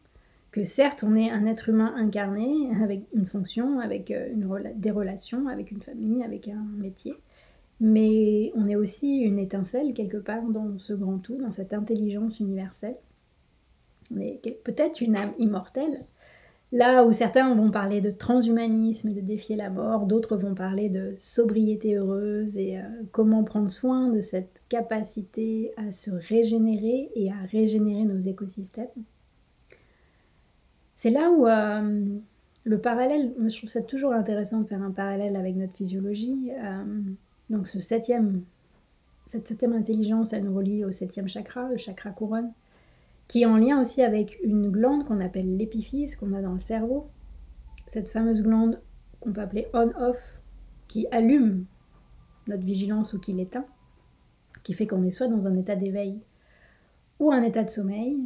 que 0.53 0.65
certes 0.65 1.05
on 1.07 1.15
est 1.17 1.31
un 1.31 1.45
être 1.45 1.69
humain 1.69 1.93
incarné 1.97 2.71
avec 2.83 3.03
une 3.15 3.27
fonction, 3.27 3.79
avec 3.81 4.11
des 4.77 4.91
relations, 4.91 5.49
avec 5.49 5.71
une 5.71 5.83
famille, 5.83 6.23
avec 6.23 6.49
un 6.49 6.65
métier, 6.79 7.15
mais 7.81 8.53
on 8.55 8.69
est 8.69 8.77
aussi 8.77 9.19
une 9.19 9.39
étincelle 9.39 9.93
quelque 9.93 10.17
part 10.17 10.45
dans 10.45 10.79
ce 10.79 10.93
grand 10.93 11.19
tout, 11.19 11.37
dans 11.37 11.51
cette 11.51 11.75
intelligence 11.75 12.41
universelle. 12.41 12.97
On 14.15 14.21
est 14.21 14.41
peut-être 14.65 15.01
une 15.01 15.17
âme 15.17 15.33
immortelle. 15.39 16.05
Là 16.73 17.05
où 17.05 17.13
certains 17.13 17.55
vont 17.55 17.71
parler 17.71 18.01
de 18.01 18.11
transhumanisme 18.11 19.09
et 19.09 19.15
de 19.15 19.21
défier 19.21 19.55
la 19.57 19.71
mort, 19.71 20.07
d'autres 20.07 20.37
vont 20.37 20.55
parler 20.55 20.89
de 20.89 21.15
sobriété 21.17 21.97
heureuse 21.97 22.57
et 22.57 22.79
euh, 22.79 22.83
comment 23.13 23.45
prendre 23.45 23.71
soin 23.71 24.09
de 24.09 24.21
cette 24.21 24.61
capacité 24.69 25.73
à 25.77 25.93
se 25.93 26.11
régénérer 26.11 27.11
et 27.15 27.31
à 27.31 27.37
régénérer 27.51 28.05
nos 28.05 28.19
écosystèmes. 28.19 28.89
C'est 30.97 31.11
là 31.11 31.31
où 31.31 31.47
euh, 31.47 32.19
le 32.65 32.79
parallèle, 32.79 33.33
je 33.47 33.57
trouve 33.57 33.71
ça 33.71 33.83
toujours 33.83 34.13
intéressant 34.13 34.61
de 34.61 34.67
faire 34.67 34.83
un 34.83 34.91
parallèle 34.91 35.37
avec 35.37 35.55
notre 35.55 35.75
physiologie. 35.75 36.51
Euh, 36.51 36.85
donc 37.51 37.69
ce 37.69 37.81
septième, 37.81 38.43
cette 39.27 39.47
septième 39.49 39.73
intelligence, 39.73 40.33
elle 40.33 40.45
nous 40.45 40.55
relie 40.55 40.85
au 40.85 40.93
septième 40.93 41.29
chakra, 41.29 41.69
le 41.69 41.77
chakra 41.77 42.11
couronne, 42.11 42.53
qui 43.29 43.43
est 43.43 43.47
en 43.47 43.57
lien 43.57 43.81
aussi 43.81 44.03
avec 44.03 44.39
une 44.43 44.71
glande 44.71 45.05
qu'on 45.05 45.21
appelle 45.21 45.57
l'épiphyse, 45.57 46.17
qu'on 46.17 46.33
a 46.33 46.43
dans 46.43 46.55
le 46.55 46.61
cerveau. 46.61 47.09
Cette 47.89 48.09
fameuse 48.09 48.43
glande 48.43 48.81
qu'on 49.21 49.33
peut 49.33 49.41
appeler 49.41 49.69
on-off, 49.73 50.19
qui 50.89 51.07
allume 51.11 51.67
notre 52.47 52.65
vigilance 52.65 53.13
ou 53.13 53.19
qui 53.19 53.33
l'éteint, 53.33 53.67
qui 54.63 54.75
fait 54.75 54.87
qu'on 54.87 55.03
est 55.05 55.11
soit 55.11 55.29
dans 55.29 55.47
un 55.47 55.57
état 55.57 55.77
d'éveil 55.77 56.21
ou 57.19 57.33
un 57.33 57.43
état 57.43 57.65
de 57.65 57.71
sommeil. 57.71 58.19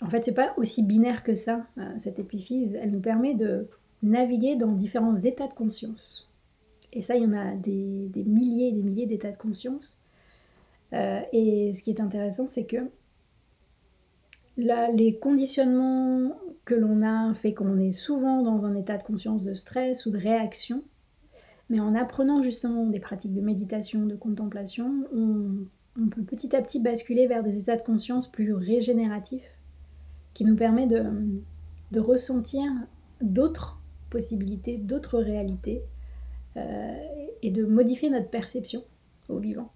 En 0.00 0.08
fait, 0.08 0.24
c'est 0.24 0.34
pas 0.34 0.54
aussi 0.56 0.82
binaire 0.82 1.22
que 1.22 1.34
ça, 1.34 1.66
euh, 1.78 1.92
cette 1.98 2.18
épiphyse. 2.18 2.74
Elle 2.74 2.90
nous 2.90 3.00
permet 3.00 3.34
de 3.34 3.68
naviguer 4.02 4.56
dans 4.56 4.72
différents 4.72 5.16
états 5.16 5.48
de 5.48 5.54
conscience. 5.54 6.27
Et 6.92 7.02
ça, 7.02 7.16
il 7.16 7.22
y 7.22 7.26
en 7.26 7.32
a 7.32 7.54
des, 7.54 8.10
milliers 8.26 8.68
et 8.68 8.72
des 8.72 8.82
milliers 8.82 9.06
d'états 9.06 9.32
de 9.32 9.36
conscience. 9.36 10.02
Euh, 10.92 11.20
et 11.32 11.74
ce 11.76 11.82
qui 11.82 11.90
est 11.90 12.00
intéressant, 12.00 12.48
c'est 12.48 12.64
que 12.64 12.90
les 14.56 15.18
conditionnements 15.20 16.36
que 16.64 16.74
l'on 16.74 17.02
a 17.02 17.32
fait 17.34 17.54
qu'on 17.54 17.78
est 17.78 17.92
souvent 17.92 18.42
dans 18.42 18.64
un 18.64 18.74
état 18.74 18.98
de 18.98 19.02
conscience 19.02 19.44
de 19.44 19.54
stress 19.54 20.06
ou 20.06 20.10
de 20.10 20.18
réaction. 20.18 20.82
Mais 21.70 21.80
en 21.80 21.94
apprenant 21.94 22.42
justement 22.42 22.86
des 22.86 22.98
pratiques 22.98 23.34
de 23.34 23.40
méditation, 23.40 24.06
de 24.06 24.16
contemplation, 24.16 25.04
on, 25.14 26.08
peut 26.08 26.22
petit 26.22 26.56
à 26.56 26.62
petit 26.62 26.80
basculer 26.80 27.26
vers 27.26 27.42
des 27.42 27.58
états 27.58 27.76
de 27.76 27.82
conscience 27.82 28.30
plus 28.30 28.54
régénératifs 28.54 29.50
qui 30.32 30.44
nous 30.44 30.56
permet 30.56 30.86
de 30.86 32.00
ressentir 32.00 32.64
d'autres 33.20 33.80
possibilités, 34.08 34.78
d'autres 34.78 35.18
réalités 35.18 35.82
et 36.56 37.50
de 37.50 37.64
modifier 37.64 38.10
notre 38.10 38.30
perception 38.30 38.82
au 39.28 39.38
vivant. 39.38 39.70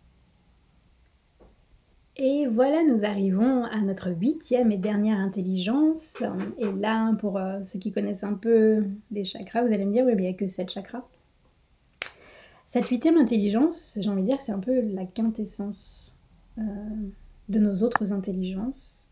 Et 2.16 2.46
voilà, 2.46 2.82
nous 2.84 3.04
arrivons 3.04 3.64
à 3.64 3.80
notre 3.80 4.10
huitième 4.10 4.70
et 4.70 4.76
dernière 4.76 5.18
intelligence. 5.18 6.22
Et 6.58 6.70
là, 6.72 7.14
pour 7.14 7.38
euh, 7.38 7.60
ceux 7.64 7.78
qui 7.78 7.90
connaissent 7.90 8.24
un 8.24 8.34
peu 8.34 8.84
les 9.10 9.24
chakras, 9.24 9.62
vous 9.62 9.72
allez 9.72 9.86
me 9.86 9.92
dire, 9.92 10.04
oui, 10.04 10.12
il 10.12 10.20
n'y 10.20 10.26
a 10.26 10.34
que 10.34 10.46
sept 10.46 10.70
chakras. 10.70 11.04
Cette 12.66 12.86
huitième 12.86 13.16
intelligence, 13.16 13.96
j'ai 13.98 14.10
envie 14.10 14.22
de 14.22 14.26
dire, 14.26 14.42
c'est 14.42 14.52
un 14.52 14.58
peu 14.58 14.82
la 14.82 15.06
quintessence 15.06 16.14
euh, 16.58 16.62
de 17.48 17.58
nos 17.58 17.82
autres 17.82 18.12
intelligences. 18.12 19.10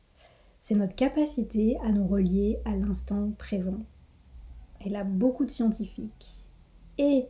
C'est 0.60 0.74
notre 0.74 0.94
capacité 0.94 1.78
à 1.82 1.92
nous 1.92 2.06
relier 2.06 2.58
à 2.66 2.76
l'instant 2.76 3.32
présent. 3.38 3.80
Et 4.84 4.90
là, 4.90 5.04
beaucoup 5.04 5.46
de 5.46 5.50
scientifiques 5.50 6.46
et 6.98 7.26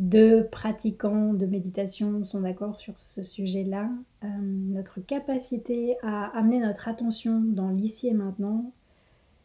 deux 0.00 0.46
pratiquants 0.46 1.34
de 1.34 1.44
méditation 1.44 2.24
sont 2.24 2.40
d'accord 2.40 2.78
sur 2.78 2.98
ce 2.98 3.22
sujet-là. 3.22 3.90
Euh, 4.24 4.28
notre 4.40 4.98
capacité 5.00 5.98
à 6.02 6.36
amener 6.38 6.58
notre 6.58 6.88
attention 6.88 7.40
dans 7.40 7.68
l'ici 7.68 8.08
et 8.08 8.14
maintenant, 8.14 8.72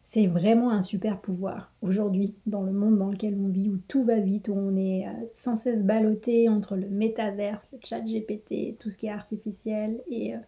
c'est 0.02 0.26
vraiment 0.26 0.70
un 0.70 0.80
super 0.80 1.20
pouvoir 1.20 1.72
aujourd'hui 1.82 2.34
dans 2.46 2.62
le 2.62 2.72
monde 2.72 2.96
dans 2.96 3.10
lequel 3.10 3.36
on 3.38 3.48
vit, 3.48 3.68
où 3.68 3.76
tout 3.86 4.02
va 4.02 4.18
vite, 4.18 4.48
où 4.48 4.54
on 4.54 4.76
est 4.76 5.06
euh, 5.06 5.10
sans 5.34 5.56
cesse 5.56 5.84
ballotté 5.84 6.48
entre 6.48 6.74
le 6.74 6.88
métaverse, 6.88 7.66
le 7.72 7.78
chat 7.84 8.00
GPT, 8.00 8.78
tout 8.78 8.90
ce 8.90 8.96
qui 8.96 9.08
est 9.08 9.10
artificiel, 9.10 10.00
et 10.08 10.34
euh, 10.34 10.38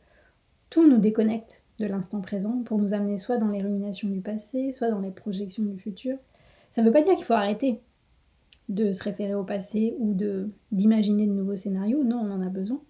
tout 0.71 0.89
nous 0.89 0.99
déconnecte 0.99 1.63
de 1.81 1.87
l'instant 1.87 2.23
présent 2.23 2.63
pour 2.65 2.79
nous 2.79 2.95
amener 2.95 3.19
soit 3.19 3.37
dans 3.37 3.51
les 3.51 3.61
ruminations 3.61 4.09
du 4.09 4.21
passé, 4.21 4.73
soit 4.73 4.89
dans 4.89 5.01
les 5.01 5.11
projections 5.11 5.65
du 5.65 5.79
futur. 5.79 6.17
Ça 6.71 6.81
ne 6.81 6.87
veut 6.87 6.93
pas 6.93 7.03
dire 7.03 7.15
qu'il 7.15 7.27
faut 7.27 7.35
arrêter 7.35 7.83
de 8.69 8.93
se 8.93 9.03
référer 9.03 9.35
au 9.35 9.45
passé 9.45 9.95
ou 9.99 10.15
de 10.15 10.51
d'imaginer 10.73 11.27
de 11.27 11.33
nouveaux 11.33 11.57
scénarios. 11.57 12.05
Non, 12.05 12.19
on 12.19 12.31
en 12.31 12.43
a 12.43 12.49
besoin. 12.49 12.81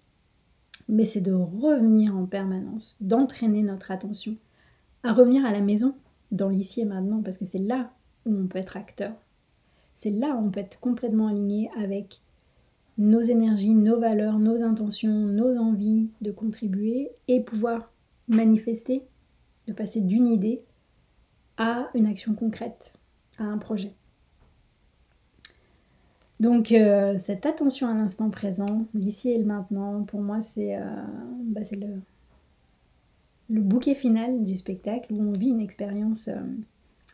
Mais 0.87 1.05
c'est 1.05 1.21
de 1.21 1.33
revenir 1.33 2.15
en 2.15 2.25
permanence, 2.25 2.97
d'entraîner 2.99 3.61
notre 3.61 3.91
attention 3.91 4.35
à 5.03 5.13
revenir 5.13 5.45
à 5.45 5.51
la 5.51 5.61
maison, 5.61 5.95
dans 6.31 6.49
l'ici 6.49 6.81
et 6.81 6.85
maintenant, 6.85 7.21
parce 7.21 7.37
que 7.37 7.45
c'est 7.45 7.59
là 7.59 7.91
où 8.25 8.33
on 8.33 8.47
peut 8.47 8.59
être 8.59 8.75
acteur. 8.75 9.13
C'est 9.95 10.09
là 10.09 10.35
où 10.35 10.45
on 10.45 10.51
peut 10.51 10.59
être 10.59 10.79
complètement 10.79 11.27
aligné 11.27 11.69
avec 11.77 12.21
nos 12.97 13.21
énergies, 13.21 13.73
nos 13.73 13.99
valeurs, 13.99 14.39
nos 14.39 14.61
intentions, 14.61 15.25
nos 15.25 15.57
envies 15.57 16.09
de 16.21 16.31
contribuer 16.31 17.11
et 17.27 17.41
pouvoir 17.41 17.91
manifester, 18.27 19.03
de 19.67 19.73
passer 19.73 20.01
d'une 20.01 20.27
idée 20.27 20.61
à 21.57 21.89
une 21.93 22.05
action 22.05 22.33
concrète, 22.33 22.93
à 23.37 23.43
un 23.43 23.57
projet. 23.57 23.93
Donc 26.39 26.71
euh, 26.71 27.17
cette 27.19 27.45
attention 27.45 27.87
à 27.87 27.93
l'instant 27.93 28.29
présent, 28.29 28.85
l'ici 28.93 29.29
et 29.29 29.37
le 29.37 29.45
maintenant, 29.45 30.03
pour 30.03 30.21
moi 30.21 30.39
c'est 30.39 30.77
euh, 30.77 30.81
bah, 31.43 31.61
le, 31.73 32.01
le, 33.49 33.61
bouquet 33.61 33.93
final 33.93 34.43
du 34.43 34.55
spectacle 34.55 35.13
où 35.13 35.21
on 35.21 35.33
vit 35.33 35.49
une 35.49 35.59
expérience, 35.59 36.29
euh, 36.29 36.39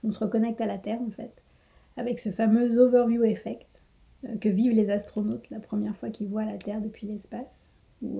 on 0.03 0.11
se 0.11 0.19
reconnecte 0.19 0.61
à 0.61 0.67
la 0.67 0.77
Terre 0.77 1.01
en 1.01 1.09
fait, 1.09 1.33
avec 1.97 2.19
ce 2.19 2.29
fameux 2.29 2.77
overview 2.77 3.23
effect 3.23 3.67
que 4.41 4.49
vivent 4.49 4.73
les 4.73 4.91
astronautes 4.91 5.49
la 5.49 5.59
première 5.59 5.95
fois 5.95 6.09
qu'ils 6.09 6.27
voient 6.27 6.45
la 6.45 6.57
Terre 6.57 6.81
depuis 6.81 7.07
l'espace, 7.07 7.61
où 8.03 8.19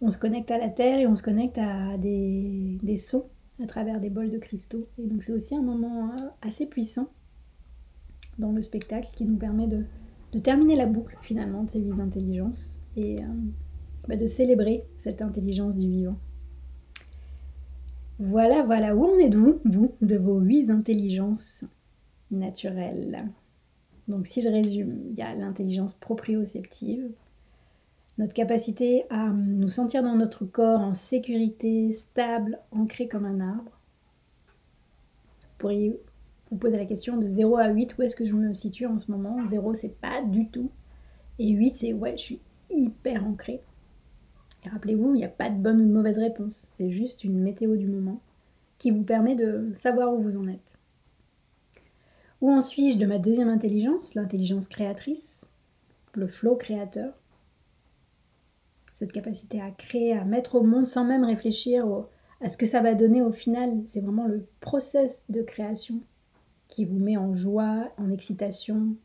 on 0.00 0.10
se 0.10 0.18
connecte 0.18 0.50
à 0.50 0.58
la 0.58 0.68
Terre 0.68 0.98
et 0.98 1.06
on 1.06 1.16
se 1.16 1.22
connecte 1.22 1.58
à 1.58 1.96
des, 1.96 2.78
des 2.82 2.96
sons 2.96 3.26
à 3.62 3.66
travers 3.66 4.00
des 4.00 4.10
bols 4.10 4.30
de 4.30 4.38
cristaux. 4.38 4.88
Et 4.98 5.06
donc 5.06 5.22
c'est 5.22 5.32
aussi 5.32 5.56
un 5.56 5.62
moment 5.62 6.14
assez 6.42 6.66
puissant 6.66 7.08
dans 8.38 8.52
le 8.52 8.62
spectacle 8.62 9.08
qui 9.12 9.24
nous 9.24 9.36
permet 9.36 9.66
de, 9.66 9.84
terminer 10.42 10.76
la 10.76 10.84
boucle 10.84 11.16
finalement 11.22 11.62
de 11.62 11.70
ces 11.70 11.80
huit 11.80 11.98
intelligences 11.98 12.78
et 12.94 13.22
euh, 13.22 13.26
bah, 14.06 14.16
de 14.16 14.26
célébrer 14.26 14.84
cette 14.98 15.22
intelligence 15.22 15.78
du 15.78 15.88
vivant. 15.88 16.18
Voilà, 18.18 18.62
voilà, 18.62 18.94
où 18.94 19.04
en 19.04 19.18
êtes-vous, 19.18 19.60
vous, 19.64 19.94
de 20.02 20.16
vos 20.16 20.38
huit 20.40 20.70
intelligences 20.70 21.64
naturelles? 22.30 23.30
Donc 24.08 24.26
si 24.26 24.42
je 24.42 24.48
résume, 24.48 25.00
il 25.10 25.18
y 25.18 25.22
a 25.22 25.34
l'intelligence 25.34 25.94
proprioceptive, 25.94 27.10
notre 28.18 28.32
capacité 28.32 29.04
à 29.10 29.28
nous 29.28 29.68
sentir 29.68 30.02
dans 30.02 30.14
notre 30.14 30.46
corps 30.46 30.80
en 30.80 30.94
sécurité, 30.94 31.92
stable, 31.92 32.58
ancré 32.70 33.08
comme 33.08 33.26
un 33.26 33.40
arbre. 33.40 33.72
Vous 35.40 35.58
pourriez 35.58 36.00
vous 36.50 36.56
poser 36.56 36.76
la 36.76 36.86
question 36.86 37.16
de 37.16 37.28
0 37.28 37.56
à 37.56 37.68
8, 37.68 37.96
où 37.98 38.02
est-ce 38.02 38.16
que 38.16 38.24
je 38.24 38.34
me 38.34 38.54
situe 38.54 38.86
en 38.86 38.98
ce 38.98 39.10
moment? 39.10 39.38
0, 39.48 39.74
c'est 39.74 40.00
pas 40.00 40.22
du 40.22 40.48
tout. 40.48 40.70
Et 41.38 41.48
8, 41.48 41.74
c'est 41.74 41.92
ouais, 41.92 42.16
je 42.16 42.22
suis 42.22 42.40
hyper 42.70 43.26
ancré. 43.26 43.62
Et 44.64 44.68
rappelez-vous, 44.68 45.14
il 45.14 45.18
n'y 45.18 45.24
a 45.24 45.28
pas 45.28 45.50
de 45.50 45.58
bonne 45.58 45.80
ou 45.80 45.86
de 45.86 45.92
mauvaise 45.92 46.18
réponse. 46.18 46.68
C'est 46.70 46.90
juste 46.90 47.24
une 47.24 47.38
météo 47.40 47.76
du 47.76 47.88
moment 47.88 48.20
qui 48.78 48.90
vous 48.90 49.02
permet 49.02 49.34
de 49.34 49.72
savoir 49.76 50.12
où 50.12 50.20
vous 50.20 50.36
en 50.36 50.48
êtes. 50.48 50.78
Où 52.40 52.50
en 52.50 52.60
suis-je 52.60 52.98
de 52.98 53.06
ma 53.06 53.18
deuxième 53.18 53.48
intelligence, 53.48 54.14
l'intelligence 54.14 54.68
créatrice, 54.68 55.32
le 56.14 56.28
flow 56.28 56.56
créateur? 56.56 57.14
Cette 58.94 59.12
capacité 59.12 59.60
à 59.60 59.70
créer, 59.70 60.12
à 60.12 60.24
mettre 60.24 60.54
au 60.54 60.62
monde 60.62 60.86
sans 60.86 61.04
même 61.04 61.24
réfléchir 61.24 61.86
à 62.40 62.48
ce 62.48 62.56
que 62.56 62.66
ça 62.66 62.80
va 62.80 62.94
donner 62.94 63.22
au 63.22 63.32
final. 63.32 63.82
C'est 63.86 64.00
vraiment 64.00 64.26
le 64.26 64.46
process 64.60 65.24
de 65.28 65.42
création 65.42 66.00
qui 66.68 66.84
vous 66.84 66.98
met 66.98 67.16
en 67.16 67.34
joie, 67.34 67.90
en 67.98 68.10
excitation. 68.10 68.96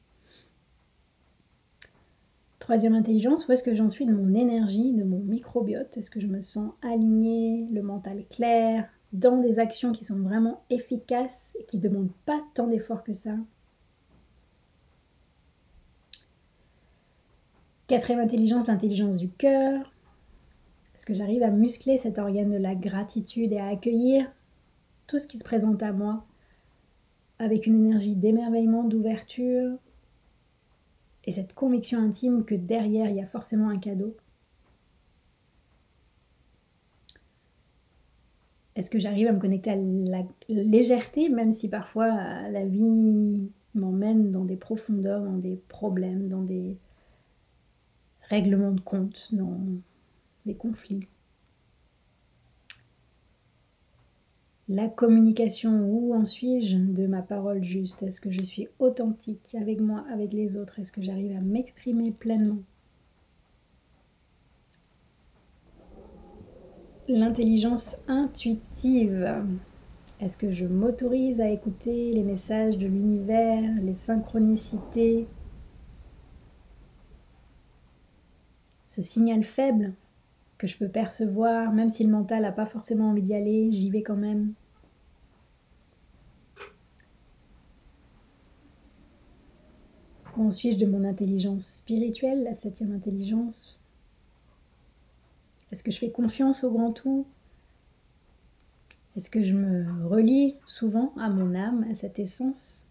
Troisième 2.60 2.94
intelligence, 2.94 3.48
où 3.48 3.52
est-ce 3.52 3.64
que 3.64 3.74
j'en 3.74 3.90
suis 3.90 4.06
de 4.06 4.14
mon 4.14 4.36
énergie, 4.36 4.94
de 4.94 5.04
mon 5.04 5.20
microbiote? 5.20 5.98
Est-ce 5.98 6.12
que 6.12 6.20
je 6.20 6.28
me 6.28 6.42
sens 6.42 6.72
alignée, 6.82 7.68
le 7.72 7.82
mental 7.82 8.24
clair, 8.30 8.88
dans 9.14 9.38
des 9.38 9.60
actions 9.60 9.92
qui 9.92 10.06
sont 10.06 10.20
vraiment 10.22 10.62
efficaces 10.70 11.56
et 11.60 11.66
qui 11.66 11.78
ne 11.78 11.84
demandent 11.84 12.14
pas 12.26 12.40
tant 12.54 12.68
d'efforts 12.68 13.04
que 13.04 13.14
ça? 13.14 13.36
Quatrième 17.88 18.22
intelligence, 18.22 18.68
l'intelligence 18.68 19.18
du 19.18 19.28
cœur. 19.28 19.92
Est-ce 20.96 21.06
que 21.06 21.14
j'arrive 21.14 21.44
à 21.44 21.50
muscler 21.50 21.98
cet 21.98 22.20
organe 22.20 22.52
de 22.52 22.58
la 22.58 22.76
gratitude 22.76 23.52
et 23.52 23.60
à 23.60 23.68
accueillir 23.68 24.32
tout 25.08 25.20
ce 25.20 25.28
qui 25.28 25.40
se 25.40 25.44
présente 25.44 25.84
à 25.84 25.92
moi? 25.92 26.26
Avec 27.42 27.66
une 27.66 27.86
énergie 27.86 28.16
d'émerveillement, 28.16 28.84
d'ouverture, 28.84 29.78
et 31.26 31.32
cette 31.32 31.54
conviction 31.54 32.00
intime 32.00 32.46
que 32.46 32.54
derrière, 32.54 33.10
il 33.10 33.16
y 33.16 33.22
a 33.22 33.26
forcément 33.26 33.70
un 33.70 33.80
cadeau. 33.80 34.16
Est-ce 38.76 38.92
que 38.92 39.00
j'arrive 39.00 39.28
à 39.28 39.34
me 39.34 39.40
connecter 39.40 39.72
à 39.72 39.76
la 39.76 40.24
légèreté, 40.50 41.30
même 41.30 41.52
si 41.52 41.68
parfois 41.68 42.06
euh, 42.06 42.50
la 42.50 42.66
vie 42.66 43.50
m'emmène 43.74 44.32
dans 44.32 44.46
des 44.46 44.56
profondeurs, 44.56 45.24
dans 45.24 45.38
des 45.38 45.60
problèmes, 45.68 46.30
dans 46.30 46.44
des 46.44 46.78
règlements 48.30 48.72
de 48.72 48.82
compte, 48.82 49.30
dans 49.34 49.60
des 50.46 50.56
conflits? 50.56 51.08
La 54.72 54.90
communication, 54.90 55.82
où 55.88 56.16
en 56.16 56.26
suis-je 56.26 56.78
de 56.78 57.06
ma 57.06 57.22
parole 57.22 57.64
juste? 57.64 58.02
Est-ce 58.02 58.20
que 58.20 58.32
je 58.32 58.42
suis 58.44 58.70
authentique 58.80 59.54
avec 59.54 59.80
moi, 59.80 60.04
avec 60.10 60.34
les 60.34 60.58
autres? 60.58 60.80
Est-ce 60.80 60.92
que 60.92 61.04
j'arrive 61.04 61.36
à 61.38 61.42
m'exprimer 61.42 62.12
pleinement? 62.12 62.64
L'intelligence 67.08 67.96
intuitive. 68.08 69.46
Est-ce 70.20 70.38
que 70.38 70.52
je 70.52 70.66
m'autorise 70.66 71.42
à 71.42 71.50
écouter 71.50 72.14
les 72.14 72.24
messages 72.24 72.78
de 72.80 72.88
l'univers, 72.88 73.62
les 73.84 73.96
synchronicités? 73.96 75.30
Ce 78.90 79.02
signal 79.02 79.44
faible 79.44 79.96
que 80.58 80.68
je 80.68 80.78
peux 80.78 80.90
percevoir, 80.90 81.74
même 81.74 81.90
si 81.90 82.04
le 82.04 82.12
mental 82.12 82.44
n'a 82.44 82.52
pas 82.52 82.68
forcément 82.68 83.10
envie 83.12 83.24
d'y 83.24 83.36
aller, 83.36 83.72
j'y 83.72 83.90
vais 83.90 84.04
quand 84.04 84.18
même. 84.18 84.56
Où 90.38 90.50
suis-je 90.52 90.78
de 90.78 90.86
mon 90.86 91.04
intelligence 91.04 91.66
spirituelle, 91.66 92.44
la 92.44 92.56
septième 92.56 92.94
intelligence? 92.94 93.82
Est-ce 95.72 95.84
que 95.84 95.92
je 95.92 96.00
fais 96.00 96.10
confiance 96.10 96.64
au 96.64 96.72
grand 96.72 96.94
tout? 96.94 97.28
Est-ce 99.18 99.30
que 99.30 99.44
je 99.44 99.54
me 99.54 100.08
relie 100.08 100.56
souvent 100.66 101.14
à 101.18 101.30
mon 101.30 101.54
âme, 101.54 101.86
à 101.92 101.96
cette 101.96 102.18
essence, 102.18 102.88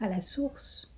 à 0.00 0.08
la 0.08 0.20
source? 0.20 0.92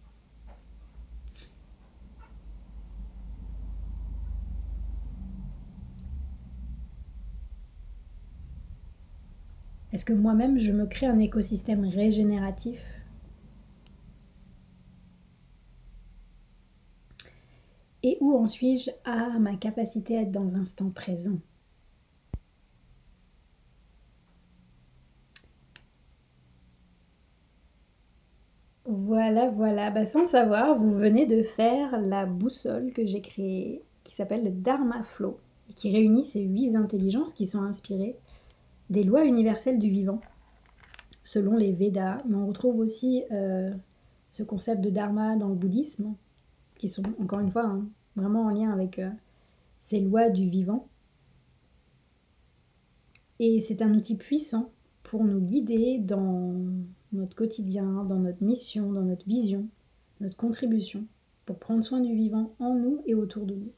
Est-ce 9.93 10.05
que 10.05 10.13
moi-même 10.13 10.59
je 10.59 10.73
me 10.73 10.87
crée 10.87 11.07
un 11.07 11.19
écosystème 11.19 11.85
régénératif? 11.85 12.94
Et 18.05 18.19
où 18.21 18.37
en 18.37 18.45
suis-je 18.45 18.91
à 19.05 19.39
ma 19.41 19.57
capacité 19.57 20.17
à 20.17 20.21
être 20.21 20.31
dans 20.31 20.45
l'instant 20.45 20.91
présent? 20.91 21.41
Voilà, 28.85 29.49
voilà. 29.49 29.91
Bah, 29.91 30.05
sans 30.07 30.27
savoir, 30.27 30.79
vous 30.79 30.95
venez 30.95 31.25
de 31.27 31.43
faire 31.43 31.99
la 32.01 32.27
boussole 32.27 32.93
que 32.93 33.07
j'ai 33.07 33.23
créée, 33.23 33.83
qui 34.05 34.15
s'appelle 34.15 34.45
le 34.45 34.51
Dharma 34.51 35.03
Flow, 35.03 35.39
et 35.71 35.73
qui 35.73 35.91
réunit 35.91 36.27
ces 36.27 36.43
huit 36.43 36.77
intelligences 36.77 37.33
qui 37.33 37.47
sont 37.47 37.63
inspirées 37.63 38.17
des 38.91 39.05
lois 39.05 39.25
universelles 39.25 39.79
du 39.79 39.89
vivant, 39.89 40.21
selon 41.23 41.57
les 41.57 41.73
Védas. 41.73 42.19
Mais 42.29 42.37
on 42.37 42.49
retrouve 42.49 42.79
aussi 42.81 43.25
euh, 43.33 43.73
ce 44.31 44.43
concept 44.43 44.83
de 44.83 44.91
Dharma 44.91 45.37
dans 45.37 45.49
le 45.49 45.55
bouddhisme, 45.55 46.15
qui 46.79 46.89
sont 46.89 47.03
encore 47.21 47.41
une 47.41 47.51
fois 47.51 47.67
hein, 47.67 47.87
vraiment 48.17 48.45
en 48.45 48.51
lien 48.51 48.71
avec 48.71 48.99
euh, 48.99 49.11
ces 49.81 50.01
lois 50.01 50.31
du 50.31 50.49
vivant. 50.49 50.89
Et 53.41 53.61
c'est 53.61 53.83
un 53.83 53.95
outil 53.95 54.17
puissant 54.17 54.71
pour 55.03 55.25
nous 55.25 55.41
guider 55.41 55.99
dans 55.99 56.55
notre 57.13 57.37
quotidien, 57.37 58.05
dans 58.05 58.19
notre 58.19 58.43
mission, 58.43 58.93
dans 58.93 59.03
notre 59.03 59.27
vision, 59.27 59.67
notre 60.21 60.37
contribution, 60.37 61.05
pour 61.47 61.59
prendre 61.59 61.85
soin 61.85 62.01
du 62.01 62.15
vivant 62.15 62.55
en 62.59 62.75
nous 62.75 63.03
et 63.07 63.15
autour 63.15 63.47
de 63.47 63.55
nous. 63.55 63.73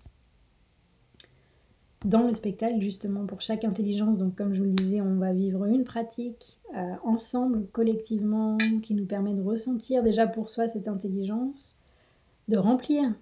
Dans 2.04 2.26
le 2.26 2.32
spectacle, 2.32 2.80
justement, 2.80 3.26
pour 3.26 3.40
chaque 3.40 3.64
intelligence, 3.64 4.18
donc 4.18 4.36
comme 4.36 4.54
je 4.54 4.60
vous 4.60 4.66
le 4.66 4.72
disais, 4.72 5.00
on 5.00 5.16
va 5.16 5.32
vivre 5.32 5.64
une 5.64 5.84
pratique 5.84 6.60
euh, 6.76 6.94
ensemble, 7.02 7.66
collectivement, 7.72 8.58
qui 8.82 8.94
nous 8.94 9.06
permet 9.06 9.34
de 9.34 9.42
ressentir 9.42 10.02
déjà 10.02 10.26
pour 10.26 10.48
soi 10.48 10.68
cette 10.68 10.88
intelligence, 10.88 11.75
de 12.48 12.56
remplir 12.56 13.12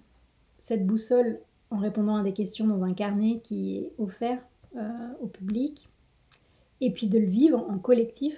cette 0.59 0.85
boussole 0.85 1.39
en 1.69 1.77
répondant 1.77 2.15
à 2.15 2.23
des 2.23 2.33
questions 2.33 2.67
dans 2.67 2.83
un 2.83 2.93
carnet 2.93 3.39
qui 3.43 3.77
est 3.77 3.91
offert 3.97 4.39
euh, 4.75 5.13
au 5.21 5.27
public, 5.27 5.89
et 6.81 6.91
puis 6.91 7.07
de 7.07 7.19
le 7.19 7.25
vivre 7.25 7.65
en 7.69 7.77
collectif, 7.77 8.35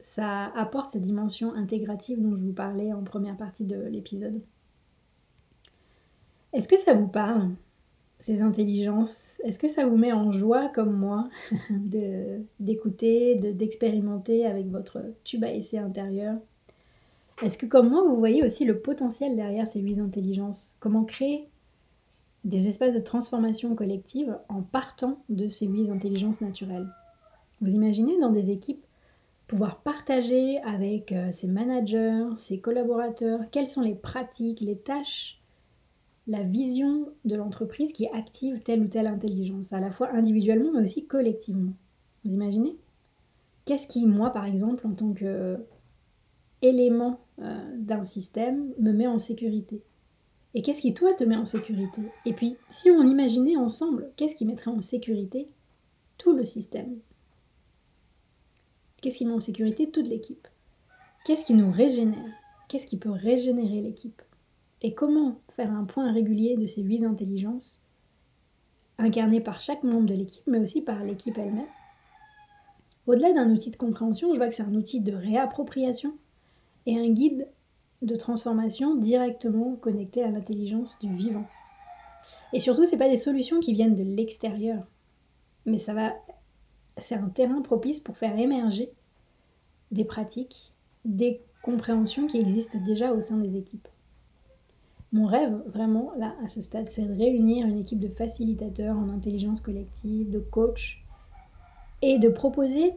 ça 0.00 0.46
apporte 0.56 0.90
cette 0.90 1.02
dimension 1.02 1.54
intégrative 1.54 2.20
dont 2.20 2.36
je 2.36 2.42
vous 2.42 2.52
parlais 2.52 2.92
en 2.92 3.02
première 3.02 3.36
partie 3.36 3.64
de 3.64 3.80
l'épisode. 3.86 4.40
Est-ce 6.52 6.68
que 6.68 6.76
ça 6.76 6.94
vous 6.94 7.08
parle, 7.08 7.50
ces 8.20 8.42
intelligences? 8.42 9.40
Est-ce 9.44 9.58
que 9.58 9.68
ça 9.68 9.86
vous 9.86 9.96
met 9.96 10.12
en 10.12 10.32
joie 10.32 10.68
comme 10.68 10.92
moi 10.92 11.28
d'écouter, 12.60 13.36
d'expérimenter 13.36 14.46
avec 14.46 14.66
votre 14.68 15.02
tube 15.24 15.44
à 15.44 15.52
essai 15.52 15.78
intérieur? 15.78 16.38
Est-ce 17.42 17.58
que 17.58 17.66
comme 17.66 17.90
moi, 17.90 18.02
vous 18.02 18.16
voyez 18.16 18.42
aussi 18.42 18.64
le 18.64 18.80
potentiel 18.80 19.36
derrière 19.36 19.68
ces 19.68 19.80
huit 19.80 19.98
intelligences? 19.98 20.76
Comment 20.80 21.04
créer 21.04 21.48
des 22.44 22.66
espaces 22.66 22.94
de 22.94 23.00
transformation 23.00 23.74
collective 23.74 24.36
en 24.48 24.62
partant 24.62 25.22
de 25.28 25.46
ces 25.46 25.66
huit 25.66 25.90
intelligences 25.90 26.40
naturelles? 26.40 26.88
Vous 27.60 27.74
imaginez 27.74 28.18
dans 28.20 28.30
des 28.30 28.50
équipes 28.50 28.84
pouvoir 29.46 29.80
partager 29.80 30.58
avec 30.62 31.12
euh, 31.12 31.32
ses 31.32 31.46
managers, 31.46 32.26
ses 32.36 32.58
collaborateurs, 32.58 33.40
quelles 33.50 33.68
sont 33.68 33.82
les 33.82 33.94
pratiques, 33.94 34.60
les 34.60 34.76
tâches, 34.76 35.40
la 36.26 36.42
vision 36.42 37.08
de 37.24 37.34
l'entreprise 37.34 37.92
qui 37.92 38.08
active 38.08 38.60
telle 38.60 38.82
ou 38.82 38.88
telle 38.88 39.06
intelligence, 39.06 39.72
à 39.72 39.80
la 39.80 39.90
fois 39.90 40.10
individuellement 40.10 40.72
mais 40.74 40.82
aussi 40.82 41.06
collectivement. 41.06 41.72
Vous 42.24 42.32
imaginez? 42.32 42.76
Qu'est-ce 43.64 43.86
qui, 43.86 44.06
moi 44.06 44.30
par 44.30 44.44
exemple, 44.44 44.86
en 44.86 44.92
tant 44.92 45.12
que 45.12 45.58
élément 46.62 47.20
euh, 47.40 47.76
d'un 47.76 48.04
système 48.04 48.72
me 48.78 48.92
met 48.92 49.06
en 49.06 49.18
sécurité. 49.18 49.82
Et 50.54 50.62
qu'est-ce 50.62 50.80
qui, 50.80 50.94
toi, 50.94 51.14
te 51.14 51.24
met 51.24 51.36
en 51.36 51.44
sécurité? 51.44 52.02
Et 52.24 52.32
puis, 52.32 52.56
si 52.70 52.90
on 52.90 53.02
imaginait 53.02 53.56
ensemble, 53.56 54.10
qu'est-ce 54.16 54.34
qui 54.34 54.46
mettrait 54.46 54.70
en 54.70 54.80
sécurité 54.80 55.48
tout 56.16 56.34
le 56.34 56.44
système? 56.44 56.98
Qu'est-ce 59.00 59.18
qui 59.18 59.26
met 59.26 59.32
en 59.32 59.40
sécurité 59.40 59.90
toute 59.90 60.08
l'équipe? 60.08 60.48
Qu'est-ce 61.24 61.44
qui 61.44 61.54
nous 61.54 61.70
régénère? 61.70 62.32
Qu'est-ce 62.68 62.86
qui 62.86 62.96
peut 62.96 63.10
régénérer 63.10 63.82
l'équipe? 63.82 64.22
Et 64.82 64.94
comment 64.94 65.40
faire 65.50 65.72
un 65.72 65.84
point 65.84 66.12
régulier 66.12 66.56
de 66.56 66.66
ces 66.66 66.82
huit 66.82 67.04
intelligences, 67.04 67.84
incarnées 68.98 69.40
par 69.40 69.60
chaque 69.60 69.82
membre 69.82 70.06
de 70.06 70.14
l'équipe, 70.14 70.46
mais 70.46 70.58
aussi 70.58 70.80
par 70.80 71.04
l'équipe 71.04 71.36
elle-même? 71.38 71.66
Au-delà 73.06 73.32
d'un 73.32 73.50
outil 73.50 73.70
de 73.70 73.76
compréhension, 73.76 74.32
je 74.32 74.38
vois 74.38 74.48
que 74.48 74.54
c'est 74.54 74.62
un 74.62 74.74
outil 74.74 75.00
de 75.00 75.14
réappropriation 75.14 76.14
et 76.86 76.98
un 76.98 77.08
guide 77.08 77.48
de 78.02 78.16
transformation 78.16 78.96
directement 78.96 79.76
connecté 79.76 80.22
à 80.22 80.30
l'intelligence 80.30 80.98
du 81.00 81.14
vivant. 81.14 81.44
Et 82.52 82.60
surtout, 82.60 82.84
ce 82.84 82.96
pas 82.96 83.08
des 83.08 83.16
solutions 83.16 83.60
qui 83.60 83.74
viennent 83.74 83.96
de 83.96 84.02
l'extérieur, 84.02 84.86
mais 85.66 85.78
ça 85.78 85.94
va, 85.94 86.14
c'est 86.96 87.14
un 87.14 87.28
terrain 87.28 87.60
propice 87.60 88.00
pour 88.00 88.16
faire 88.16 88.38
émerger 88.38 88.90
des 89.90 90.04
pratiques, 90.04 90.72
des 91.04 91.40
compréhensions 91.62 92.26
qui 92.26 92.38
existent 92.38 92.78
déjà 92.84 93.12
au 93.12 93.20
sein 93.20 93.36
des 93.36 93.56
équipes. 93.56 93.88
Mon 95.12 95.26
rêve, 95.26 95.62
vraiment, 95.66 96.12
là, 96.18 96.34
à 96.44 96.48
ce 96.48 96.60
stade, 96.60 96.88
c'est 96.90 97.02
de 97.02 97.14
réunir 97.14 97.66
une 97.66 97.78
équipe 97.78 97.98
de 97.98 98.08
facilitateurs 98.08 98.96
en 98.96 99.08
intelligence 99.08 99.62
collective, 99.62 100.30
de 100.30 100.38
coachs, 100.38 100.98
et 102.02 102.18
de 102.18 102.28
proposer, 102.28 102.92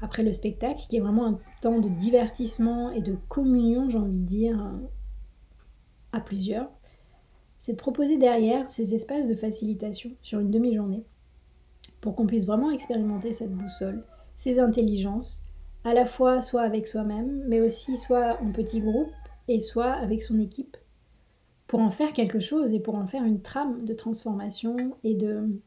après 0.00 0.22
le 0.22 0.32
spectacle, 0.32 0.80
qui 0.88 0.96
est 0.96 1.00
vraiment 1.00 1.26
un 1.26 1.38
temps 1.60 1.80
de 1.80 1.88
divertissement 1.88 2.90
et 2.90 3.00
de 3.00 3.16
communion, 3.28 3.90
j'ai 3.90 3.98
envie 3.98 4.12
de 4.12 4.26
dire, 4.26 4.70
à 6.12 6.20
plusieurs, 6.20 6.70
c'est 7.60 7.72
de 7.72 7.78
proposer 7.78 8.16
derrière 8.16 8.70
ces 8.70 8.94
espaces 8.94 9.28
de 9.28 9.34
facilitation 9.34 10.10
sur 10.22 10.40
une 10.40 10.50
demi-journée 10.50 11.04
pour 12.00 12.14
qu'on 12.14 12.26
puisse 12.26 12.46
vraiment 12.46 12.70
expérimenter 12.70 13.32
cette 13.32 13.52
boussole, 13.52 14.04
ces 14.36 14.58
intelligences, 14.60 15.46
à 15.84 15.94
la 15.94 16.06
fois 16.06 16.40
soit 16.40 16.62
avec 16.62 16.86
soi-même, 16.86 17.42
mais 17.48 17.60
aussi 17.60 17.96
soit 17.96 18.40
en 18.40 18.52
petit 18.52 18.80
groupe 18.80 19.10
et 19.48 19.60
soit 19.60 19.92
avec 19.92 20.22
son 20.22 20.38
équipe, 20.38 20.76
pour 21.66 21.80
en 21.80 21.90
faire 21.90 22.12
quelque 22.12 22.40
chose 22.40 22.72
et 22.72 22.80
pour 22.80 22.94
en 22.94 23.06
faire 23.06 23.24
une 23.24 23.42
trame 23.42 23.84
de 23.84 23.94
transformation 23.94 24.76
et 25.04 25.14
de 25.14 25.60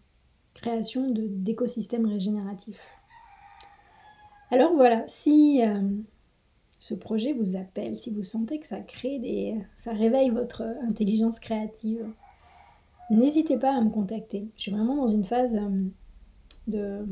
création 0.54 1.12
d'écosystèmes 1.12 2.06
régénératifs. 2.06 2.82
Alors 4.52 4.74
voilà, 4.76 5.06
si 5.08 5.64
euh, 5.64 5.82
ce 6.78 6.94
projet 6.94 7.32
vous 7.32 7.56
appelle, 7.56 7.96
si 7.96 8.12
vous 8.12 8.24
sentez 8.24 8.60
que 8.60 8.68
ça 8.68 8.82
crée 8.82 9.18
des. 9.18 9.56
ça 9.80 9.94
réveille 9.94 10.30
votre 10.30 10.62
intelligence 10.88 11.40
créative, 11.40 12.06
n'hésitez 13.10 13.58
pas 13.58 13.74
à 13.74 13.80
me 13.80 13.90
contacter. 13.90 14.50
Je 14.58 14.64
suis 14.64 14.72
vraiment 14.72 14.98
dans 14.98 15.08
une 15.08 15.24
phase 15.24 15.56
euh, 15.56 15.86
de 16.68 17.06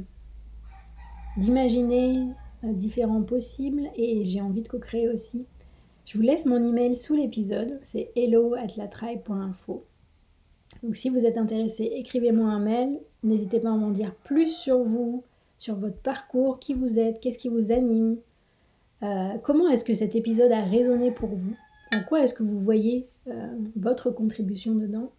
d'imaginer 1.37 2.27
euh, 2.65 2.73
différents 2.73 3.23
possibles 3.23 3.89
et 3.95 4.25
j'ai 4.25 4.41
envie 4.41 4.61
de 4.61 4.67
co-créer 4.67 5.07
aussi. 5.07 5.45
Je 6.03 6.17
vous 6.17 6.23
laisse 6.23 6.45
mon 6.45 6.57
email 6.67 6.97
sous 6.97 7.15
l'épisode, 7.15 7.79
c'est 7.83 8.11
hello@latribe.info. 8.17 9.85
Donc 10.83 10.97
si 10.97 11.09
vous 11.09 11.25
êtes 11.25 11.37
intéressé, 11.37 11.85
écrivez-moi 11.95 12.49
un 12.49 12.59
mail, 12.59 12.99
n'hésitez 13.23 13.61
pas 13.61 13.69
à 13.69 13.77
m'en 13.77 13.91
dire 13.91 14.13
plus 14.23 14.47
sur 14.47 14.83
vous, 14.83 15.23
sur 15.59 15.75
votre 15.75 15.97
parcours, 15.97 16.59
qui 16.59 16.73
vous 16.73 16.97
êtes, 16.97 17.19
qu'est-ce 17.19 17.37
qui 17.37 17.49
vous 17.49 17.71
anime, 17.71 18.17
euh, 19.03 19.37
comment 19.43 19.67
est-ce 19.69 19.83
que 19.83 19.93
cet 19.93 20.15
épisode 20.15 20.51
a 20.51 20.63
résonné 20.63 21.11
pour 21.11 21.29
vous 21.29 21.55
En 21.93 22.01
quoi 22.03 22.23
est-ce 22.23 22.33
que 22.33 22.43
vous 22.43 22.59
voyez 22.59 23.07
euh, 23.27 23.55
votre 23.75 24.09
contribution 24.09 24.73
dedans 24.73 25.11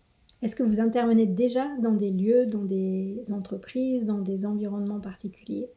Est-ce 0.42 0.56
que 0.56 0.62
vous 0.62 0.80
intervenez 0.80 1.26
déjà 1.26 1.68
dans 1.78 1.92
des 1.92 2.10
lieux, 2.10 2.46
dans 2.46 2.64
des 2.64 3.22
entreprises, 3.30 4.04
dans 4.04 4.18
des 4.18 4.46
environnements 4.46 5.00
particuliers 5.00 5.68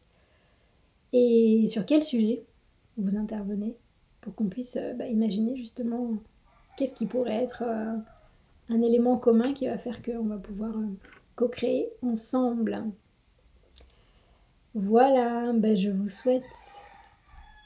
Et 1.11 1.67
sur 1.67 1.85
quel 1.85 2.03
sujet 2.03 2.43
vous 2.97 3.17
intervenez 3.17 3.75
pour 4.21 4.33
qu'on 4.33 4.47
puisse 4.47 4.77
euh, 4.77 4.93
bah, 4.93 5.07
imaginer 5.07 5.57
justement 5.57 6.13
qu'est-ce 6.77 6.93
qui 6.93 7.05
pourrait 7.05 7.43
être 7.43 7.63
un 8.69 8.81
élément 8.81 9.17
commun 9.17 9.53
qui 9.53 9.67
va 9.67 9.77
faire 9.77 10.01
qu'on 10.01 10.23
va 10.23 10.37
pouvoir 10.37 10.73
co-créer 11.35 11.89
ensemble. 12.01 12.83
Voilà, 14.75 15.53
bah, 15.53 15.75
je 15.75 15.91
vous 15.91 16.07
souhaite 16.07 16.41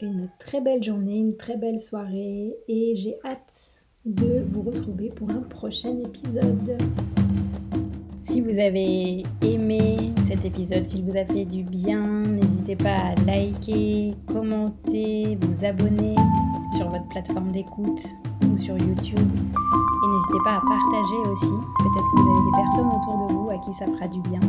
une 0.01 0.28
très 0.39 0.60
belle 0.60 0.84
journée, 0.84 1.20
une 1.20 1.38
très 1.38 1.55
belle 1.55 1.80
soirée 1.80 2.53
et 2.68 2.95
j'ai 2.95 3.16
hâte 3.24 3.78
de 4.05 4.45
vous 4.51 4.64
retrouver 4.64 5.08
pour 5.16 5.30
un 5.30 5.41
prochain 5.43 5.97
épisode. 5.99 6.78
Si 8.28 8.41
vous 8.41 8.60
avez 8.60 9.24
aimé 9.41 10.12
cet 10.28 10.43
épisode, 10.43 10.86
s'il 10.86 11.05
vous 11.05 11.18
a 11.18 11.24
fait 11.24 11.45
du 11.45 11.64
bien, 11.64 12.03
n'hésitez 12.03 12.76
pas 12.76 12.97
à 12.97 13.16
liker, 13.26 14.14
commenter, 14.28 15.38
vous 15.39 15.66
abonner 15.66 16.16
sur 16.76 16.89
votre 16.89 17.08
plateforme 17.08 17.51
d'écoute 17.51 18.03
ou 18.43 18.58
sur 18.58 18.78
YouTube. 18.78 19.16
Et 19.18 20.08
n'hésitez 20.08 20.43
pas 20.43 20.58
à 20.58 20.62
partager 20.62 21.32
aussi. 21.32 21.55
Peut-être 21.80 22.12
que 22.12 22.22
vous 22.22 22.30
avez 22.32 22.45
des 22.45 22.58
personnes 22.64 22.89
autour 22.89 23.28
de 23.28 23.34
vous 23.34 23.49
à 23.49 23.58
qui 23.60 23.74
ça 23.80 23.86
fera 23.86 24.08
du 24.10 24.20
bien. 24.30 24.41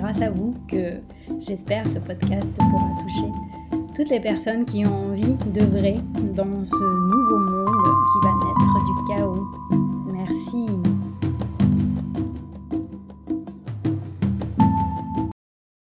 Grâce 0.00 0.22
à 0.22 0.30
vous 0.30 0.54
que 0.66 0.98
j'espère 1.46 1.84
ce 1.86 1.98
podcast 1.98 2.46
pourra 2.56 2.88
toucher 3.02 3.30
toutes 3.94 4.08
les 4.08 4.20
personnes 4.20 4.64
qui 4.64 4.86
ont 4.86 5.10
envie 5.10 5.34
d'œuvrer 5.52 5.96
dans 6.34 6.64
ce 6.64 6.84
nouveau 6.84 7.38
monde 7.38 7.96
qui 8.08 8.18
va 8.22 8.32
naître 8.46 8.78
du 8.86 9.14
chaos. 9.14 9.50
Merci. 10.10 10.89